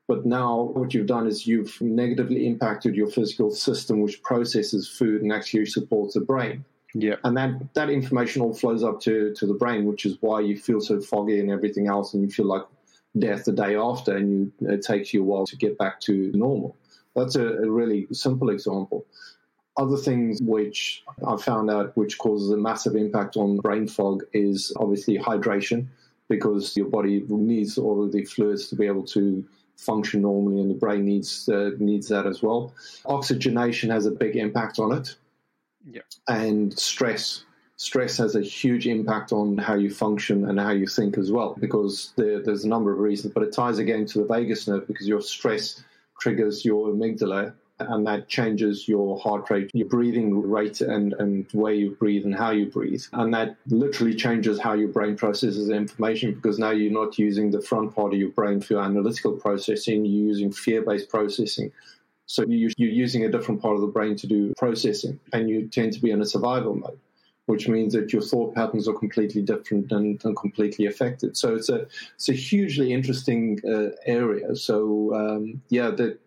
But 0.08 0.24
now 0.24 0.70
what 0.74 0.94
you've 0.94 1.06
done 1.06 1.26
is 1.26 1.46
you've 1.46 1.80
negatively 1.80 2.46
impacted 2.46 2.94
your 2.94 3.08
physical 3.08 3.50
system, 3.50 4.00
which 4.00 4.22
processes 4.22 4.88
food 4.88 5.22
and 5.22 5.32
actually 5.32 5.66
supports 5.66 6.14
the 6.14 6.20
brain. 6.20 6.64
Yeah. 6.94 7.16
And 7.24 7.36
that, 7.36 7.74
that 7.74 7.90
information 7.90 8.40
all 8.40 8.54
flows 8.54 8.84
up 8.84 9.00
to, 9.00 9.34
to 9.34 9.46
the 9.46 9.54
brain, 9.54 9.84
which 9.84 10.06
is 10.06 10.16
why 10.20 10.40
you 10.40 10.56
feel 10.56 10.80
so 10.80 11.00
foggy 11.00 11.40
and 11.40 11.50
everything 11.50 11.88
else, 11.88 12.14
and 12.14 12.22
you 12.22 12.30
feel 12.30 12.46
like 12.46 12.62
death 13.18 13.46
the 13.46 13.52
day 13.52 13.74
after, 13.74 14.16
and 14.16 14.30
you, 14.30 14.52
it 14.68 14.82
takes 14.82 15.12
you 15.12 15.22
a 15.22 15.24
while 15.24 15.46
to 15.46 15.56
get 15.56 15.76
back 15.76 16.00
to 16.02 16.30
normal. 16.34 16.76
That's 17.14 17.34
a, 17.34 17.46
a 17.46 17.70
really 17.70 18.06
simple 18.12 18.50
example. 18.50 19.04
Other 19.76 19.96
things 19.96 20.40
which 20.40 21.02
I 21.26 21.36
found 21.36 21.70
out 21.70 21.96
which 21.96 22.16
causes 22.16 22.50
a 22.50 22.56
massive 22.56 22.94
impact 22.94 23.36
on 23.36 23.58
brain 23.58 23.88
fog 23.88 24.24
is 24.32 24.72
obviously 24.76 25.18
hydration, 25.18 25.88
because 26.28 26.76
your 26.76 26.86
body 26.86 27.24
needs 27.28 27.76
all 27.76 28.04
of 28.04 28.12
the 28.12 28.24
fluids 28.24 28.68
to 28.68 28.76
be 28.76 28.86
able 28.86 29.04
to 29.04 29.44
function 29.76 30.22
normally, 30.22 30.60
and 30.60 30.70
the 30.70 30.74
brain 30.74 31.04
needs 31.04 31.48
uh, 31.48 31.70
needs 31.78 32.08
that 32.08 32.26
as 32.26 32.42
well. 32.42 32.74
Oxygenation 33.04 33.90
has 33.90 34.06
a 34.06 34.10
big 34.10 34.36
impact 34.36 34.78
on 34.78 34.92
it, 34.92 35.16
yeah. 35.90 36.02
and 36.28 36.76
stress. 36.78 37.44
Stress 37.78 38.16
has 38.16 38.34
a 38.34 38.40
huge 38.40 38.86
impact 38.86 39.32
on 39.32 39.58
how 39.58 39.74
you 39.74 39.90
function 39.90 40.48
and 40.48 40.58
how 40.58 40.70
you 40.70 40.86
think 40.86 41.18
as 41.18 41.30
well, 41.30 41.54
because 41.60 42.14
there, 42.16 42.42
there's 42.42 42.64
a 42.64 42.68
number 42.68 42.90
of 42.90 42.98
reasons. 42.98 43.34
But 43.34 43.42
it 43.42 43.52
ties 43.52 43.78
again 43.78 44.06
to 44.06 44.18
the 44.20 44.24
vagus 44.24 44.66
nerve 44.66 44.86
because 44.86 45.06
your 45.06 45.20
stress 45.20 45.84
triggers 46.18 46.64
your 46.64 46.88
amygdala, 46.88 47.52
and 47.78 48.06
that 48.06 48.28
changes 48.28 48.88
your 48.88 49.18
heart 49.18 49.50
rate, 49.50 49.70
your 49.74 49.88
breathing 49.88 50.48
rate, 50.48 50.80
and, 50.80 51.12
and 51.14 51.46
where 51.52 51.74
you 51.74 51.90
breathe 51.92 52.24
and 52.24 52.34
how 52.34 52.50
you 52.50 52.66
breathe. 52.66 53.02
And 53.12 53.34
that 53.34 53.56
literally 53.66 54.14
changes 54.14 54.58
how 54.58 54.74
your 54.74 54.88
brain 54.88 55.16
processes 55.16 55.68
information 55.68 56.34
because 56.34 56.58
now 56.58 56.70
you're 56.70 56.92
not 56.92 57.18
using 57.18 57.50
the 57.50 57.60
front 57.60 57.94
part 57.94 58.14
of 58.14 58.18
your 58.18 58.30
brain 58.30 58.60
for 58.60 58.78
analytical 58.78 59.32
processing, 59.32 60.04
you're 60.04 60.28
using 60.28 60.52
fear 60.52 60.82
based 60.82 61.08
processing. 61.08 61.70
So 62.28 62.44
you're 62.48 62.70
using 62.78 63.24
a 63.24 63.30
different 63.30 63.62
part 63.62 63.76
of 63.76 63.82
the 63.82 63.86
brain 63.86 64.16
to 64.16 64.26
do 64.26 64.52
processing, 64.56 65.20
and 65.32 65.48
you 65.48 65.68
tend 65.68 65.92
to 65.92 66.00
be 66.00 66.10
in 66.10 66.20
a 66.20 66.26
survival 66.26 66.74
mode 66.74 66.98
which 67.46 67.68
means 67.68 67.92
that 67.94 68.12
your 68.12 68.22
thought 68.22 68.54
patterns 68.54 68.88
are 68.88 68.94
completely 68.94 69.42
different 69.42 69.90
and, 69.92 70.22
and 70.24 70.36
completely 70.36 70.86
affected. 70.86 71.36
So 71.36 71.54
it's 71.54 71.68
a 71.68 71.86
it's 72.14 72.28
a 72.28 72.32
hugely 72.32 72.92
interesting 72.92 73.60
uh, 73.66 73.90
area. 74.04 74.54
So 74.56 75.14
um, 75.14 75.62
yeah, 75.68 75.90
that 75.90 76.18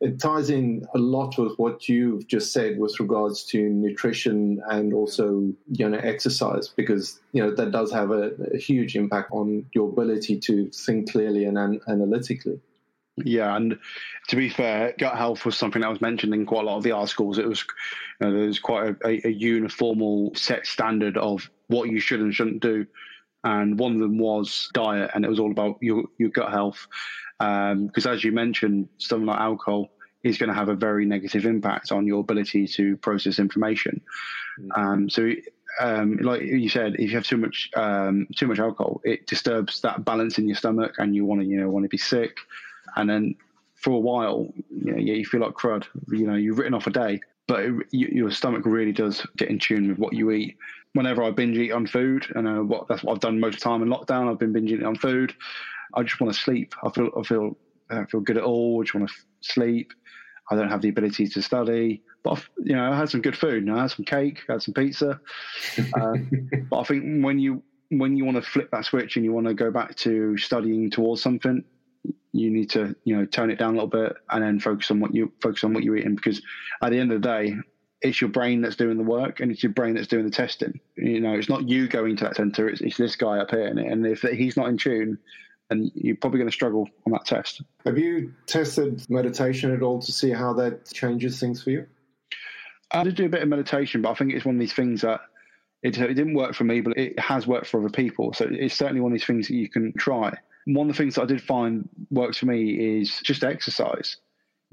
it 0.00 0.20
ties 0.20 0.48
in 0.48 0.86
a 0.94 0.98
lot 0.98 1.36
with 1.36 1.58
what 1.58 1.88
you've 1.88 2.26
just 2.28 2.52
said 2.52 2.78
with 2.78 2.98
regards 3.00 3.42
to 3.46 3.68
nutrition 3.68 4.62
and 4.68 4.94
also 4.94 5.52
you 5.72 5.88
know 5.88 5.98
exercise 5.98 6.68
because 6.68 7.20
you 7.32 7.42
know 7.42 7.52
that 7.54 7.72
does 7.72 7.90
have 7.92 8.10
a, 8.12 8.30
a 8.54 8.58
huge 8.58 8.94
impact 8.94 9.30
on 9.32 9.66
your 9.72 9.88
ability 9.88 10.38
to 10.38 10.70
think 10.70 11.10
clearly 11.10 11.44
and 11.44 11.58
an- 11.58 11.80
analytically. 11.88 12.60
Yeah, 13.24 13.54
and 13.56 13.78
to 14.28 14.36
be 14.36 14.48
fair, 14.48 14.94
gut 14.98 15.16
health 15.16 15.44
was 15.44 15.56
something 15.56 15.82
that 15.82 15.90
was 15.90 16.00
mentioned 16.00 16.34
in 16.34 16.46
quite 16.46 16.64
a 16.64 16.66
lot 16.66 16.76
of 16.76 16.82
the 16.82 16.92
articles. 16.92 17.38
It 17.38 17.48
was 17.48 17.64
you 18.20 18.26
know, 18.26 18.32
there's 18.32 18.58
quite 18.58 18.88
a, 18.88 19.06
a, 19.06 19.28
a 19.28 19.34
uniformal 19.34 20.36
set 20.36 20.66
standard 20.66 21.16
of 21.16 21.48
what 21.68 21.88
you 21.88 22.00
should 22.00 22.20
and 22.20 22.34
shouldn't 22.34 22.60
do, 22.60 22.86
and 23.44 23.78
one 23.78 23.94
of 23.94 24.00
them 24.00 24.18
was 24.18 24.68
diet, 24.74 25.10
and 25.14 25.24
it 25.24 25.28
was 25.28 25.38
all 25.38 25.50
about 25.50 25.76
your 25.80 26.04
your 26.18 26.30
gut 26.30 26.50
health. 26.50 26.86
Because 27.38 28.06
um, 28.06 28.12
as 28.12 28.24
you 28.24 28.32
mentioned, 28.32 28.88
something 28.98 29.26
like 29.26 29.40
alcohol 29.40 29.90
is 30.24 30.38
going 30.38 30.48
to 30.48 30.54
have 30.54 30.68
a 30.68 30.74
very 30.74 31.06
negative 31.06 31.46
impact 31.46 31.92
on 31.92 32.06
your 32.06 32.20
ability 32.20 32.66
to 32.66 32.96
process 32.96 33.38
information. 33.38 34.00
Mm-hmm. 34.58 34.80
Um, 34.80 35.10
so 35.10 35.32
um, 35.80 36.16
like 36.16 36.42
you 36.42 36.68
said, 36.68 36.94
if 36.94 37.10
you 37.10 37.16
have 37.16 37.26
too 37.26 37.36
much 37.36 37.70
um, 37.76 38.26
too 38.36 38.46
much 38.46 38.58
alcohol, 38.58 39.00
it 39.04 39.26
disturbs 39.26 39.80
that 39.82 40.04
balance 40.04 40.38
in 40.38 40.48
your 40.48 40.56
stomach, 40.56 40.94
and 40.98 41.14
you 41.14 41.24
want 41.24 41.40
to 41.40 41.46
you 41.46 41.60
know 41.60 41.68
want 41.68 41.84
to 41.84 41.88
be 41.88 41.98
sick 41.98 42.38
and 42.96 43.08
then 43.08 43.34
for 43.74 43.90
a 43.90 43.98
while, 43.98 44.48
you 44.70 44.92
know, 44.92 44.98
yeah, 44.98 45.14
you 45.14 45.24
feel 45.24 45.40
like 45.40 45.54
crud. 45.54 45.84
You 46.08 46.26
know, 46.26 46.34
you've 46.34 46.58
written 46.58 46.74
off 46.74 46.86
a 46.86 46.90
day, 46.90 47.20
but 47.46 47.60
it, 47.60 47.72
you, 47.90 48.08
your 48.12 48.30
stomach 48.30 48.62
really 48.64 48.92
does 48.92 49.26
get 49.36 49.48
in 49.48 49.58
tune 49.58 49.88
with 49.88 49.98
what 49.98 50.14
you 50.14 50.30
eat. 50.30 50.56
Whenever 50.94 51.22
I 51.22 51.30
binge 51.30 51.56
eat 51.56 51.72
on 51.72 51.86
food, 51.86 52.26
and 52.34 52.48
uh, 52.48 52.62
what 52.62 52.88
that's 52.88 53.04
what 53.04 53.14
I've 53.14 53.20
done 53.20 53.40
most 53.40 53.54
of 53.54 53.60
the 53.60 53.64
time 53.64 53.82
in 53.82 53.88
lockdown, 53.88 54.30
I've 54.30 54.38
been 54.38 54.52
binge 54.52 54.72
eating 54.72 54.86
on 54.86 54.96
food. 54.96 55.34
I 55.94 56.02
just 56.02 56.20
want 56.20 56.34
to 56.34 56.40
sleep. 56.40 56.74
I 56.82 56.90
feel 56.90 57.10
I 57.18 57.22
feel 57.22 57.56
I 57.90 58.04
feel 58.06 58.20
good 58.20 58.36
at 58.36 58.44
all. 58.44 58.80
I 58.80 58.84
just 58.84 58.94
want 58.94 59.08
to 59.08 59.14
sleep. 59.40 59.92
I 60.50 60.56
don't 60.56 60.70
have 60.70 60.82
the 60.82 60.88
ability 60.88 61.28
to 61.28 61.42
study, 61.42 62.02
but 62.22 62.32
I've, 62.32 62.50
you 62.64 62.74
know, 62.74 62.90
I 62.90 62.96
had 62.96 63.10
some 63.10 63.20
good 63.20 63.36
food. 63.36 63.64
You 63.64 63.72
know, 63.72 63.76
I 63.76 63.82
had 63.82 63.90
some 63.90 64.04
cake, 64.04 64.40
I 64.48 64.52
had 64.52 64.62
some 64.62 64.74
pizza. 64.74 65.20
Uh, 65.94 66.14
but 66.70 66.78
I 66.80 66.84
think 66.84 67.24
when 67.24 67.38
you 67.38 67.62
when 67.90 68.16
you 68.16 68.24
want 68.24 68.36
to 68.36 68.42
flip 68.42 68.70
that 68.72 68.84
switch 68.84 69.16
and 69.16 69.24
you 69.24 69.32
want 69.32 69.46
to 69.46 69.54
go 69.54 69.70
back 69.70 69.94
to 69.96 70.36
studying 70.36 70.90
towards 70.90 71.22
something, 71.22 71.64
you 72.38 72.50
need 72.50 72.70
to 72.70 72.94
you 73.04 73.16
know 73.16 73.24
tone 73.24 73.50
it 73.50 73.58
down 73.58 73.70
a 73.70 73.82
little 73.82 73.88
bit 73.88 74.16
and 74.30 74.42
then 74.42 74.60
focus 74.60 74.90
on 74.90 75.00
what 75.00 75.14
you 75.14 75.32
focus 75.42 75.64
on 75.64 75.74
what 75.74 75.82
you're 75.84 75.96
eating 75.96 76.14
because 76.14 76.42
at 76.82 76.90
the 76.90 76.98
end 76.98 77.12
of 77.12 77.20
the 77.20 77.28
day 77.28 77.56
it's 78.00 78.20
your 78.20 78.30
brain 78.30 78.60
that's 78.60 78.76
doing 78.76 78.96
the 78.96 79.02
work 79.02 79.40
and 79.40 79.50
it's 79.50 79.62
your 79.62 79.72
brain 79.72 79.94
that's 79.94 80.06
doing 80.06 80.24
the 80.24 80.30
testing. 80.30 80.78
You 80.96 81.20
know 81.20 81.34
it's 81.34 81.48
not 81.48 81.68
you 81.68 81.88
going 81.88 82.16
to 82.16 82.24
that 82.24 82.36
center 82.36 82.68
it's, 82.68 82.80
it's 82.80 82.96
this 82.96 83.16
guy 83.16 83.38
up 83.38 83.50
here 83.50 83.66
and 83.66 84.06
if 84.06 84.22
he's 84.22 84.56
not 84.56 84.68
in 84.68 84.78
tune 84.78 85.18
then 85.68 85.90
you're 85.94 86.16
probably 86.16 86.38
going 86.38 86.48
to 86.48 86.54
struggle 86.54 86.88
on 87.04 87.12
that 87.12 87.26
test. 87.26 87.60
Have 87.84 87.98
you 87.98 88.32
tested 88.46 89.04
meditation 89.10 89.74
at 89.74 89.82
all 89.82 90.00
to 90.00 90.12
see 90.12 90.30
how 90.30 90.54
that 90.54 90.86
changes 90.90 91.38
things 91.38 91.62
for 91.62 91.70
you? 91.70 91.86
I 92.90 93.04
did 93.04 93.16
do 93.16 93.26
a 93.26 93.28
bit 93.28 93.42
of 93.42 93.48
meditation 93.48 94.02
but 94.02 94.10
i 94.10 94.14
think 94.14 94.32
it's 94.32 94.46
one 94.46 94.54
of 94.54 94.60
these 94.60 94.72
things 94.72 95.02
that 95.02 95.20
it, 95.82 95.98
it 95.98 96.14
didn't 96.14 96.34
work 96.34 96.54
for 96.54 96.64
me 96.64 96.80
but 96.80 96.96
it 96.96 97.18
has 97.18 97.46
worked 97.46 97.66
for 97.66 97.80
other 97.80 97.90
people. 97.90 98.32
So 98.32 98.48
it's 98.50 98.74
certainly 98.74 99.00
one 99.00 99.12
of 99.12 99.18
these 99.18 99.26
things 99.26 99.48
that 99.48 99.54
you 99.54 99.68
can 99.68 99.92
try 99.96 100.36
one 100.68 100.88
of 100.88 100.96
the 100.96 101.02
things 101.02 101.16
that 101.16 101.22
I 101.22 101.26
did 101.26 101.42
find 101.42 101.88
works 102.10 102.38
for 102.38 102.46
me 102.46 102.98
is 103.00 103.20
just 103.22 103.42
exercise. 103.42 104.16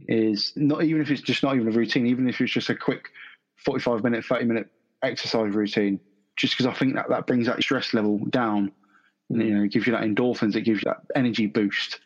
Is 0.07 0.51
not 0.55 0.83
even 0.83 1.01
if 1.01 1.09
it's 1.09 1.21
just 1.21 1.41
not 1.41 1.55
even 1.55 1.69
a 1.69 1.71
routine, 1.71 2.05
even 2.05 2.27
if 2.27 2.41
it's 2.41 2.51
just 2.51 2.69
a 2.69 2.75
quick 2.75 3.09
forty-five 3.55 4.03
minute, 4.03 4.25
thirty 4.25 4.45
minute 4.45 4.67
exercise 5.01 5.55
routine. 5.55 5.99
Just 6.35 6.53
because 6.53 6.65
I 6.65 6.77
think 6.77 6.95
that 6.95 7.07
that 7.09 7.27
brings 7.27 7.47
that 7.47 7.63
stress 7.63 7.93
level 7.93 8.19
down. 8.29 8.71
And, 9.29 9.41
you 9.41 9.55
know, 9.55 9.63
it 9.63 9.71
gives 9.71 9.87
you 9.87 9.93
that 9.93 10.03
endorphins, 10.03 10.55
it 10.55 10.61
gives 10.61 10.81
you 10.81 10.85
that 10.85 11.01
energy 11.15 11.47
boost. 11.47 11.99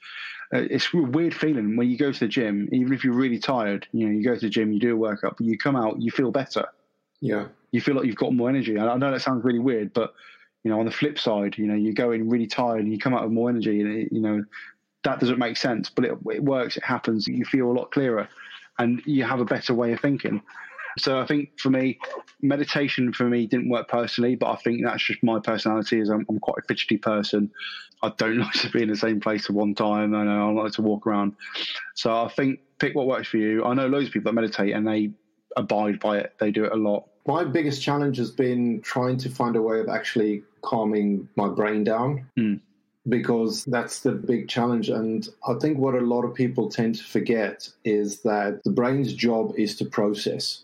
Uh, 0.54 0.60
it's 0.70 0.88
a 0.94 0.98
weird 0.98 1.36
feeling 1.36 1.76
when 1.76 1.90
you 1.90 1.98
go 1.98 2.12
to 2.12 2.20
the 2.20 2.28
gym, 2.28 2.70
even 2.72 2.94
if 2.94 3.04
you're 3.04 3.14
really 3.14 3.40
tired. 3.40 3.88
You 3.92 4.06
know, 4.06 4.14
you 4.14 4.24
go 4.24 4.36
to 4.36 4.40
the 4.40 4.50
gym, 4.50 4.72
you 4.72 4.80
do 4.80 4.94
a 4.94 4.98
workout, 4.98 5.36
but 5.38 5.46
you 5.46 5.58
come 5.58 5.76
out, 5.76 6.02
you 6.02 6.12
feel 6.12 6.32
better. 6.32 6.66
Yeah, 7.22 7.48
you 7.72 7.82
feel 7.82 7.96
like 7.96 8.06
you've 8.06 8.16
got 8.16 8.34
more 8.34 8.50
energy. 8.50 8.80
I 8.80 8.96
know 8.98 9.12
that 9.12 9.22
sounds 9.22 9.44
really 9.44 9.60
weird, 9.60 9.94
but 9.94 10.14
you 10.64 10.72
know, 10.72 10.80
on 10.80 10.86
the 10.86 10.92
flip 10.92 11.18
side, 11.18 11.58
you 11.58 11.68
know, 11.68 11.76
you 11.76 11.94
go 11.94 12.12
in 12.12 12.30
really 12.30 12.48
tired 12.48 12.82
and 12.82 12.92
you 12.92 13.00
come 13.00 13.14
out 13.14 13.24
with 13.24 13.32
more 13.32 13.50
energy, 13.50 13.82
and 13.82 13.98
it, 13.98 14.12
you 14.12 14.22
know, 14.22 14.44
that 15.04 15.20
doesn't 15.20 15.40
make 15.40 15.58
sense, 15.58 15.90
but 15.90 16.06
it, 16.06 16.18
it 16.32 16.44
works. 16.44 16.78
It 16.78 16.84
happens. 16.84 17.28
You 17.28 17.46
feel 17.46 17.72
a 17.72 17.74
lot 17.74 17.92
clearer, 17.92 18.28
and 18.78 19.02
you 19.06 19.24
have 19.24 19.40
a 19.40 19.46
better 19.46 19.74
way 19.74 19.94
of 19.94 20.00
thinking. 20.00 20.42
So 20.98 21.20
I 21.20 21.26
think 21.26 21.60
for 21.60 21.70
me, 21.70 22.00
meditation 22.42 23.14
for 23.14 23.26
me 23.26 23.46
didn't 23.46 23.70
work 23.70 23.88
personally, 23.88 24.36
but 24.36 24.52
I 24.52 24.56
think 24.58 24.84
that's 24.84 25.04
just 25.04 25.24
my 25.24 25.40
personality. 25.40 26.00
Is 26.02 26.10
I'm, 26.10 26.26
I'm 26.30 26.40
quite 26.40 26.58
a 26.64 26.68
fidgety 26.68 26.98
person. 26.98 27.52
I 28.02 28.10
don't 28.18 28.38
like 28.40 28.54
to 28.54 28.70
be 28.70 28.84
in 28.84 28.90
the 28.90 28.98
same 28.98 29.20
place 29.20 29.46
at 29.46 29.56
one 29.56 29.76
time, 29.76 30.14
and 30.14 30.30
I 30.30 30.50
like 30.50 30.74
to 30.74 30.82
walk 30.82 31.08
around. 31.08 31.36
So 31.96 32.24
I 32.24 32.28
think 32.30 32.60
pick 32.80 32.96
what 32.96 33.08
works 33.08 33.28
for 33.30 33.38
you. 33.38 33.64
I 33.66 33.74
know 33.74 33.88
loads 33.88 34.08
of 34.08 34.14
people 34.14 34.32
that 34.32 34.36
meditate 34.36 34.74
and 34.74 34.88
they 34.88 35.12
abide 35.56 36.00
by 36.00 36.20
it. 36.20 36.36
They 36.40 36.52
do 36.52 36.66
it 36.66 36.72
a 36.72 36.76
lot. 36.76 37.08
My 37.30 37.44
biggest 37.44 37.84
challenge 37.84 38.18
has 38.18 38.32
been 38.32 38.82
trying 38.82 39.18
to 39.18 39.30
find 39.30 39.56
a 39.56 39.62
way 39.62 39.80
of 39.80 39.88
actually 39.88 40.42
calming 40.64 41.30
my 41.36 41.48
brain 41.48 41.84
down. 41.84 42.26
Mm. 42.36 42.60
Because 43.08 43.66
that's 43.66 44.00
the 44.00 44.12
big 44.12 44.50
challenge. 44.50 44.90
And 44.90 45.28
I 45.48 45.54
think 45.62 45.78
what 45.78 45.94
a 45.94 46.02
lot 46.02 46.24
of 46.24 46.34
people 46.34 46.70
tend 46.70 46.96
to 46.96 47.04
forget 47.04 47.70
is 47.84 48.22
that 48.22 48.62
the 48.64 48.72
brain's 48.72 49.14
job 49.14 49.54
is 49.58 49.78
to 49.78 49.86
process 49.86 50.64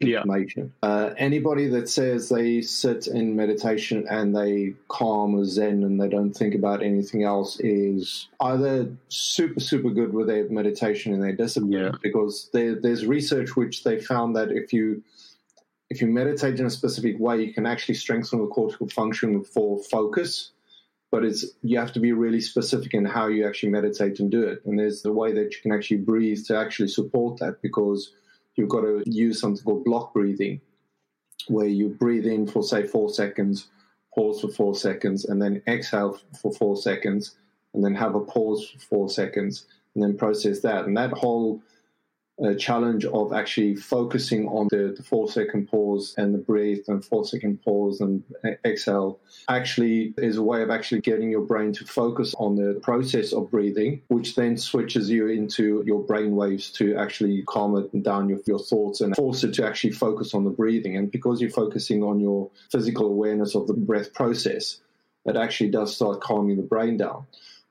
information. 0.00 0.72
Yeah. 0.82 0.88
Uh, 0.88 1.14
anybody 1.16 1.68
that 1.68 1.88
says 1.88 2.28
they 2.28 2.62
sit 2.62 3.06
in 3.06 3.36
meditation 3.36 4.04
and 4.10 4.34
they 4.36 4.74
calm 4.88 5.36
or 5.36 5.44
zen 5.44 5.84
and 5.84 6.00
they 6.00 6.08
don't 6.08 6.32
think 6.32 6.56
about 6.56 6.82
anything 6.82 7.22
else 7.22 7.60
is 7.60 8.28
either 8.40 8.90
super, 9.08 9.60
super 9.60 9.90
good 9.90 10.12
with 10.12 10.26
their 10.26 10.48
meditation 10.48 11.14
and 11.14 11.22
their 11.22 11.36
discipline 11.36 11.72
yeah. 11.72 11.92
because 12.02 12.50
there, 12.52 12.74
there's 12.74 13.06
research 13.06 13.54
which 13.54 13.84
they 13.84 14.00
found 14.00 14.34
that 14.34 14.50
if 14.50 14.72
you 14.72 15.02
if 15.92 16.00
you 16.00 16.06
meditate 16.06 16.58
in 16.58 16.64
a 16.64 16.70
specific 16.70 17.18
way, 17.18 17.42
you 17.42 17.52
can 17.52 17.66
actually 17.66 17.96
strengthen 17.96 18.40
the 18.40 18.46
cortical 18.46 18.88
function 18.88 19.44
for 19.44 19.78
focus. 19.90 20.52
But 21.10 21.22
it's 21.22 21.44
you 21.62 21.78
have 21.78 21.92
to 21.92 22.00
be 22.00 22.12
really 22.12 22.40
specific 22.40 22.94
in 22.94 23.04
how 23.04 23.26
you 23.26 23.46
actually 23.46 23.68
meditate 23.68 24.18
and 24.18 24.30
do 24.30 24.42
it. 24.42 24.62
And 24.64 24.78
there's 24.78 25.02
the 25.02 25.12
way 25.12 25.32
that 25.34 25.54
you 25.54 25.60
can 25.60 25.70
actually 25.70 25.98
breathe 25.98 26.42
to 26.46 26.56
actually 26.56 26.88
support 26.88 27.38
that 27.40 27.60
because 27.60 28.10
you've 28.54 28.70
got 28.70 28.80
to 28.80 29.02
use 29.04 29.38
something 29.38 29.62
called 29.62 29.84
block 29.84 30.14
breathing, 30.14 30.62
where 31.48 31.66
you 31.66 31.90
breathe 31.90 32.24
in 32.24 32.46
for 32.46 32.62
say 32.62 32.86
four 32.86 33.10
seconds, 33.10 33.68
pause 34.14 34.40
for 34.40 34.48
four 34.48 34.74
seconds, 34.74 35.26
and 35.26 35.42
then 35.42 35.62
exhale 35.68 36.18
for 36.40 36.54
four 36.54 36.78
seconds, 36.78 37.36
and 37.74 37.84
then 37.84 37.94
have 37.94 38.14
a 38.14 38.20
pause 38.20 38.70
for 38.70 38.78
four 38.80 39.08
seconds, 39.10 39.66
and 39.94 40.02
then 40.02 40.16
process 40.16 40.60
that. 40.60 40.86
And 40.86 40.96
that 40.96 41.12
whole 41.12 41.62
uh, 42.42 42.54
challenge 42.54 43.04
of 43.04 43.32
actually 43.32 43.76
focusing 43.76 44.48
on 44.48 44.66
the, 44.70 44.94
the, 44.96 45.02
four 45.02 45.30
second 45.30 45.68
pause 45.68 46.14
and 46.16 46.34
the 46.34 46.38
breathe 46.38 46.82
and 46.88 47.04
four 47.04 47.24
second 47.26 47.62
pause 47.62 48.00
and 48.00 48.22
exhale 48.64 49.20
actually 49.48 50.14
is 50.16 50.38
a 50.38 50.42
way 50.42 50.62
of 50.62 50.70
actually 50.70 51.00
getting 51.00 51.30
your 51.30 51.42
brain 51.42 51.72
to 51.72 51.84
focus 51.84 52.34
on 52.38 52.56
the 52.56 52.80
process 52.80 53.32
of 53.32 53.50
breathing, 53.50 54.00
which 54.08 54.34
then 54.34 54.56
switches 54.56 55.10
you 55.10 55.28
into 55.28 55.82
your 55.86 56.02
brain 56.02 56.34
waves 56.34 56.70
to 56.70 56.96
actually 56.96 57.42
calm 57.46 57.76
it 57.76 58.02
down 58.02 58.28
your, 58.28 58.40
your 58.46 58.58
thoughts 58.58 59.02
and 59.02 59.14
force 59.14 59.44
it 59.44 59.52
to 59.52 59.66
actually 59.66 59.92
focus 59.92 60.32
on 60.32 60.44
the 60.44 60.50
breathing. 60.50 60.96
And 60.96 61.10
because 61.10 61.40
you're 61.40 61.50
focusing 61.50 62.02
on 62.02 62.18
your 62.18 62.50
physical 62.70 63.06
awareness 63.06 63.54
of 63.54 63.66
the 63.66 63.74
breath 63.74 64.14
process, 64.14 64.80
it 65.26 65.36
actually 65.36 65.70
does 65.70 65.94
start 65.94 66.20
calming 66.20 66.56
the 66.56 66.62
brain 66.62 66.96
down. 66.96 67.26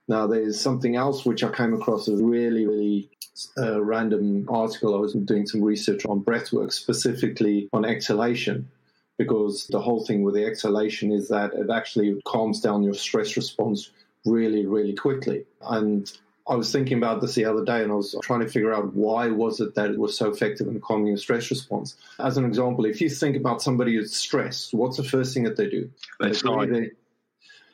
Now, 0.08 0.26
there's 0.26 0.60
something 0.60 0.96
else 0.96 1.24
which 1.24 1.44
I 1.44 1.50
came 1.50 1.74
across 1.74 2.08
as 2.08 2.20
really, 2.20 2.66
really 2.66 3.10
uh, 3.56 3.82
random 3.82 4.46
article. 4.48 4.94
I 4.94 4.98
was 4.98 5.14
doing 5.14 5.46
some 5.46 5.62
research 5.62 6.04
on 6.06 6.22
breathwork, 6.22 6.72
specifically 6.72 7.68
on 7.72 7.84
exhalation, 7.84 8.68
because 9.16 9.68
the 9.68 9.80
whole 9.80 10.04
thing 10.04 10.22
with 10.22 10.34
the 10.34 10.44
exhalation 10.44 11.12
is 11.12 11.28
that 11.28 11.54
it 11.54 11.70
actually 11.70 12.20
calms 12.24 12.60
down 12.60 12.82
your 12.82 12.94
stress 12.94 13.36
response 13.36 13.90
really, 14.24 14.66
really 14.66 14.94
quickly. 14.94 15.44
And 15.62 16.10
I 16.48 16.56
was 16.56 16.72
thinking 16.72 16.98
about 16.98 17.20
this 17.20 17.36
the 17.36 17.44
other 17.44 17.64
day 17.64 17.84
and 17.84 17.92
I 17.92 17.94
was 17.94 18.16
trying 18.22 18.40
to 18.40 18.48
figure 18.48 18.74
out 18.74 18.94
why 18.94 19.28
was 19.28 19.60
it 19.60 19.76
that 19.76 19.90
it 19.90 19.98
was 19.98 20.18
so 20.18 20.28
effective 20.28 20.66
in 20.66 20.80
calming 20.80 21.06
your 21.06 21.16
stress 21.16 21.48
response. 21.50 21.96
As 22.18 22.36
an 22.36 22.44
example, 22.44 22.84
if 22.84 23.00
you 23.00 23.08
think 23.08 23.36
about 23.36 23.62
somebody 23.62 23.94
who's 23.94 24.14
stressed, 24.14 24.74
what's 24.74 24.96
the 24.96 25.04
first 25.04 25.34
thing 25.34 25.44
that 25.44 25.56
they 25.56 25.70
do? 25.70 25.88
They, 26.18 26.32
they 26.32 26.90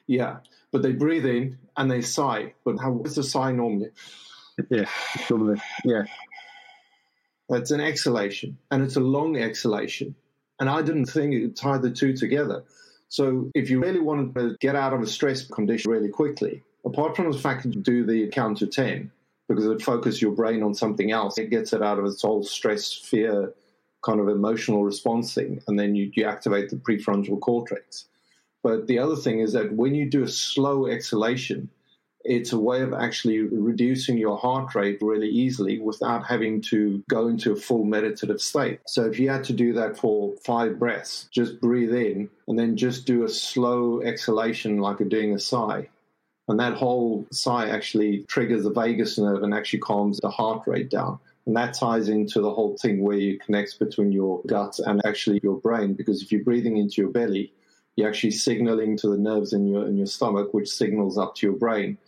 Yeah 0.06 0.36
but 0.70 0.82
they 0.82 0.92
breathe 0.92 1.26
in 1.26 1.58
and 1.78 1.90
they 1.90 2.02
sigh. 2.02 2.52
But 2.64 2.76
how 2.78 3.00
is 3.04 3.14
the 3.14 3.22
sigh 3.22 3.52
normally? 3.52 3.90
Yeah, 4.68 4.86
normally, 5.30 5.62
yeah. 5.84 6.02
It's 7.48 7.70
an 7.70 7.80
exhalation, 7.80 8.58
and 8.70 8.82
it's 8.82 8.96
a 8.96 9.00
long 9.00 9.36
exhalation. 9.36 10.14
And 10.60 10.68
I 10.68 10.82
didn't 10.82 11.06
think 11.06 11.32
it 11.32 11.56
tie 11.56 11.78
the 11.78 11.90
two 11.90 12.14
together. 12.14 12.64
So 13.08 13.50
if 13.54 13.70
you 13.70 13.80
really 13.80 14.00
want 14.00 14.34
to 14.34 14.56
get 14.60 14.74
out 14.74 14.92
of 14.92 15.00
a 15.00 15.06
stress 15.06 15.46
condition 15.46 15.90
really 15.90 16.10
quickly, 16.10 16.62
apart 16.84 17.16
from 17.16 17.30
the 17.30 17.38
fact 17.38 17.62
that 17.62 17.74
you 17.74 17.80
do 17.80 18.04
the 18.04 18.28
count 18.28 18.58
to 18.58 18.66
10, 18.66 19.10
because 19.48 19.64
it 19.64 19.80
focuses 19.80 20.20
your 20.20 20.32
brain 20.32 20.62
on 20.62 20.74
something 20.74 21.10
else, 21.10 21.38
it 21.38 21.48
gets 21.48 21.72
it 21.72 21.82
out 21.82 21.98
of 21.98 22.04
its 22.04 22.20
whole 22.20 22.42
stress, 22.42 22.92
fear, 22.92 23.54
kind 24.04 24.20
of 24.20 24.28
emotional 24.28 24.84
response 24.84 25.32
thing, 25.32 25.62
and 25.68 25.78
then 25.78 25.94
you, 25.94 26.10
you 26.14 26.24
activate 26.24 26.68
the 26.68 26.76
prefrontal 26.76 27.40
cortex. 27.40 28.06
But 28.62 28.86
the 28.86 28.98
other 28.98 29.16
thing 29.16 29.40
is 29.40 29.52
that 29.52 29.72
when 29.72 29.94
you 29.94 30.06
do 30.10 30.22
a 30.22 30.28
slow 30.28 30.86
exhalation, 30.86 31.70
it's 32.24 32.52
a 32.52 32.58
way 32.58 32.82
of 32.82 32.92
actually 32.92 33.38
reducing 33.38 34.18
your 34.18 34.36
heart 34.36 34.74
rate 34.74 34.98
really 35.00 35.28
easily 35.28 35.78
without 35.78 36.26
having 36.26 36.60
to 36.60 37.02
go 37.08 37.28
into 37.28 37.52
a 37.52 37.56
full 37.56 37.84
meditative 37.84 38.40
state. 38.40 38.80
So 38.86 39.06
if 39.06 39.18
you 39.18 39.30
had 39.30 39.44
to 39.44 39.52
do 39.52 39.72
that 39.74 39.96
for 39.96 40.34
five 40.44 40.78
breaths, 40.78 41.28
just 41.32 41.60
breathe 41.60 41.94
in 41.94 42.28
and 42.46 42.58
then 42.58 42.76
just 42.76 43.06
do 43.06 43.24
a 43.24 43.28
slow 43.28 44.02
exhalation 44.02 44.78
like 44.78 44.98
you're 44.98 45.08
doing 45.08 45.34
a 45.34 45.38
sigh. 45.38 45.88
And 46.48 46.58
that 46.60 46.74
whole 46.74 47.26
sigh 47.30 47.68
actually 47.68 48.24
triggers 48.24 48.64
the 48.64 48.70
vagus 48.70 49.18
nerve 49.18 49.42
and 49.42 49.54
actually 49.54 49.80
calms 49.80 50.18
the 50.18 50.30
heart 50.30 50.66
rate 50.66 50.90
down. 50.90 51.18
And 51.46 51.56
that 51.56 51.74
ties 51.74 52.08
into 52.08 52.40
the 52.40 52.52
whole 52.52 52.76
thing 52.76 53.02
where 53.02 53.16
you 53.16 53.38
connect 53.38 53.78
between 53.78 54.12
your 54.12 54.42
gut 54.46 54.78
and 54.80 55.00
actually 55.06 55.40
your 55.42 55.56
brain. 55.56 55.94
Because 55.94 56.22
if 56.22 56.32
you're 56.32 56.44
breathing 56.44 56.76
into 56.76 57.00
your 57.00 57.10
belly, 57.10 57.52
you're 57.98 58.08
actually 58.08 58.30
signaling 58.30 58.96
to 58.96 59.08
the 59.08 59.18
nerves 59.18 59.52
in 59.52 59.66
your 59.66 59.88
in 59.88 59.96
your 59.96 60.06
stomach, 60.06 60.54
which 60.54 60.68
signals 60.68 61.18
up 61.18 61.34
to 61.34 61.48
your 61.48 61.56
brain. 61.56 61.98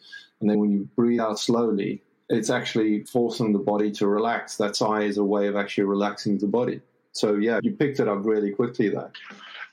And 0.40 0.48
then 0.48 0.60
when 0.60 0.70
you 0.70 0.88
breathe 0.94 1.18
out 1.18 1.40
slowly, 1.40 2.00
it's 2.28 2.48
actually 2.48 3.02
forcing 3.02 3.52
the 3.52 3.58
body 3.58 3.90
to 3.92 4.06
relax. 4.06 4.56
That 4.56 4.76
sigh 4.76 5.02
is 5.02 5.18
a 5.18 5.24
way 5.24 5.48
of 5.48 5.56
actually 5.56 5.84
relaxing 5.84 6.38
the 6.38 6.46
body. 6.46 6.80
So 7.10 7.34
yeah, 7.34 7.58
you 7.64 7.72
picked 7.72 7.98
it 7.98 8.06
up 8.06 8.24
really 8.24 8.52
quickly 8.52 8.88
there. 8.88 9.10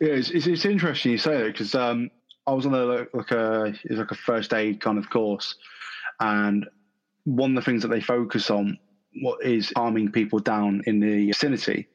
Yeah, 0.02 0.14
it's, 0.14 0.32
it's, 0.32 0.48
it's 0.48 0.66
interesting 0.66 1.12
you 1.12 1.20
say 1.20 1.38
that 1.38 1.52
because 1.54 1.76
um, 1.76 2.10
I 2.48 2.54
was 2.54 2.66
on 2.66 2.74
a 2.74 3.06
like 3.14 3.30
a 3.30 3.76
it's 3.84 4.00
like 4.00 4.10
a 4.10 4.16
first 4.16 4.56
aid 4.56 4.82
kind 4.82 4.98
of 4.98 5.12
course, 5.12 5.54
and 6.20 6.68
one 7.26 7.56
of 7.56 7.64
the 7.64 7.70
things 7.70 7.84
that 7.84 7.90
they 7.90 8.02
focus 8.02 8.50
on 8.50 8.80
what 9.22 9.46
is 9.46 9.72
calming 9.76 10.12
people 10.12 10.40
down 10.40 10.82
in 10.88 11.00
the 11.00 11.28
vicinity 11.28 11.88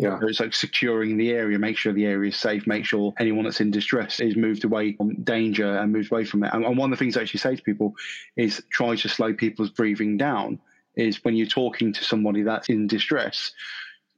yeah. 0.00 0.18
It's 0.22 0.40
like 0.40 0.54
securing 0.54 1.18
the 1.18 1.30
area, 1.30 1.58
make 1.58 1.76
sure 1.76 1.92
the 1.92 2.06
area 2.06 2.30
is 2.30 2.36
safe, 2.36 2.66
make 2.66 2.86
sure 2.86 3.12
anyone 3.18 3.44
that's 3.44 3.60
in 3.60 3.70
distress 3.70 4.18
is 4.18 4.34
moved 4.34 4.64
away 4.64 4.94
from 4.94 5.22
danger 5.22 5.76
and 5.76 5.92
moved 5.92 6.10
away 6.10 6.24
from 6.24 6.42
it. 6.42 6.54
And, 6.54 6.64
and 6.64 6.78
one 6.78 6.90
of 6.90 6.98
the 6.98 7.04
things 7.04 7.18
I 7.18 7.20
actually 7.20 7.40
say 7.40 7.56
to 7.56 7.62
people 7.62 7.94
is 8.34 8.62
try 8.70 8.96
to 8.96 9.08
slow 9.10 9.34
people's 9.34 9.68
breathing 9.68 10.16
down. 10.16 10.58
Is 10.96 11.22
when 11.22 11.36
you're 11.36 11.46
talking 11.46 11.92
to 11.92 12.02
somebody 12.02 12.42
that's 12.42 12.70
in 12.70 12.86
distress, 12.86 13.52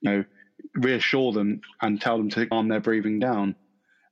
you 0.01 0.11
know, 0.11 0.25
reassure 0.75 1.33
them 1.33 1.61
and 1.81 2.01
tell 2.01 2.17
them 2.17 2.31
to 2.31 2.47
calm 2.47 2.69
their 2.69 2.81
breathing 2.81 3.19
down. 3.19 3.57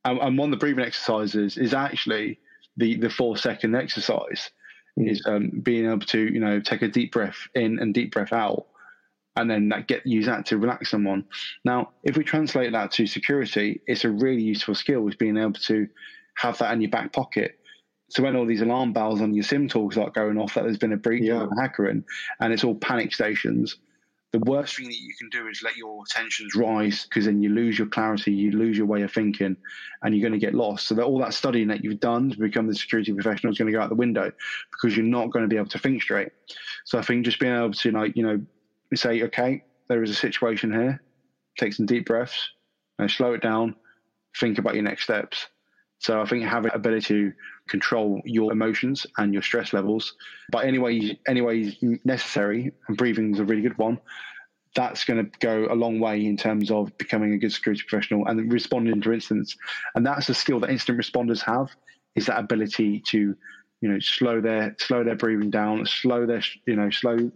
And, 0.04 0.18
and 0.18 0.38
one 0.38 0.52
of 0.52 0.58
the 0.58 0.62
breathing 0.62 0.84
exercises 0.84 1.56
is 1.56 1.72
actually 1.72 2.40
the 2.76 2.96
the 2.96 3.10
four 3.10 3.36
second 3.36 3.76
exercise 3.76 4.50
mm. 4.98 5.08
is 5.08 5.22
um, 5.26 5.50
being 5.62 5.86
able 5.86 6.00
to 6.00 6.20
you 6.20 6.40
know 6.40 6.58
take 6.58 6.82
a 6.82 6.88
deep 6.88 7.12
breath 7.12 7.48
in 7.54 7.78
and 7.78 7.94
deep 7.94 8.12
breath 8.12 8.32
out 8.32 8.66
and 9.40 9.50
then 9.50 9.68
that 9.70 9.88
get 9.88 10.06
use 10.06 10.26
that 10.26 10.46
to 10.46 10.58
relax 10.58 10.90
someone. 10.90 11.24
Now, 11.64 11.90
if 12.04 12.16
we 12.16 12.24
translate 12.24 12.72
that 12.72 12.92
to 12.92 13.06
security, 13.06 13.80
it's 13.86 14.04
a 14.04 14.10
really 14.10 14.42
useful 14.42 14.74
skill 14.74 15.08
is 15.08 15.16
being 15.16 15.36
able 15.36 15.52
to 15.52 15.88
have 16.36 16.58
that 16.58 16.72
in 16.72 16.80
your 16.80 16.90
back 16.90 17.12
pocket. 17.12 17.58
So 18.10 18.22
when 18.22 18.36
all 18.36 18.46
these 18.46 18.60
alarm 18.60 18.92
bells 18.92 19.20
on 19.20 19.34
your 19.34 19.44
SIEM 19.44 19.68
tools 19.68 19.94
start 19.94 20.14
going 20.14 20.36
off 20.36 20.54
that 20.54 20.64
there's 20.64 20.78
been 20.78 20.92
a 20.92 20.96
breach 20.96 21.24
yeah. 21.24 21.42
or 21.42 21.48
a 21.48 21.60
hacker 21.60 21.88
in, 21.88 22.04
and 22.40 22.52
it's 22.52 22.64
all 22.64 22.74
panic 22.74 23.14
stations, 23.14 23.76
the 24.32 24.38
worst 24.40 24.76
thing 24.76 24.86
that 24.86 25.00
you 25.00 25.12
can 25.18 25.28
do 25.30 25.48
is 25.48 25.62
let 25.62 25.76
your 25.76 26.04
tensions 26.08 26.54
rise 26.54 27.04
because 27.04 27.24
then 27.24 27.42
you 27.42 27.50
lose 27.50 27.78
your 27.78 27.88
clarity, 27.88 28.32
you 28.32 28.52
lose 28.52 28.76
your 28.76 28.86
way 28.86 29.02
of 29.02 29.12
thinking, 29.12 29.56
and 30.02 30.14
you're 30.14 30.28
going 30.28 30.38
to 30.38 30.44
get 30.44 30.54
lost. 30.54 30.86
So 30.86 30.94
that 30.94 31.04
all 31.04 31.18
that 31.18 31.34
studying 31.34 31.68
that 31.68 31.82
you've 31.82 32.00
done 32.00 32.30
to 32.30 32.38
become 32.38 32.68
the 32.68 32.74
security 32.74 33.12
professional 33.12 33.52
is 33.52 33.58
going 33.58 33.70
to 33.70 33.76
go 33.76 33.82
out 33.82 33.88
the 33.88 33.96
window 33.96 34.30
because 34.70 34.96
you're 34.96 35.06
not 35.06 35.30
going 35.30 35.44
to 35.44 35.48
be 35.48 35.56
able 35.56 35.68
to 35.70 35.78
think 35.78 36.02
straight. 36.02 36.30
So 36.84 36.98
I 36.98 37.02
think 37.02 37.24
just 37.24 37.40
being 37.40 37.54
able 37.54 37.72
to 37.72 37.90
like 37.90 38.16
you 38.16 38.22
know 38.22 38.40
say, 38.96 39.22
okay, 39.24 39.64
there 39.88 40.02
is 40.02 40.10
a 40.10 40.14
situation 40.14 40.72
here, 40.72 41.02
take 41.58 41.72
some 41.72 41.86
deep 41.86 42.06
breaths, 42.06 42.50
and 42.98 43.10
slow 43.10 43.32
it 43.34 43.42
down, 43.42 43.74
think 44.38 44.58
about 44.58 44.74
your 44.74 44.84
next 44.84 45.04
steps. 45.04 45.46
So 45.98 46.20
I 46.20 46.24
think 46.24 46.44
having 46.44 46.70
the 46.70 46.74
ability 46.74 47.06
to 47.08 47.32
control 47.68 48.20
your 48.24 48.52
emotions 48.52 49.06
and 49.18 49.32
your 49.32 49.42
stress 49.42 49.72
levels 49.72 50.14
by 50.50 50.64
any 50.64 50.78
way, 50.78 51.18
any 51.28 51.42
way 51.42 51.76
necessary, 52.04 52.72
and 52.88 52.96
breathing 52.96 53.34
is 53.34 53.40
a 53.40 53.44
really 53.44 53.62
good 53.62 53.76
one. 53.78 54.00
That's 54.74 55.04
going 55.04 55.24
to 55.24 55.38
go 55.40 55.66
a 55.70 55.74
long 55.74 56.00
way 56.00 56.24
in 56.24 56.36
terms 56.36 56.70
of 56.70 56.96
becoming 56.96 57.34
a 57.34 57.38
good 57.38 57.52
security 57.52 57.82
professional 57.86 58.26
and 58.26 58.50
responding 58.52 59.00
to 59.00 59.12
incidents. 59.12 59.56
And 59.94 60.06
that's 60.06 60.28
a 60.28 60.34
skill 60.34 60.60
that 60.60 60.70
incident 60.70 61.00
responders 61.00 61.42
have 61.42 61.70
is 62.14 62.26
that 62.26 62.38
ability 62.38 63.00
to, 63.08 63.36
you 63.80 63.88
know, 63.88 63.98
slow 63.98 64.40
their 64.40 64.76
slow 64.78 65.04
their 65.04 65.16
breathing 65.16 65.50
down, 65.50 65.84
slow 65.86 66.24
their, 66.24 66.42
you 66.66 66.76
know, 66.76 66.88
slow 66.90 67.30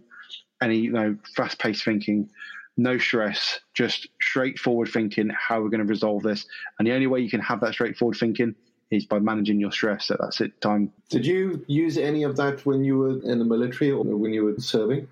any 0.65 0.77
you 0.79 0.91
know 0.91 1.17
fast 1.35 1.59
paced 1.59 1.83
thinking, 1.83 2.29
no 2.77 2.97
stress, 2.97 3.59
just 3.73 4.07
straightforward 4.21 4.89
thinking. 4.89 5.29
How 5.29 5.61
we're 5.61 5.69
going 5.69 5.85
to 5.85 5.85
resolve 5.85 6.23
this, 6.23 6.45
and 6.77 6.87
the 6.87 6.93
only 6.93 7.07
way 7.07 7.21
you 7.21 7.29
can 7.29 7.41
have 7.41 7.61
that 7.61 7.73
straightforward 7.73 8.17
thinking 8.17 8.55
is 8.91 9.05
by 9.05 9.19
managing 9.19 9.59
your 9.59 9.71
stress 9.71 10.11
at 10.11 10.19
that 10.19 10.51
time. 10.61 10.91
Did 11.09 11.25
you 11.25 11.63
use 11.67 11.97
any 11.97 12.23
of 12.23 12.35
that 12.37 12.65
when 12.65 12.83
you 12.83 12.97
were 12.97 13.31
in 13.31 13.39
the 13.39 13.45
military 13.45 13.91
or 13.91 14.03
when 14.03 14.31
you 14.31 14.45
were 14.45 14.59
serving? 14.59 15.07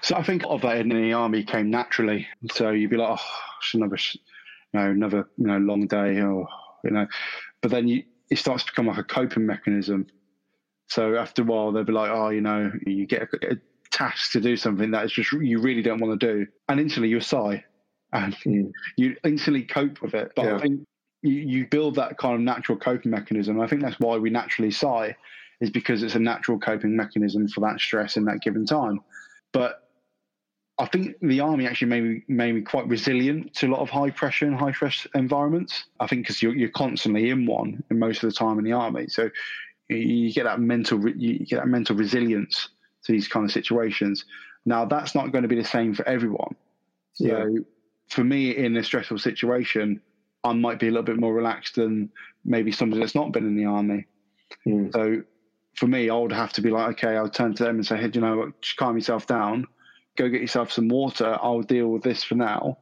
So 0.00 0.16
I 0.16 0.22
think 0.22 0.42
of 0.46 0.62
that 0.62 0.78
in 0.78 0.88
the 0.88 1.12
army 1.12 1.44
came 1.44 1.70
naturally. 1.70 2.26
So 2.52 2.70
you'd 2.70 2.90
be 2.90 2.96
like, 2.96 3.18
oh, 3.18 3.26
it's 3.60 3.74
another, 3.74 3.98
you 4.72 4.80
know, 4.80 4.90
another 4.90 5.28
you 5.36 5.46
know 5.46 5.58
long 5.58 5.86
day, 5.86 6.20
or 6.20 6.48
you 6.84 6.90
know, 6.90 7.06
but 7.60 7.70
then 7.70 7.88
you 7.88 8.04
it 8.30 8.38
starts 8.38 8.64
to 8.64 8.72
become 8.72 8.86
like 8.86 8.98
a 8.98 9.04
coping 9.04 9.46
mechanism. 9.46 10.06
So 10.88 11.16
after 11.16 11.42
a 11.42 11.44
while, 11.44 11.72
they'll 11.72 11.84
be 11.84 11.92
like, 11.92 12.10
oh, 12.10 12.30
you 12.30 12.40
know, 12.40 12.72
you 12.86 13.06
get 13.06 13.22
a, 13.22 13.58
task 13.90 14.32
to 14.32 14.40
do 14.40 14.56
something 14.56 14.90
that 14.92 15.04
is 15.04 15.12
just 15.12 15.32
you 15.32 15.60
really 15.60 15.82
don't 15.82 16.00
want 16.00 16.18
to 16.18 16.26
do, 16.26 16.46
and 16.68 16.80
instantly 16.80 17.08
you 17.08 17.20
sigh, 17.20 17.64
and 18.12 18.34
mm. 18.36 18.70
you 18.96 19.16
instantly 19.24 19.62
cope 19.62 20.00
with 20.02 20.14
it. 20.14 20.32
But 20.36 20.44
yeah. 20.46 20.56
I 20.56 20.60
think 20.60 20.80
you, 21.22 21.34
you 21.34 21.66
build 21.66 21.96
that 21.96 22.18
kind 22.18 22.34
of 22.34 22.40
natural 22.40 22.78
coping 22.78 23.10
mechanism. 23.10 23.60
I 23.60 23.66
think 23.66 23.82
that's 23.82 23.98
why 24.00 24.16
we 24.16 24.30
naturally 24.30 24.70
sigh, 24.70 25.16
is 25.60 25.70
because 25.70 26.02
it's 26.02 26.14
a 26.14 26.20
natural 26.20 26.58
coping 26.58 26.96
mechanism 26.96 27.48
for 27.48 27.60
that 27.60 27.80
stress 27.80 28.16
in 28.16 28.24
that 28.26 28.40
given 28.40 28.66
time. 28.66 29.00
But 29.52 29.88
I 30.78 30.86
think 30.86 31.16
the 31.20 31.40
army 31.40 31.66
actually 31.66 31.88
made 31.88 32.02
me, 32.02 32.22
made 32.28 32.54
me 32.54 32.62
quite 32.62 32.88
resilient 32.88 33.54
to 33.56 33.66
a 33.66 33.70
lot 33.70 33.80
of 33.80 33.90
high 33.90 34.10
pressure 34.10 34.46
and 34.46 34.56
high 34.56 34.72
stress 34.72 35.06
environments. 35.14 35.84
I 35.98 36.06
think 36.06 36.22
because 36.22 36.42
you're, 36.42 36.56
you're 36.56 36.70
constantly 36.70 37.28
in 37.28 37.44
one 37.44 37.82
and 37.90 38.00
most 38.00 38.22
of 38.22 38.30
the 38.30 38.34
time 38.34 38.58
in 38.58 38.64
the 38.64 38.72
army, 38.72 39.08
so 39.08 39.30
you 39.88 40.32
get 40.32 40.44
that 40.44 40.60
mental 40.60 41.06
you 41.08 41.44
get 41.44 41.56
that 41.56 41.68
mental 41.68 41.96
resilience 41.96 42.68
to 43.04 43.12
these 43.12 43.28
kind 43.28 43.44
of 43.44 43.52
situations. 43.52 44.24
Now, 44.66 44.84
that's 44.84 45.14
not 45.14 45.32
going 45.32 45.42
to 45.42 45.48
be 45.48 45.56
the 45.56 45.64
same 45.64 45.94
for 45.94 46.06
everyone. 46.06 46.54
So, 47.14 47.26
yeah. 47.26 47.60
for 48.08 48.24
me, 48.24 48.56
in 48.56 48.76
a 48.76 48.84
stressful 48.84 49.18
situation, 49.18 50.00
I 50.44 50.52
might 50.52 50.78
be 50.78 50.88
a 50.88 50.90
little 50.90 51.04
bit 51.04 51.18
more 51.18 51.34
relaxed 51.34 51.76
than 51.76 52.10
maybe 52.44 52.72
somebody 52.72 53.00
that's 53.00 53.14
not 53.14 53.32
been 53.32 53.46
in 53.46 53.56
the 53.56 53.64
army. 53.64 54.06
Mm. 54.66 54.92
So, 54.92 55.22
for 55.76 55.86
me, 55.86 56.10
I 56.10 56.14
would 56.14 56.32
have 56.32 56.52
to 56.54 56.60
be 56.60 56.70
like, 56.70 56.90
okay, 56.92 57.16
I'll 57.16 57.28
turn 57.28 57.54
to 57.54 57.64
them 57.64 57.76
and 57.76 57.86
say, 57.86 57.96
hey, 57.96 58.10
you 58.12 58.20
know 58.20 58.36
what, 58.36 58.60
just 58.60 58.76
calm 58.76 58.96
yourself 58.96 59.26
down, 59.26 59.66
go 60.16 60.28
get 60.28 60.40
yourself 60.40 60.72
some 60.72 60.88
water. 60.88 61.38
I'll 61.40 61.62
deal 61.62 61.88
with 61.88 62.02
this 62.02 62.22
for 62.22 62.34
now 62.34 62.78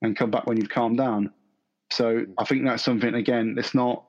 and 0.00 0.16
come 0.16 0.30
back 0.30 0.46
when 0.46 0.56
you've 0.56 0.70
calmed 0.70 0.98
down. 0.98 1.32
So, 1.90 2.26
I 2.38 2.44
think 2.44 2.64
that's 2.64 2.82
something, 2.82 3.14
again, 3.14 3.56
it's 3.58 3.74
not 3.74 4.04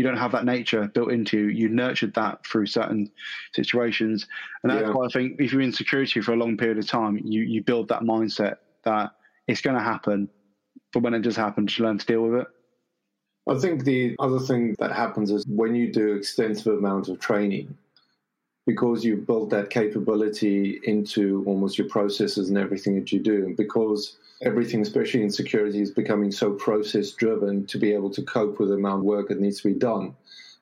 you 0.00 0.06
don't 0.06 0.16
have 0.16 0.32
that 0.32 0.46
nature 0.46 0.88
built 0.88 1.12
into 1.12 1.36
you. 1.36 1.48
You 1.48 1.68
nurtured 1.68 2.14
that 2.14 2.46
through 2.46 2.64
certain 2.64 3.10
situations, 3.52 4.26
and 4.62 4.72
that's 4.72 4.86
yeah. 4.86 4.92
why 4.94 5.04
I 5.04 5.08
think 5.10 5.38
if 5.38 5.52
you're 5.52 5.60
in 5.60 5.74
security 5.74 6.22
for 6.22 6.32
a 6.32 6.36
long 6.36 6.56
period 6.56 6.78
of 6.78 6.86
time, 6.86 7.20
you 7.22 7.42
you 7.42 7.62
build 7.62 7.88
that 7.88 8.00
mindset 8.00 8.56
that 8.84 9.10
it's 9.46 9.60
going 9.60 9.76
to 9.76 9.82
happen, 9.82 10.30
but 10.94 11.02
when 11.02 11.12
it 11.12 11.20
does 11.20 11.36
happen, 11.36 11.66
just 11.66 11.80
learn 11.80 11.98
to 11.98 12.06
deal 12.06 12.22
with 12.22 12.40
it. 12.40 12.46
I 13.46 13.58
think 13.58 13.84
the 13.84 14.16
other 14.20 14.38
thing 14.38 14.74
that 14.78 14.90
happens 14.90 15.30
is 15.30 15.44
when 15.46 15.74
you 15.74 15.92
do 15.92 16.14
extensive 16.14 16.78
amounts 16.78 17.10
of 17.10 17.18
training, 17.18 17.76
because 18.70 19.04
you've 19.04 19.26
built 19.26 19.50
that 19.50 19.68
capability 19.68 20.78
into 20.84 21.42
almost 21.44 21.76
your 21.76 21.88
processes 21.88 22.48
and 22.50 22.56
everything 22.56 22.94
that 22.94 23.10
you 23.10 23.18
do, 23.18 23.44
and 23.44 23.56
because 23.56 24.16
everything, 24.42 24.80
especially 24.80 25.22
in 25.22 25.30
security, 25.30 25.80
is 25.80 25.90
becoming 25.90 26.30
so 26.30 26.52
process 26.52 27.10
driven 27.10 27.66
to 27.66 27.78
be 27.78 27.92
able 27.92 28.10
to 28.10 28.22
cope 28.22 28.60
with 28.60 28.68
the 28.68 28.76
amount 28.76 29.00
of 29.00 29.04
work 29.04 29.26
that 29.26 29.40
needs 29.40 29.60
to 29.60 29.72
be 29.72 29.74
done. 29.74 30.14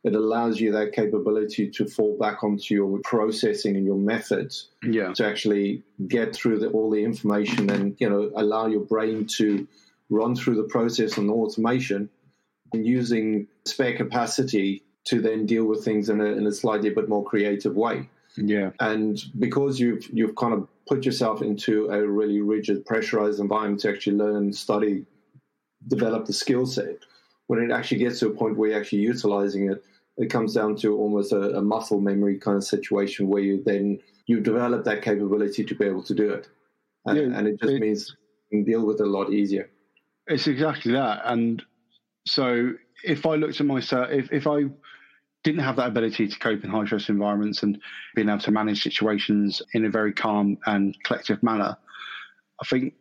It 0.05 0.15
allows 0.15 0.59
you 0.59 0.73
that 0.73 0.95
capability 0.95 1.69
to 1.69 1.85
fall 1.85 2.17
back 2.19 2.43
onto 2.43 2.73
your 2.75 2.99
processing 3.05 3.77
and 3.77 3.85
your 3.85 3.99
methods 3.99 4.69
yeah. 4.83 5.13
to 5.13 5.27
actually 5.27 5.83
get 6.07 6.35
through 6.35 6.61
the, 6.61 6.69
all 6.69 6.91
the 6.91 7.05
information 7.05 7.69
and 7.69 7.95
you 7.99 8.09
know 8.09 8.31
allow 8.37 8.69
your 8.69 8.87
brain 8.87 9.27
to 9.39 9.69
run 10.09 10.35
through 10.35 10.57
the 10.57 10.71
process 10.77 11.19
and 11.19 11.29
the 11.29 11.35
automation 11.35 12.09
and 12.73 12.87
using 12.87 13.49
spare 13.67 13.97
capacity 13.97 14.83
to 15.09 15.21
then 15.21 15.47
deal 15.47 15.65
with 15.65 15.85
things 15.85 16.09
in 16.09 16.21
a, 16.21 16.27
in 16.27 16.47
a 16.47 16.53
slightly 16.53 16.91
bit 16.91 17.09
more 17.09 17.25
creative 17.25 17.77
way. 17.77 18.09
Yeah. 18.37 18.71
And 18.81 19.21
because 19.39 19.81
you've 19.81 20.07
you've 20.13 20.37
kind 20.37 20.55
of 20.55 20.69
put 20.87 21.05
yourself 21.05 21.43
into 21.43 21.89
a 21.91 22.07
really 22.07 22.41
rigid, 22.41 22.85
pressurized 22.87 23.41
environment 23.41 23.81
to 23.83 23.91
actually 23.91 24.17
learn, 24.17 24.53
study, 24.53 25.05
develop 25.89 26.27
the 26.27 26.33
skill 26.33 26.67
set, 26.67 26.99
when 27.49 27.59
it 27.61 27.73
actually 27.73 27.99
gets 27.99 28.21
to 28.21 28.29
a 28.29 28.31
point 28.31 28.57
where 28.57 28.71
you're 28.71 28.81
actually 28.81 29.01
utilizing 29.01 29.71
it, 29.71 29.85
it 30.17 30.31
comes 30.31 30.55
down 30.55 30.77
to 30.77 30.97
almost 30.97 31.33
a, 31.33 31.57
a 31.57 31.63
muscle 31.63 32.01
memory 32.01 32.39
kind 32.39 32.57
of 32.57 32.65
situation 32.65 33.29
where 33.29 33.43
you 33.43 33.63
then 33.65 33.99
you 34.27 34.41
develop 34.41 34.85
that 34.85 35.03
capability 35.03 35.65
to 35.65 35.75
be 35.75 35.87
able 35.87 36.03
to 36.03 36.15
do 36.15 36.31
it, 36.31 36.49
and, 37.07 37.17
yeah, 37.17 37.39
and 37.39 37.49
it 37.49 37.59
just 37.59 37.73
it, 37.73 37.81
means 37.81 38.17
you 38.51 38.59
can 38.59 38.65
deal 38.71 38.85
with 38.85 39.01
it 39.01 39.07
a 39.07 39.11
lot 39.11 39.33
easier. 39.33 39.71
It's 40.27 40.47
exactly 40.47 40.93
that, 40.93 41.23
and 41.25 41.63
so 42.27 42.73
if 43.05 43.27
I 43.27 43.35
looked 43.37 43.61
at 43.61 43.67
myself, 43.67 44.09
if 44.11 44.31
if 44.33 44.47
I 44.47 44.65
didn't 45.49 45.65
have 45.65 45.77
that 45.77 45.89
ability 45.89 46.29
to 46.29 46.39
cope 46.39 46.63
in 46.63 46.69
high 46.69 46.85
stress 46.85 47.09
environments 47.09 47.63
and 47.63 47.81
being 48.15 48.29
able 48.29 48.39
to 48.39 48.51
manage 48.51 48.83
situations 48.83 49.63
in 49.73 49.87
a 49.87 49.91
very 49.91 50.13
calm 50.13 50.59
and 50.67 50.95
collective 51.05 51.43
manner, 51.43 51.75
I 52.61 52.67
think 52.67 52.93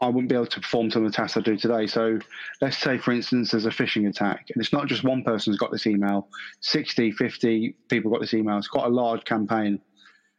I 0.00 0.06
wouldn't 0.06 0.28
be 0.28 0.36
able 0.36 0.46
to 0.46 0.60
perform 0.60 0.92
some 0.92 1.04
of 1.04 1.10
the 1.10 1.16
tasks 1.16 1.36
I 1.36 1.40
do 1.40 1.56
today. 1.56 1.88
So 1.88 2.20
let's 2.60 2.78
say, 2.78 2.98
for 2.98 3.12
instance, 3.12 3.50
there's 3.50 3.66
a 3.66 3.70
phishing 3.70 4.08
attack, 4.08 4.46
and 4.54 4.62
it's 4.62 4.72
not 4.72 4.86
just 4.86 5.02
one 5.02 5.24
person's 5.24 5.58
got 5.58 5.72
this 5.72 5.88
email, 5.88 6.28
60, 6.60 7.10
50 7.10 7.76
people 7.88 8.12
got 8.12 8.20
this 8.20 8.34
email. 8.34 8.58
It's 8.58 8.68
quite 8.68 8.86
a 8.86 8.94
large 8.94 9.24
campaign. 9.24 9.80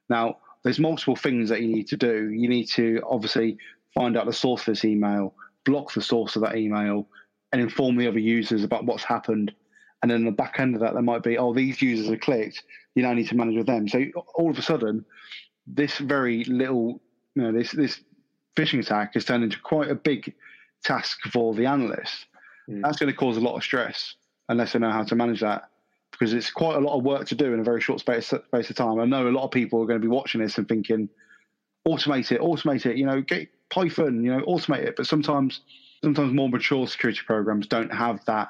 Now, 0.09 0.37
there's 0.63 0.79
multiple 0.79 1.17
things 1.17 1.49
that 1.49 1.61
you 1.61 1.67
need 1.67 1.87
to 1.87 1.97
do. 1.97 2.29
You 2.29 2.47
need 2.47 2.69
to 2.71 3.01
obviously 3.05 3.57
find 3.93 4.15
out 4.15 4.27
the 4.27 4.33
source 4.33 4.61
of 4.61 4.67
this 4.67 4.85
email, 4.85 5.33
block 5.65 5.93
the 5.93 6.01
source 6.01 6.37
of 6.37 6.41
that 6.43 6.55
email, 6.55 7.05
and 7.51 7.61
inform 7.61 7.97
the 7.97 8.07
other 8.07 8.19
users 8.19 8.63
about 8.63 8.85
what's 8.85 9.03
happened 9.03 9.53
and 10.03 10.11
then 10.11 10.25
the 10.25 10.31
back 10.31 10.59
end 10.59 10.75
of 10.75 10.81
that, 10.81 10.93
there 10.93 11.01
might 11.01 11.23
be, 11.23 11.37
oh, 11.37 11.53
these 11.53 11.81
users 11.81 12.09
are 12.09 12.17
clicked. 12.17 12.63
You 12.93 13.03
now 13.03 13.13
need 13.13 13.29
to 13.29 13.35
manage 13.35 13.55
with 13.55 13.67
them. 13.67 13.87
So 13.87 14.03
all 14.35 14.51
of 14.51 14.57
a 14.59 14.61
sudden, 14.61 15.05
this 15.65 15.97
very 15.97 16.43
little, 16.43 17.01
you 17.35 17.41
know, 17.41 17.51
this 17.53 17.71
this 17.71 18.01
phishing 18.55 18.79
attack 18.79 19.13
has 19.13 19.23
turned 19.23 19.45
into 19.45 19.59
quite 19.61 19.89
a 19.89 19.95
big 19.95 20.33
task 20.83 21.21
for 21.31 21.53
the 21.53 21.65
analyst. 21.65 22.25
Mm. 22.69 22.81
That's 22.83 22.97
going 22.97 23.11
to 23.11 23.17
cause 23.17 23.37
a 23.37 23.39
lot 23.39 23.55
of 23.55 23.63
stress 23.63 24.15
unless 24.49 24.73
they 24.73 24.79
know 24.79 24.91
how 24.91 25.03
to 25.05 25.15
manage 25.15 25.39
that 25.39 25.69
because 26.11 26.33
it's 26.33 26.51
quite 26.51 26.75
a 26.75 26.79
lot 26.79 26.97
of 26.97 27.03
work 27.03 27.25
to 27.27 27.35
do 27.35 27.53
in 27.53 27.61
a 27.61 27.63
very 27.63 27.79
short 27.79 28.01
space, 28.01 28.27
space 28.27 28.69
of 28.69 28.75
time. 28.75 28.99
I 28.99 29.05
know 29.05 29.27
a 29.27 29.31
lot 29.31 29.45
of 29.45 29.51
people 29.51 29.81
are 29.81 29.85
going 29.85 30.01
to 30.01 30.05
be 30.05 30.13
watching 30.13 30.41
this 30.41 30.57
and 30.57 30.67
thinking, 30.67 31.07
automate 31.87 32.31
it, 32.31 32.41
automate 32.41 32.85
it, 32.85 32.97
you 32.97 33.05
know, 33.05 33.21
get 33.21 33.47
Python, 33.69 34.21
you 34.23 34.31
know, 34.31 34.41
automate 34.41 34.83
it. 34.83 34.95
But 34.97 35.07
sometimes, 35.07 35.61
sometimes 36.03 36.33
more 36.33 36.49
mature 36.49 36.85
security 36.87 37.21
programs 37.25 37.67
don't 37.67 37.91
have 37.91 38.23
that 38.25 38.49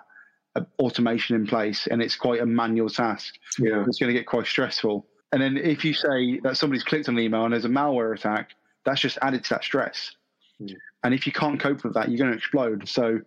automation 0.80 1.36
in 1.36 1.48
place 1.48 1.88
and 1.88 2.02
it's 2.02 2.16
quite 2.16 2.42
a 2.42 2.46
manual 2.46 2.90
task. 2.90 3.36
Yeah. 3.58 3.84
It's 3.88 4.00
going 4.00 4.14
to 4.14 4.20
get 4.20 4.28
quite 4.28 4.46
stressful. 4.46 5.06
And 5.32 5.42
then 5.42 5.58
if 5.58 5.84
you 5.84 5.94
say 5.94 6.40
that 6.44 6.58
somebody's 6.58 6.84
clicked 6.84 7.10
on 7.10 7.18
an 7.18 7.24
email 7.24 7.44
and 7.44 7.54
there's 7.54 7.66
a 7.66 7.70
malware 7.70 8.16
attack, 8.16 8.52
that's 8.86 9.02
just 9.02 9.18
added 9.22 9.44
to 9.46 9.50
that 9.52 9.64
stress. 9.64 10.12
Mm. 10.62 10.76
And 11.04 11.14
if 11.14 11.26
you 11.26 11.34
can't 11.34 11.60
cope 11.60 11.84
with 11.84 11.96
that, 11.96 12.10
you're 12.10 12.20
going 12.20 12.32
to 12.32 12.38
explode. 12.38 12.88
So 12.88 13.20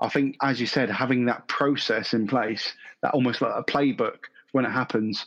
I 0.00 0.08
think, 0.08 0.36
as 0.42 0.60
you 0.60 0.66
said, 0.66 0.90
having 0.90 1.26
that 1.26 1.48
process 1.48 2.14
in 2.14 2.26
place, 2.26 2.72
that 3.02 3.12
almost 3.12 3.40
like 3.40 3.52
a 3.54 3.64
playbook 3.64 4.18
when 4.52 4.64
it 4.64 4.70
happens, 4.70 5.26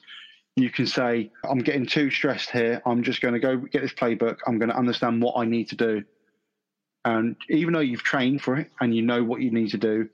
you 0.55 0.69
can 0.69 0.87
say, 0.87 1.31
I'm 1.43 1.59
getting 1.59 1.85
too 1.85 2.09
stressed 2.09 2.51
here. 2.51 2.81
I'm 2.85 3.03
just 3.03 3.21
going 3.21 3.33
to 3.33 3.39
go 3.39 3.57
get 3.57 3.81
this 3.81 3.93
playbook. 3.93 4.37
I'm 4.47 4.59
going 4.59 4.69
to 4.69 4.77
understand 4.77 5.21
what 5.21 5.35
I 5.37 5.45
need 5.45 5.69
to 5.69 5.75
do. 5.75 6.03
And 7.05 7.35
even 7.49 7.73
though 7.73 7.81
you've 7.81 8.03
trained 8.03 8.41
for 8.41 8.55
it 8.55 8.71
and 8.79 8.95
you 8.95 9.01
know 9.01 9.23
what 9.23 9.41
you 9.41 9.51
need 9.51 9.71
to 9.71 9.77
do, 9.77 10.09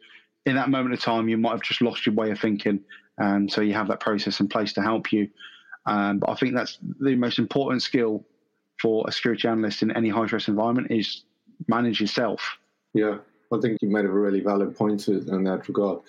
in 0.46 0.56
that 0.56 0.70
moment 0.70 0.94
of 0.94 1.02
time, 1.02 1.30
you 1.30 1.38
might 1.38 1.52
have 1.52 1.62
just 1.62 1.82
lost 1.82 2.06
your 2.06 2.16
way 2.16 2.32
of 2.32 2.40
thinking. 2.40 2.82
And 3.18 3.52
so 3.52 3.62
you 3.62 3.74
have 3.74 3.88
that 3.90 4.00
process 4.00 4.40
in 4.40 4.48
place 4.48 4.74
to 4.74 4.82
help 4.82 5.12
you. 5.12 5.30
Um, 5.86 6.20
but 6.20 6.30
I 6.30 6.36
think 6.36 6.56
that's 6.56 6.78
the 7.00 7.16
most 7.16 7.40
important 7.40 7.82
skill 7.82 8.26
for 8.82 9.06
a 9.08 9.12
security 9.12 9.48
analyst 9.48 9.82
in 9.82 9.92
any 9.92 10.10
high 10.10 10.26
stress 10.28 10.48
environment 10.48 10.88
is 10.92 11.24
manage 11.68 12.00
yourself. 12.00 12.58
Yeah, 12.94 13.18
I 13.54 13.58
think 13.60 13.80
you 13.82 13.90
made 13.90 14.06
a 14.06 14.10
really 14.10 14.40
valid 14.40 14.76
point 14.76 15.08
in 15.08 15.44
that 15.44 15.68
regard. 15.68 16.00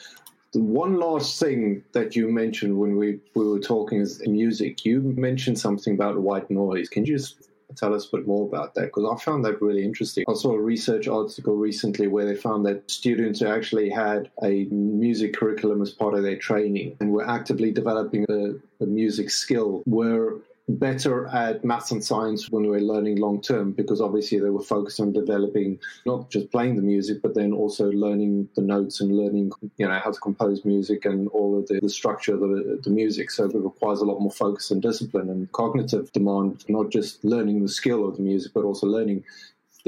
The 0.52 0.60
one 0.60 0.98
last 0.98 1.40
thing 1.40 1.84
that 1.92 2.16
you 2.16 2.28
mentioned 2.28 2.76
when 2.76 2.96
we, 2.96 3.20
we 3.34 3.48
were 3.48 3.60
talking 3.60 4.00
is 4.00 4.20
music. 4.26 4.84
You 4.84 5.00
mentioned 5.00 5.58
something 5.58 5.94
about 5.94 6.20
white 6.20 6.50
noise. 6.50 6.88
Can 6.88 7.04
you 7.04 7.16
just 7.16 7.49
tell 7.76 7.94
us 7.94 8.06
a 8.06 8.16
bit 8.16 8.26
more 8.26 8.46
about 8.46 8.74
that? 8.74 8.86
Because 8.86 9.04
I 9.10 9.22
found 9.22 9.44
that 9.44 9.60
really 9.60 9.84
interesting. 9.84 10.24
I 10.28 10.34
saw 10.34 10.52
a 10.52 10.60
research 10.60 11.08
article 11.08 11.56
recently 11.56 12.06
where 12.06 12.26
they 12.26 12.34
found 12.34 12.66
that 12.66 12.90
students 12.90 13.40
who 13.40 13.46
actually 13.46 13.90
had 13.90 14.30
a 14.42 14.64
music 14.64 15.34
curriculum 15.34 15.82
as 15.82 15.90
part 15.90 16.14
of 16.14 16.22
their 16.22 16.36
training 16.36 16.96
and 17.00 17.12
were 17.12 17.28
actively 17.28 17.72
developing 17.72 18.26
a, 18.28 18.82
a 18.82 18.86
music 18.86 19.30
skill 19.30 19.82
were 19.86 20.38
better 20.78 21.26
at 21.28 21.64
maths 21.64 21.90
and 21.90 22.04
science 22.04 22.50
when 22.50 22.62
we 22.62 22.68
were 22.68 22.80
learning 22.80 23.16
long 23.16 23.40
term 23.40 23.72
because 23.72 24.00
obviously 24.00 24.38
they 24.38 24.50
were 24.50 24.62
focused 24.62 25.00
on 25.00 25.12
developing 25.12 25.78
not 26.06 26.30
just 26.30 26.50
playing 26.50 26.76
the 26.76 26.82
music 26.82 27.20
but 27.22 27.34
then 27.34 27.52
also 27.52 27.90
learning 27.90 28.48
the 28.56 28.62
notes 28.62 29.00
and 29.00 29.16
learning 29.16 29.50
you 29.76 29.86
know 29.86 29.98
how 29.98 30.10
to 30.10 30.20
compose 30.20 30.64
music 30.64 31.04
and 31.04 31.28
all 31.28 31.58
of 31.58 31.66
the, 31.68 31.80
the 31.80 31.88
structure 31.88 32.34
of 32.34 32.40
the, 32.40 32.80
the 32.82 32.90
music. 32.90 33.30
So 33.30 33.44
it 33.44 33.54
requires 33.54 34.00
a 34.00 34.04
lot 34.04 34.20
more 34.20 34.30
focus 34.30 34.70
and 34.70 34.82
discipline 34.82 35.28
and 35.28 35.50
cognitive 35.52 36.12
demand 36.12 36.64
not 36.68 36.90
just 36.90 37.24
learning 37.24 37.62
the 37.62 37.68
skill 37.68 38.08
of 38.08 38.16
the 38.16 38.22
music 38.22 38.52
but 38.54 38.64
also 38.64 38.86
learning 38.86 39.24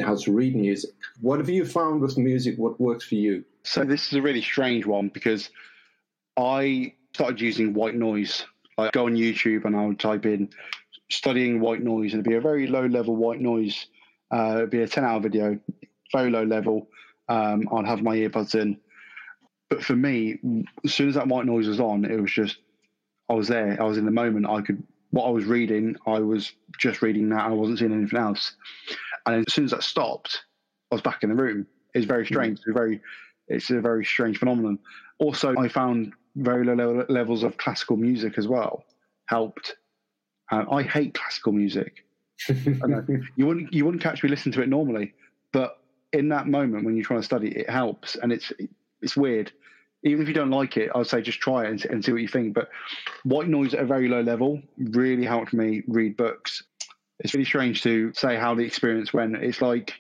how 0.00 0.16
to 0.16 0.32
read 0.32 0.56
music. 0.56 0.90
What 1.20 1.38
have 1.38 1.50
you 1.50 1.66
found 1.66 2.00
with 2.00 2.16
music? 2.16 2.56
What 2.56 2.80
works 2.80 3.04
for 3.04 3.16
you? 3.16 3.44
So 3.62 3.84
this 3.84 4.06
is 4.06 4.14
a 4.14 4.22
really 4.22 4.42
strange 4.42 4.86
one 4.86 5.08
because 5.08 5.50
i 6.38 6.94
started 7.12 7.40
using 7.40 7.74
white 7.74 7.94
noise 7.94 8.46
I 8.78 8.90
go 8.90 9.06
on 9.06 9.14
YouTube 9.14 9.64
and 9.64 9.76
I'll 9.76 9.94
type 9.94 10.26
in 10.26 10.50
studying 11.12 11.60
white 11.60 11.82
noise, 11.82 12.14
it'd 12.14 12.24
be 12.24 12.34
a 12.34 12.40
very 12.40 12.66
low 12.66 12.86
level 12.86 13.14
white 13.14 13.40
noise. 13.40 13.86
Uh, 14.30 14.54
it'd 14.56 14.70
be 14.70 14.82
a 14.82 14.88
10 14.88 15.04
hour 15.04 15.20
video, 15.20 15.58
very 16.10 16.30
low 16.30 16.44
level. 16.44 16.88
Um, 17.28 17.68
I'd 17.72 17.86
have 17.86 18.02
my 18.02 18.16
earbuds 18.16 18.54
in. 18.54 18.78
But 19.68 19.84
for 19.84 19.94
me, 19.94 20.38
as 20.84 20.94
soon 20.94 21.08
as 21.08 21.14
that 21.14 21.28
white 21.28 21.46
noise 21.46 21.68
was 21.68 21.80
on, 21.80 22.04
it 22.04 22.20
was 22.20 22.32
just, 22.32 22.58
I 23.28 23.34
was 23.34 23.48
there. 23.48 23.80
I 23.80 23.84
was 23.84 23.98
in 23.98 24.04
the 24.04 24.10
moment. 24.10 24.46
I 24.46 24.62
could, 24.62 24.82
what 25.10 25.26
I 25.26 25.30
was 25.30 25.44
reading, 25.44 25.96
I 26.06 26.20
was 26.20 26.52
just 26.78 27.02
reading 27.02 27.28
that. 27.30 27.42
I 27.42 27.50
wasn't 27.50 27.78
seeing 27.78 27.92
anything 27.92 28.18
else. 28.18 28.54
And 29.26 29.46
as 29.46 29.52
soon 29.52 29.66
as 29.66 29.70
that 29.70 29.82
stopped, 29.82 30.44
I 30.90 30.94
was 30.94 31.02
back 31.02 31.22
in 31.22 31.28
the 31.28 31.36
room. 31.36 31.66
It's 31.94 32.06
very 32.06 32.26
strange. 32.26 32.58
It's 32.58 32.68
a 32.68 32.72
very, 32.72 33.00
it's 33.48 33.70
a 33.70 33.80
very 33.80 34.04
strange 34.04 34.38
phenomenon. 34.38 34.78
Also, 35.18 35.54
I 35.56 35.68
found 35.68 36.12
very 36.36 36.64
low 36.64 37.04
levels 37.08 37.42
of 37.42 37.56
classical 37.56 37.96
music 37.96 38.38
as 38.38 38.48
well 38.48 38.84
helped. 39.26 39.76
Uh, 40.50 40.64
I 40.70 40.82
hate 40.82 41.14
classical 41.14 41.52
music. 41.52 42.04
you 42.48 43.46
wouldn't 43.46 43.72
you 43.72 43.84
wouldn't 43.84 44.02
catch 44.02 44.22
me 44.22 44.28
listening 44.28 44.52
to 44.54 44.62
it 44.62 44.68
normally, 44.68 45.14
but 45.52 45.78
in 46.12 46.28
that 46.28 46.46
moment 46.46 46.84
when 46.84 46.96
you're 46.96 47.04
trying 47.04 47.20
to 47.20 47.24
study, 47.24 47.48
it 47.48 47.70
helps, 47.70 48.16
and 48.16 48.32
it's 48.32 48.52
it's 49.00 49.16
weird. 49.16 49.52
Even 50.04 50.22
if 50.22 50.28
you 50.28 50.34
don't 50.34 50.50
like 50.50 50.76
it, 50.76 50.90
I'd 50.94 51.06
say 51.06 51.22
just 51.22 51.40
try 51.40 51.64
it 51.64 51.70
and, 51.70 51.84
and 51.86 52.04
see 52.04 52.10
what 52.10 52.22
you 52.22 52.28
think. 52.28 52.54
But 52.54 52.70
white 53.22 53.46
noise 53.46 53.72
at 53.72 53.80
a 53.80 53.86
very 53.86 54.08
low 54.08 54.20
level 54.20 54.60
really 54.76 55.24
helped 55.24 55.52
me 55.52 55.82
read 55.86 56.16
books. 56.16 56.64
It's 57.20 57.34
really 57.34 57.44
strange 57.44 57.82
to 57.82 58.12
say 58.12 58.36
how 58.36 58.56
the 58.56 58.64
experience 58.64 59.12
went. 59.12 59.36
It's 59.36 59.62
like 59.62 59.94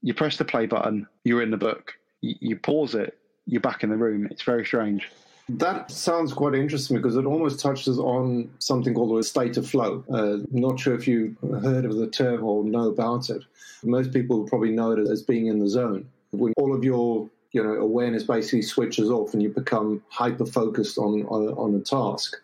you 0.00 0.14
press 0.14 0.38
the 0.38 0.46
play 0.46 0.64
button, 0.64 1.06
you're 1.24 1.42
in 1.42 1.50
the 1.50 1.58
book. 1.58 1.92
You, 2.22 2.34
you 2.40 2.56
pause 2.56 2.94
it, 2.94 3.18
you're 3.44 3.60
back 3.60 3.84
in 3.84 3.90
the 3.90 3.96
room. 3.96 4.26
It's 4.30 4.42
very 4.42 4.64
strange. 4.64 5.10
That 5.48 5.90
sounds 5.90 6.34
quite 6.34 6.54
interesting 6.54 6.96
because 6.96 7.16
it 7.16 7.24
almost 7.24 7.58
touches 7.60 7.98
on 7.98 8.50
something 8.58 8.92
called 8.92 9.18
a 9.18 9.22
state 9.22 9.56
of 9.56 9.68
flow. 9.68 10.04
Uh, 10.12 10.44
not 10.50 10.78
sure 10.78 10.94
if 10.94 11.08
you 11.08 11.36
heard 11.62 11.86
of 11.86 11.96
the 11.96 12.06
term 12.06 12.44
or 12.44 12.64
know 12.64 12.88
about 12.88 13.30
it. 13.30 13.42
Most 13.82 14.12
people 14.12 14.44
probably 14.44 14.72
know 14.72 14.92
it 14.92 14.98
as 14.98 15.22
being 15.22 15.46
in 15.46 15.58
the 15.58 15.68
zone. 15.68 16.06
When 16.32 16.52
all 16.58 16.74
of 16.74 16.84
your 16.84 17.30
you 17.52 17.62
know 17.62 17.74
awareness 17.74 18.24
basically 18.24 18.62
switches 18.62 19.10
off 19.10 19.32
and 19.32 19.42
you 19.42 19.48
become 19.48 20.02
hyper 20.10 20.44
focused 20.44 20.98
on, 20.98 21.24
on 21.26 21.48
on 21.54 21.74
a 21.74 21.80
task. 21.80 22.36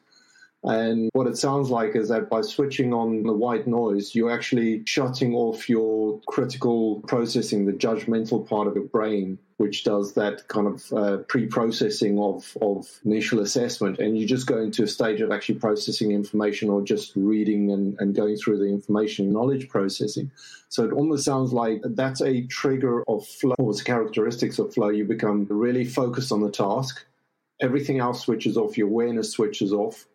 And 0.65 1.11
what 1.13 1.27
it 1.27 1.37
sounds 1.37 1.69
like 1.69 1.95
is 1.95 2.09
that 2.09 2.31
by 2.31 2.41
switching 2.41 2.95
on 2.95 3.23
the 3.23 3.35
white 3.35 3.67
noise, 3.67 4.15
you're 4.15 4.31
actually 4.31 4.83
shutting 4.87 5.35
off 5.35 5.69
your 5.69 6.21
critical 6.27 7.03
processing, 7.07 7.67
the 7.67 7.73
judgmental 7.73 8.49
part 8.49 8.67
of 8.67 8.75
your 8.75 8.85
brain, 8.85 9.39
which 9.59 9.85
does 9.85 10.15
that 10.15 10.49
kind 10.49 10.67
of 10.67 10.93
uh, 10.95 11.17
pre-processing 11.29 12.19
of, 12.19 12.57
of 12.63 12.89
initial 13.05 13.41
assessment. 13.41 13.99
And 13.99 14.19
you 14.19 14.27
just 14.27 14.47
go 14.47 14.57
into 14.57 14.85
a 14.85 14.87
stage 14.87 15.21
of 15.21 15.31
actually 15.31 15.59
processing 15.59 16.13
information 16.13 16.71
or 16.71 16.81
just 16.81 17.13
reading 17.15 17.71
and, 17.71 17.97
and 18.01 18.15
going 18.15 18.37
through 18.37 18.59
the 18.59 18.65
information 18.69 19.35
knowledge 19.35 19.69
processing. 19.69 20.31
So 20.71 20.85
it 20.85 20.95
almost 20.95 21.27
sounds 21.27 21.53
like 21.53 21.83
that's 21.85 22.23
a 22.23 22.47
trigger 22.47 23.05
of 23.07 23.27
flow, 23.27 23.55
or 23.59 23.75
characteristics 23.75 24.59
of 24.59 24.73
flow. 24.73 24.89
You 24.89 25.05
become 25.05 25.47
really 25.51 25.85
focused 25.85 26.33
on 26.33 26.41
the 26.41 26.51
task. 26.51 27.05
Everything 27.61 27.99
else 27.99 28.23
switches 28.23 28.57
off. 28.57 28.79
Your 28.79 28.89
awareness 28.89 29.31
switches 29.31 29.71
off 29.71 30.07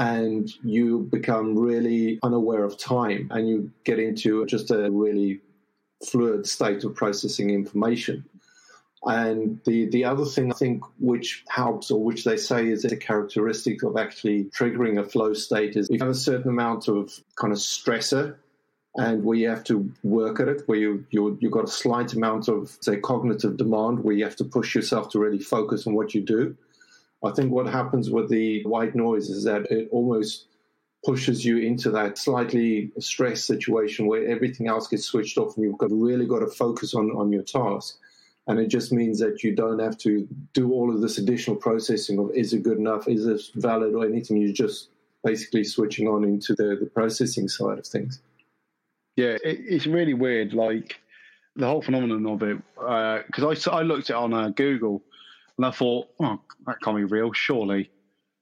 and 0.00 0.50
you 0.64 1.00
become 1.12 1.58
really 1.58 2.18
unaware 2.22 2.64
of 2.64 2.78
time 2.78 3.28
and 3.30 3.46
you 3.46 3.70
get 3.84 3.98
into 3.98 4.46
just 4.46 4.70
a 4.70 4.90
really 4.90 5.40
fluid 6.02 6.46
state 6.46 6.82
of 6.84 6.94
processing 6.94 7.50
information. 7.50 8.24
And 9.04 9.60
the, 9.66 9.90
the 9.90 10.06
other 10.06 10.24
thing 10.24 10.50
I 10.50 10.54
think 10.54 10.82
which 10.98 11.44
helps 11.48 11.90
or 11.90 12.02
which 12.02 12.24
they 12.24 12.38
say 12.38 12.68
is 12.68 12.86
a 12.86 12.96
characteristic 12.96 13.82
of 13.82 13.98
actually 13.98 14.44
triggering 14.44 14.98
a 14.98 15.04
flow 15.04 15.34
state 15.34 15.76
is 15.76 15.90
you 15.90 15.98
have 15.98 16.08
a 16.08 16.14
certain 16.14 16.50
amount 16.50 16.88
of 16.88 17.12
kind 17.36 17.52
of 17.52 17.58
stressor 17.58 18.36
and 18.96 19.22
where 19.22 19.36
you 19.36 19.50
have 19.50 19.64
to 19.64 19.92
work 20.02 20.40
at 20.40 20.48
it, 20.48 20.62
where 20.66 20.78
you, 20.78 21.04
you 21.10 21.36
you've 21.42 21.52
got 21.52 21.64
a 21.64 21.68
slight 21.68 22.14
amount 22.14 22.48
of, 22.48 22.76
say, 22.80 22.96
cognitive 22.96 23.58
demand, 23.58 24.02
where 24.02 24.14
you 24.14 24.24
have 24.24 24.36
to 24.36 24.44
push 24.44 24.74
yourself 24.74 25.10
to 25.10 25.18
really 25.18 25.38
focus 25.38 25.86
on 25.86 25.94
what 25.94 26.14
you 26.14 26.22
do. 26.22 26.56
I 27.24 27.30
think 27.32 27.52
what 27.52 27.66
happens 27.66 28.10
with 28.10 28.30
the 28.30 28.64
white 28.64 28.94
noise 28.94 29.28
is 29.28 29.44
that 29.44 29.70
it 29.70 29.88
almost 29.90 30.46
pushes 31.04 31.44
you 31.44 31.58
into 31.58 31.90
that 31.90 32.18
slightly 32.18 32.92
stressed 32.98 33.46
situation 33.46 34.06
where 34.06 34.26
everything 34.26 34.68
else 34.68 34.86
gets 34.86 35.04
switched 35.04 35.38
off 35.38 35.56
and 35.56 35.64
you've 35.64 35.78
got 35.78 35.90
really 35.90 36.26
got 36.26 36.40
to 36.40 36.46
focus 36.46 36.94
on, 36.94 37.10
on 37.12 37.32
your 37.32 37.42
task. 37.42 37.96
And 38.46 38.58
it 38.58 38.68
just 38.68 38.92
means 38.92 39.18
that 39.20 39.42
you 39.42 39.54
don't 39.54 39.78
have 39.78 39.96
to 39.98 40.26
do 40.54 40.72
all 40.72 40.92
of 40.92 41.00
this 41.00 41.18
additional 41.18 41.56
processing 41.56 42.18
of 42.18 42.30
is 42.34 42.52
it 42.52 42.62
good 42.62 42.78
enough, 42.78 43.06
is 43.06 43.24
this 43.24 43.50
valid 43.54 43.94
or 43.94 44.04
anything. 44.04 44.38
You're 44.38 44.52
just 44.52 44.88
basically 45.22 45.64
switching 45.64 46.08
on 46.08 46.24
into 46.24 46.54
the, 46.54 46.76
the 46.80 46.86
processing 46.86 47.48
side 47.48 47.78
of 47.78 47.86
things. 47.86 48.20
Yeah, 49.16 49.36
it, 49.44 49.60
it's 49.68 49.86
really 49.86 50.14
weird. 50.14 50.52
Like 50.54 51.00
the 51.56 51.66
whole 51.66 51.82
phenomenon 51.82 52.26
of 52.26 52.42
it, 52.42 52.58
because 52.74 53.66
uh, 53.66 53.70
I, 53.70 53.80
I 53.80 53.82
looked 53.82 54.10
it 54.10 54.16
on 54.16 54.32
uh, 54.32 54.48
Google 54.48 55.02
and 55.60 55.66
I 55.66 55.72
thought, 55.72 56.08
oh, 56.20 56.40
that 56.66 56.80
can't 56.80 56.96
be 56.96 57.04
real, 57.04 57.34
surely. 57.34 57.90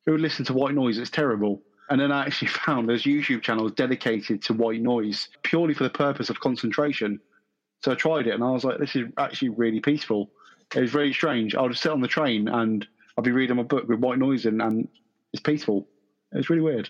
Who 0.06 0.12
would 0.12 0.20
listen 0.20 0.44
to 0.44 0.52
white 0.52 0.76
noise? 0.76 0.98
It's 0.98 1.10
terrible. 1.10 1.60
And 1.90 2.00
then 2.00 2.12
I 2.12 2.24
actually 2.24 2.46
found 2.64 2.88
there's 2.88 3.02
YouTube 3.02 3.42
channels 3.42 3.72
dedicated 3.72 4.40
to 4.42 4.54
white 4.54 4.80
noise 4.80 5.28
purely 5.42 5.74
for 5.74 5.82
the 5.82 5.90
purpose 5.90 6.30
of 6.30 6.38
concentration. 6.38 7.18
So 7.82 7.90
I 7.90 7.96
tried 7.96 8.28
it 8.28 8.34
and 8.34 8.44
I 8.44 8.50
was 8.52 8.62
like, 8.62 8.78
this 8.78 8.94
is 8.94 9.08
actually 9.18 9.48
really 9.48 9.80
peaceful. 9.80 10.30
It 10.76 10.80
was 10.80 10.92
very 10.92 11.12
strange. 11.12 11.56
I 11.56 11.62
would 11.62 11.76
sit 11.76 11.90
on 11.90 12.00
the 12.00 12.06
train 12.06 12.46
and 12.46 12.86
I'd 13.16 13.24
be 13.24 13.32
reading 13.32 13.56
my 13.56 13.64
book 13.64 13.88
with 13.88 13.98
white 13.98 14.20
noise 14.20 14.46
in 14.46 14.60
and 14.60 14.86
it's 15.32 15.42
peaceful. 15.42 15.88
It's 16.30 16.48
really 16.48 16.62
weird. 16.62 16.88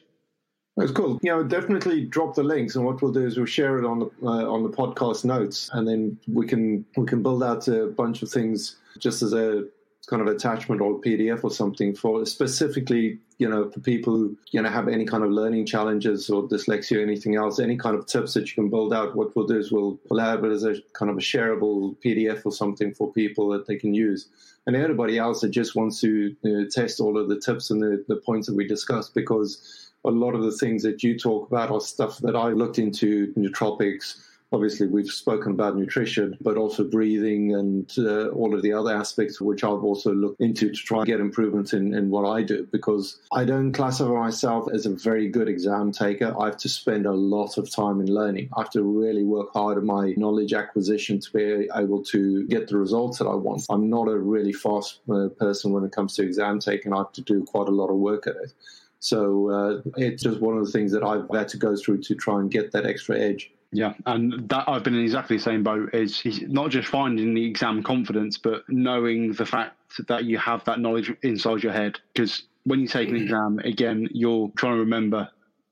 That's 0.76 0.93
cool. 0.93 1.18
You 1.22 1.31
know, 1.31 1.43
definitely 1.43 2.05
drop 2.05 2.35
the 2.35 2.45
links, 2.45 2.76
and 2.76 2.85
what 2.85 3.03
we'll 3.03 3.12
do 3.12 3.26
is 3.26 3.37
we'll 3.37 3.47
share 3.47 3.79
it 3.81 3.85
on 3.85 3.99
the 3.99 4.11
uh, 4.22 4.45
on 4.45 4.62
the 4.62 4.68
podcast 4.68 5.24
notes, 5.24 5.68
and 5.72 5.89
then 5.89 6.16
we 6.29 6.47
can 6.47 6.85
we 6.97 7.05
can 7.05 7.20
build 7.20 7.43
out 7.43 7.66
a 7.66 7.87
bunch 7.87 8.22
of 8.22 8.31
things 8.31 8.76
just 9.01 9.20
as 9.20 9.33
a 9.33 9.66
kind 10.09 10.22
of 10.22 10.28
attachment 10.28 10.80
or 10.80 11.00
PDF 11.00 11.44
or 11.44 11.50
something 11.50 11.94
for 11.94 12.24
specifically, 12.24 13.18
you 13.38 13.48
know, 13.48 13.70
for 13.70 13.80
people 13.80 14.16
who, 14.16 14.38
you 14.50 14.61
know, 14.61 14.70
have 14.70 14.88
any 14.88 15.04
kind 15.04 15.22
of 15.22 15.30
learning 15.30 15.66
challenges 15.66 16.30
or 16.30 16.48
dyslexia 16.48 16.98
or 16.98 17.02
anything 17.02 17.36
else, 17.36 17.61
any 17.61 17.76
kind 17.76 17.94
of 17.94 18.06
tips 18.06 18.32
that 18.34 18.48
you 18.48 18.54
can 18.54 18.70
build 18.70 18.94
out. 18.94 19.14
What 19.14 19.36
we'll 19.36 19.46
do 19.46 19.59
is 19.59 19.70
we'll, 19.70 20.00
we'll 20.09 20.20
have 20.20 20.44
it 20.44 20.50
as 20.50 20.64
a 20.64 20.76
kind 20.94 21.11
of 21.11 21.18
a 21.18 21.20
shareable 21.20 21.96
PDF 22.02 22.46
or 22.46 22.52
something 22.52 22.94
for 22.94 23.12
people 23.12 23.50
that 23.50 23.66
they 23.66 23.76
can 23.76 23.92
use. 23.92 24.28
And 24.66 24.74
anybody 24.74 25.18
else 25.18 25.42
that 25.42 25.50
just 25.50 25.76
wants 25.76 26.00
to 26.00 26.09
you 26.09 26.36
know, 26.42 26.66
test 26.68 27.00
all 27.00 27.18
of 27.18 27.28
the 27.28 27.38
tips 27.38 27.70
and 27.70 27.82
the, 27.82 28.04
the 28.09 28.16
points 28.16 28.46
that 28.48 28.56
we 28.56 28.66
discussed, 28.66 29.14
because 29.14 29.90
a 30.04 30.11
lot 30.11 30.34
of 30.34 30.42
the 30.42 30.52
things 30.52 30.82
that 30.84 31.02
you 31.02 31.18
talk 31.18 31.48
about 31.48 31.70
are 31.70 31.80
stuff 31.80 32.18
that 32.18 32.36
I 32.36 32.48
looked 32.48 32.78
into, 32.78 33.32
nootropics, 33.34 34.22
obviously 34.53 34.86
we've 34.86 35.11
spoken 35.11 35.53
about 35.53 35.76
nutrition, 35.76 36.36
but 36.40 36.57
also 36.57 36.84
breathing 36.84 37.55
and 37.55 37.92
uh, 37.99 38.28
all 38.28 38.55
of 38.55 38.62
the 38.62 38.72
other 38.72 38.94
aspects, 38.94 39.40
which 39.40 39.62
I've 39.64 39.84
also 39.84 40.12
looked 40.12 40.40
into 40.40 40.70
to 40.70 40.74
try 40.74 40.99
and 40.99 41.07
get 41.07 41.20
improvements 41.20 41.72
in, 41.72 41.94
in 41.94 42.11
what 42.11 42.28
I 42.28 42.42
do 42.42 42.66
because 42.70 43.20
I 43.32 43.44
don't 43.44 43.72
classify 43.72 44.12
myself 44.12 44.68
as 44.72 44.86
a 44.86 44.94
very 44.94 45.28
good 45.28 45.49
exam 45.49 45.92
taker. 45.92 46.34
I 46.38 46.46
have 46.46 46.57
to 46.59 46.68
spend 46.68 47.07
a 47.07 47.12
lot 47.12 47.59
of 47.59 47.70
time 47.70 48.01
in 48.01 48.07
learning. 48.07 48.49
I 48.57 48.61
have 48.62 48.70
to 48.70 48.82
really 48.82 49.24
work 49.24 49.53
hard 49.53 49.78
at 49.78 49.84
my 49.84 50.14
knowledge 50.16 50.55
acquisition 50.55 51.20
to 51.20 51.32
be 51.32 51.68
able 51.74 52.03
to 52.05 52.46
get 52.46 52.68
the 52.68 52.78
results 52.78 53.18
that 53.18 53.26
I 53.26 53.34
want. 53.34 53.66
I'm 53.68 53.90
not 53.90 54.09
a 54.09 54.16
really 54.16 54.53
fast 54.53 55.01
uh, 55.11 55.28
person 55.38 55.72
when 55.72 55.84
it 55.84 55.92
comes 55.92 56.14
to 56.16 56.22
exam 56.22 56.59
taking. 56.59 56.92
I 56.92 56.99
have 56.99 57.12
to 57.12 57.22
do 57.22 57.44
quite 57.44 57.68
a 57.68 57.72
lot 57.72 57.88
of 57.88 57.96
work 57.96 58.26
at 58.26 58.36
it. 58.36 58.53
So 59.01 59.51
uh, 59.51 59.90
it's 59.96 60.22
just 60.22 60.40
one 60.40 60.57
of 60.57 60.66
the 60.66 60.72
things 60.72 60.90
that 60.92 61.05
I've 61.05 61.28
had 61.32 61.49
to 61.49 61.57
go 61.57 61.76
through 61.76 62.03
to 62.03 62.14
try 62.14 62.40
and 62.40 62.51
get 62.51 62.72
that 62.72 62.84
extra 62.84 63.16
edge. 63.18 63.53
Yeah, 63.70 63.92
and 64.06 64.48
that 64.48 64.64
I've 64.66 64.82
been 64.82 64.94
in 64.94 65.02
exactly 65.02 65.36
the 65.36 65.42
same 65.42 65.62
boat. 65.62 65.92
Is 65.92 66.22
not 66.42 66.70
just 66.70 66.88
finding 66.88 67.34
the 67.34 67.44
exam 67.44 67.82
confidence, 67.82 68.38
but 68.38 68.62
knowing 68.68 69.32
the 69.32 69.44
fact 69.44 69.76
that 70.08 70.24
you 70.24 70.38
have 70.38 70.64
that 70.64 70.80
knowledge 70.80 71.12
inside 71.22 71.62
your 71.62 71.72
head. 71.72 71.98
Because 72.14 72.44
when 72.64 72.80
you 72.80 72.88
take 72.88 73.10
an 73.10 73.16
exam, 73.16 73.58
again, 73.58 74.08
you're 74.10 74.50
trying 74.56 74.74
to 74.74 74.80
remember 74.80 75.28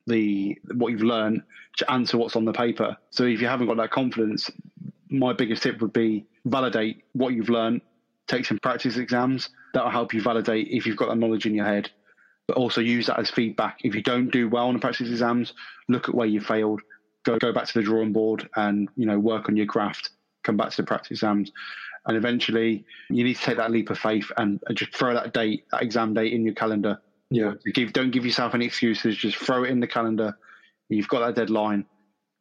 the 0.07 0.59
what 0.75 0.93
you've 0.93 1.03
learned 1.03 1.43
to 1.79 1.91
answer 1.91 2.19
what's 2.19 2.37
on 2.37 2.45
the 2.45 2.53
paper. 2.53 2.97
So 3.11 3.25
if 3.25 3.41
you 3.41 3.49
haven't 3.49 3.67
got 3.67 3.79
that 3.79 3.91
confidence, 3.91 4.51
my 5.09 5.33
biggest 5.33 5.63
tip 5.63 5.81
would 5.81 5.93
be 5.93 6.27
validate 6.45 7.03
what 7.15 7.33
you've 7.33 7.49
learned. 7.49 7.81
Take 8.27 8.45
some 8.45 8.59
practice 8.59 8.99
exams. 8.99 9.49
That'll 9.73 9.91
help 9.91 10.13
you 10.13 10.21
validate 10.21 10.69
if 10.71 10.85
you've 10.85 10.97
got 10.97 11.09
that 11.09 11.17
knowledge 11.17 11.47
in 11.47 11.55
your 11.55 11.67
head. 11.67 11.91
But 12.47 12.57
also 12.57 12.81
use 12.81 13.07
that 13.07 13.19
as 13.19 13.31
feedback. 13.31 13.79
If 13.83 13.95
you 13.95 14.03
don't 14.03 14.31
do 14.31 14.49
well 14.49 14.69
on 14.69 14.75
the 14.75 14.81
practice 14.81 15.09
exams, 15.09 15.55
look 15.89 16.09
at 16.09 16.15
where 16.15 16.27
you 16.27 16.41
failed 16.41 16.83
go 17.27 17.39
go 17.39 17.53
back 17.53 17.67
to 17.67 17.75
the 17.75 17.83
drawing 17.83 18.13
board 18.13 18.49
and 18.57 18.89
you 18.97 19.05
know 19.05 19.19
work 19.19 19.49
on 19.49 19.57
your 19.57 19.67
craft 19.67 20.11
come 20.47 20.57
back 20.57 20.71
to 20.71 20.77
the 20.79 20.85
practice 20.85 21.11
exams. 21.11 21.53
And 22.07 22.17
eventually 22.17 22.85
you 23.11 23.25
need 23.25 23.35
to 23.35 23.43
take 23.43 23.57
that 23.57 23.73
leap 23.73 23.91
of 23.91 23.99
faith 23.99 24.31
and 24.37 24.63
just 24.73 24.95
throw 24.95 25.13
that 25.13 25.35
date 25.35 25.67
that 25.73 25.83
exam 25.83 26.15
date 26.15 26.33
in 26.33 26.45
your 26.45 26.55
calendar. 26.55 27.01
Yeah. 27.31 27.55
Give, 27.75 27.93
don't 27.93 28.13
give 28.13 28.25
yourself 28.25 28.55
any 28.55 28.65
excuses 28.65 29.17
just 29.17 29.37
throw 29.37 29.65
it 29.65 29.71
in 29.71 29.81
the 29.81 29.89
calendar. 29.89 30.39
You've 30.89 31.09
got 31.09 31.27
that 31.27 31.35
deadline. 31.35 31.85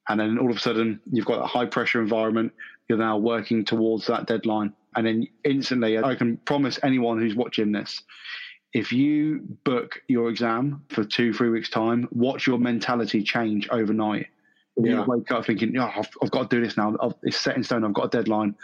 And 0.07 0.19
then 0.19 0.38
all 0.38 0.51
of 0.51 0.57
a 0.57 0.59
sudden 0.59 1.01
you've 1.11 1.25
got 1.25 1.41
a 1.41 1.47
high 1.47 1.65
pressure 1.65 1.99
environment. 1.99 2.53
You're 2.88 2.99
now 2.99 3.17
working 3.17 3.65
towards 3.65 4.05
that 4.05 4.27
deadline. 4.27 4.73
And 4.95 5.05
then 5.05 5.27
instantly 5.43 5.97
i 5.97 6.15
can 6.15 6.38
promise 6.38 6.79
anyone 6.81 7.19
who's 7.19 7.36
watching 7.36 7.73
this 7.73 8.01
if 8.71 8.93
you 8.93 9.41
book 9.65 10.01
your 10.07 10.29
exam 10.29 10.86
for 10.88 11.03
two 11.03 11.33
three 11.33 11.49
weeks 11.49 11.69
time 11.69 12.07
watch 12.11 12.47
your 12.47 12.57
mentality 12.57 13.21
change 13.21 13.67
overnight 13.71 14.27
yeah. 14.78 14.93
You 14.93 15.03
wake 15.03 15.32
up 15.32 15.45
thinking, 15.45 15.78
oh, 15.78 15.91
I've, 15.95 16.09
I've, 16.21 16.32
got 16.32 16.49
to 16.49 16.55
do 16.55 16.63
this 16.63 16.78
now. 16.78 16.95
I've, 17.01 17.13
it's 17.23 17.38
set 17.38 17.55
in 17.55 17.63
stone. 17.63 17.84
I've 17.84 17.93
got 17.93 18.13
a 18.13 18.17
deadline. 18.17 18.55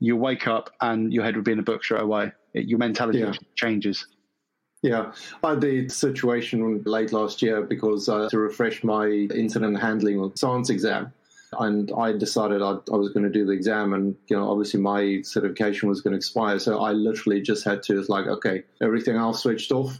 You 0.00 0.16
wake 0.16 0.46
up 0.46 0.70
and 0.80 1.12
your 1.12 1.24
head 1.24 1.36
would 1.36 1.44
be 1.44 1.52
in 1.52 1.58
a 1.58 1.62
book 1.62 1.84
straight 1.84 2.02
away. 2.02 2.32
It, 2.54 2.66
your 2.66 2.78
mentality 2.78 3.18
yeah. 3.18 3.32
changes. 3.54 4.06
Yeah, 4.82 5.12
I 5.42 5.50
had 5.50 5.60
the 5.60 5.88
situation 5.88 6.82
late 6.84 7.12
last 7.12 7.42
year 7.42 7.62
because 7.62 8.08
uh, 8.08 8.28
to 8.28 8.38
refresh 8.38 8.84
my 8.84 9.08
incident 9.08 9.80
handling 9.80 10.20
or 10.20 10.32
science 10.36 10.70
exam, 10.70 11.12
and 11.58 11.90
I 11.98 12.12
decided 12.12 12.62
I, 12.62 12.76
I 12.92 12.96
was 12.96 13.12
going 13.12 13.24
to 13.24 13.30
do 13.30 13.44
the 13.44 13.52
exam, 13.52 13.92
and 13.92 14.14
you 14.28 14.36
know, 14.36 14.48
obviously 14.48 14.80
my 14.80 15.20
certification 15.22 15.88
was 15.88 16.00
going 16.00 16.12
to 16.12 16.16
expire, 16.16 16.60
so 16.60 16.80
I 16.80 16.92
literally 16.92 17.40
just 17.40 17.64
had 17.64 17.82
to. 17.84 17.98
It's 17.98 18.08
like, 18.08 18.28
okay, 18.28 18.62
everything 18.80 19.16
else 19.16 19.42
switched 19.42 19.72
off. 19.72 19.98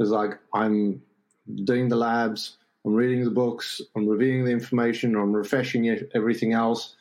It's 0.00 0.10
like 0.10 0.40
I'm 0.54 1.00
doing 1.62 1.88
the 1.88 1.96
labs, 1.96 2.56
I'm 2.84 2.94
reading 2.94 3.24
the 3.24 3.30
books, 3.30 3.80
I'm 3.94 4.08
reviewing 4.08 4.44
the 4.44 4.50
information, 4.50 5.14
I'm 5.14 5.32
refreshing 5.32 5.86
it, 5.86 6.10
everything 6.14 6.52
else, 6.52 6.96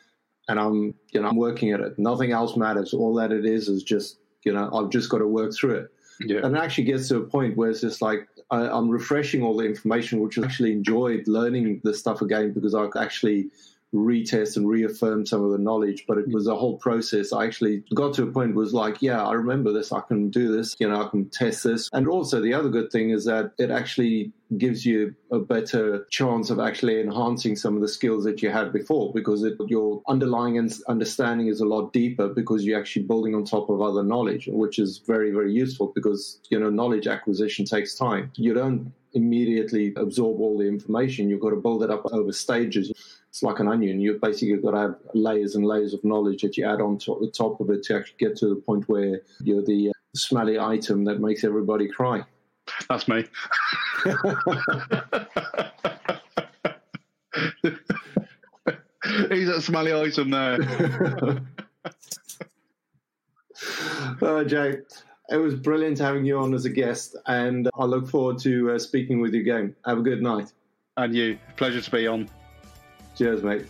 and 0.50 0.60
I'm 0.60 0.94
you 1.12 1.22
know 1.22 1.30
I'm 1.30 1.38
working 1.38 1.72
at 1.72 1.80
it. 1.80 1.98
Nothing 1.98 2.32
else 2.32 2.58
matters. 2.58 2.94
All 2.94 3.14
that 3.16 3.32
it 3.32 3.46
is 3.46 3.70
is 3.70 3.84
just 3.84 4.18
you 4.44 4.52
know 4.52 4.70
I've 4.74 4.90
just 4.90 5.10
got 5.10 5.20
to 5.20 5.28
work 5.28 5.54
through 5.54 5.76
it. 5.76 5.92
Yeah. 6.22 6.42
And 6.44 6.56
it 6.56 6.60
actually 6.60 6.84
gets 6.84 7.08
to 7.10 7.18
a 7.18 7.22
point 7.22 7.56
where 7.56 7.70
it's 7.70 7.82
just 7.82 8.02
like 8.02 8.28
I, 8.52 8.68
I'm 8.68 8.90
refreshing 8.90 9.42
all 9.42 9.56
the 9.56 9.66
information, 9.66 10.20
which 10.20 10.38
I 10.38 10.44
actually 10.44 10.74
enjoyed 10.74 11.28
learning 11.28 11.82
this 11.84 12.00
stuff 12.00 12.22
again 12.22 12.52
because 12.52 12.76
I 12.76 12.88
actually 13.02 13.50
retest 13.94 14.56
and 14.56 14.68
reaffirm 14.68 15.26
some 15.26 15.44
of 15.44 15.52
the 15.52 15.58
knowledge, 15.58 16.06
but 16.08 16.18
it 16.18 16.30
mm. 16.30 16.34
was 16.34 16.48
a 16.48 16.56
whole 16.56 16.78
process. 16.78 17.34
I 17.34 17.46
actually 17.46 17.84
got 17.94 18.14
to 18.16 18.24
a 18.24 18.32
point 18.32 18.56
was 18.56 18.74
like, 18.74 19.02
yeah, 19.02 19.26
I 19.26 19.34
remember 19.34 19.72
this. 19.72 19.92
I 19.92 20.02
can 20.02 20.30
do 20.30 20.56
this. 20.56 20.76
You 20.80 20.90
know, 20.90 21.04
I 21.04 21.08
can 21.10 21.30
test 21.30 21.64
this. 21.64 21.90
And 21.92 22.08
also 22.08 22.42
the 22.42 22.54
other 22.54 22.70
good 22.70 22.92
thing 22.92 23.10
is 23.10 23.26
that 23.26 23.52
it 23.58 23.72
actually 23.72 24.32
gives 24.58 24.86
you 24.86 25.14
a 25.32 25.40
better 25.40 26.08
chance 26.10 26.50
of 26.50 26.60
actually 26.60 27.00
enhancing 27.00 27.56
some 27.56 27.76
of 27.76 27.82
the 27.82 27.88
skills 27.88 28.24
that 28.24 28.42
you 28.42 28.50
had 28.50 28.74
before 28.74 29.14
because 29.14 29.44
it, 29.44 29.56
your 29.68 30.02
underlying 30.08 30.58
understanding 30.88 31.48
is 31.48 31.62
a 31.62 31.66
lot 31.66 31.94
deeper 31.94 32.28
because 32.28 32.66
you're 32.66 32.80
actually 32.80 33.04
building 33.04 33.36
on 33.36 33.46
top 33.46 33.70
of 33.70 33.82
other 33.82 34.04
knowledge, 34.04 34.50
which 34.52 34.80
is 34.80 35.00
very, 35.06 35.32
very 35.32 35.54
useful 35.54 35.92
because, 35.94 36.40
you 36.50 36.60
know, 36.60 36.70
knowledge 36.70 37.06
acquisition 37.08 37.66
takes 37.66 37.96
time. 37.96 38.32
You 38.36 38.54
don't 38.54 38.92
immediately 39.14 39.94
absorb 39.96 40.40
all 40.40 40.58
the 40.58 40.68
information. 40.68 41.30
You've 41.30 41.42
got 41.42 41.50
to 41.52 41.56
build 41.56 41.84
it 41.84 41.90
up 41.90 42.06
over 42.12 42.32
stages 42.32 42.92
it's 43.30 43.44
like 43.44 43.60
an 43.60 43.68
onion. 43.68 44.02
You've 44.02 44.22
basically 44.22 44.58
got 44.58 44.72
to 44.72 44.78
have 44.78 44.96
layers 45.14 45.56
and 45.56 45.64
layers 45.66 45.94
of 45.94 46.04
knowledge 46.04 46.42
that 46.42 46.58
you 46.58 46.66
add 46.66 46.82
on 46.82 46.98
to 47.00 47.18
the 47.22 47.30
top 47.30 47.62
of 47.62 47.70
it 47.70 47.84
to 47.84 47.98
actually 47.98 48.18
get 48.18 48.36
to 48.38 48.50
the 48.50 48.56
point 48.56 48.90
where 48.90 49.22
you're 49.42 49.64
the 49.64 49.90
uh, 49.90 49.94
smelly 50.16 50.60
item 50.60 51.06
that 51.06 51.22
makes 51.22 51.44
everybody 51.44 51.88
cry. 51.88 52.24
That's 52.90 53.08
me. 53.08 53.26
He's 59.30 59.48
that 59.48 59.62
smelly 59.62 59.94
item 59.94 60.32
there. 60.32 60.60
uh, 64.22 64.44
Jay, 64.44 64.78
it 65.30 65.38
was 65.38 65.56
brilliant 65.56 66.00
having 66.00 66.26
you 66.26 66.40
on 66.40 66.54
as 66.56 66.66
a 66.66 66.70
guest, 66.70 67.16
and 67.28 67.70
I 67.78 67.86
look 67.86 68.10
forward 68.10 68.40
to 68.40 68.72
uh, 68.72 68.80
speaking 68.80 69.22
with 69.22 69.34
you 69.34 69.42
again. 69.42 69.76
Have 69.86 70.00
a 70.00 70.02
good 70.02 70.22
night. 70.24 70.52
And 70.98 71.16
you. 71.16 71.38
Pleasure 71.56 71.82
to 71.82 71.92
be 71.92 72.08
on. 72.08 72.30
Cheers, 73.20 73.44
mate. 73.44 73.66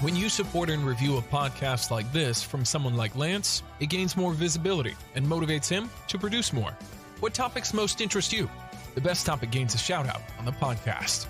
When 0.00 0.16
you 0.16 0.30
support 0.30 0.70
and 0.70 0.82
review 0.82 1.18
a 1.18 1.20
podcast 1.20 1.90
like 1.90 2.10
this 2.10 2.42
from 2.42 2.64
someone 2.64 2.96
like 2.96 3.14
Lance, 3.14 3.62
it 3.80 3.90
gains 3.90 4.16
more 4.16 4.32
visibility 4.32 4.94
and 5.14 5.26
motivates 5.26 5.68
him 5.68 5.90
to 6.08 6.18
produce 6.18 6.54
more. 6.54 6.74
What 7.20 7.34
topics 7.34 7.74
most 7.74 8.00
interest 8.00 8.32
you? 8.32 8.48
The 8.94 9.02
best 9.02 9.26
topic 9.26 9.50
gains 9.50 9.74
a 9.74 9.78
shout 9.78 10.08
out 10.08 10.22
on 10.38 10.46
the 10.46 10.52
podcast. 10.52 11.26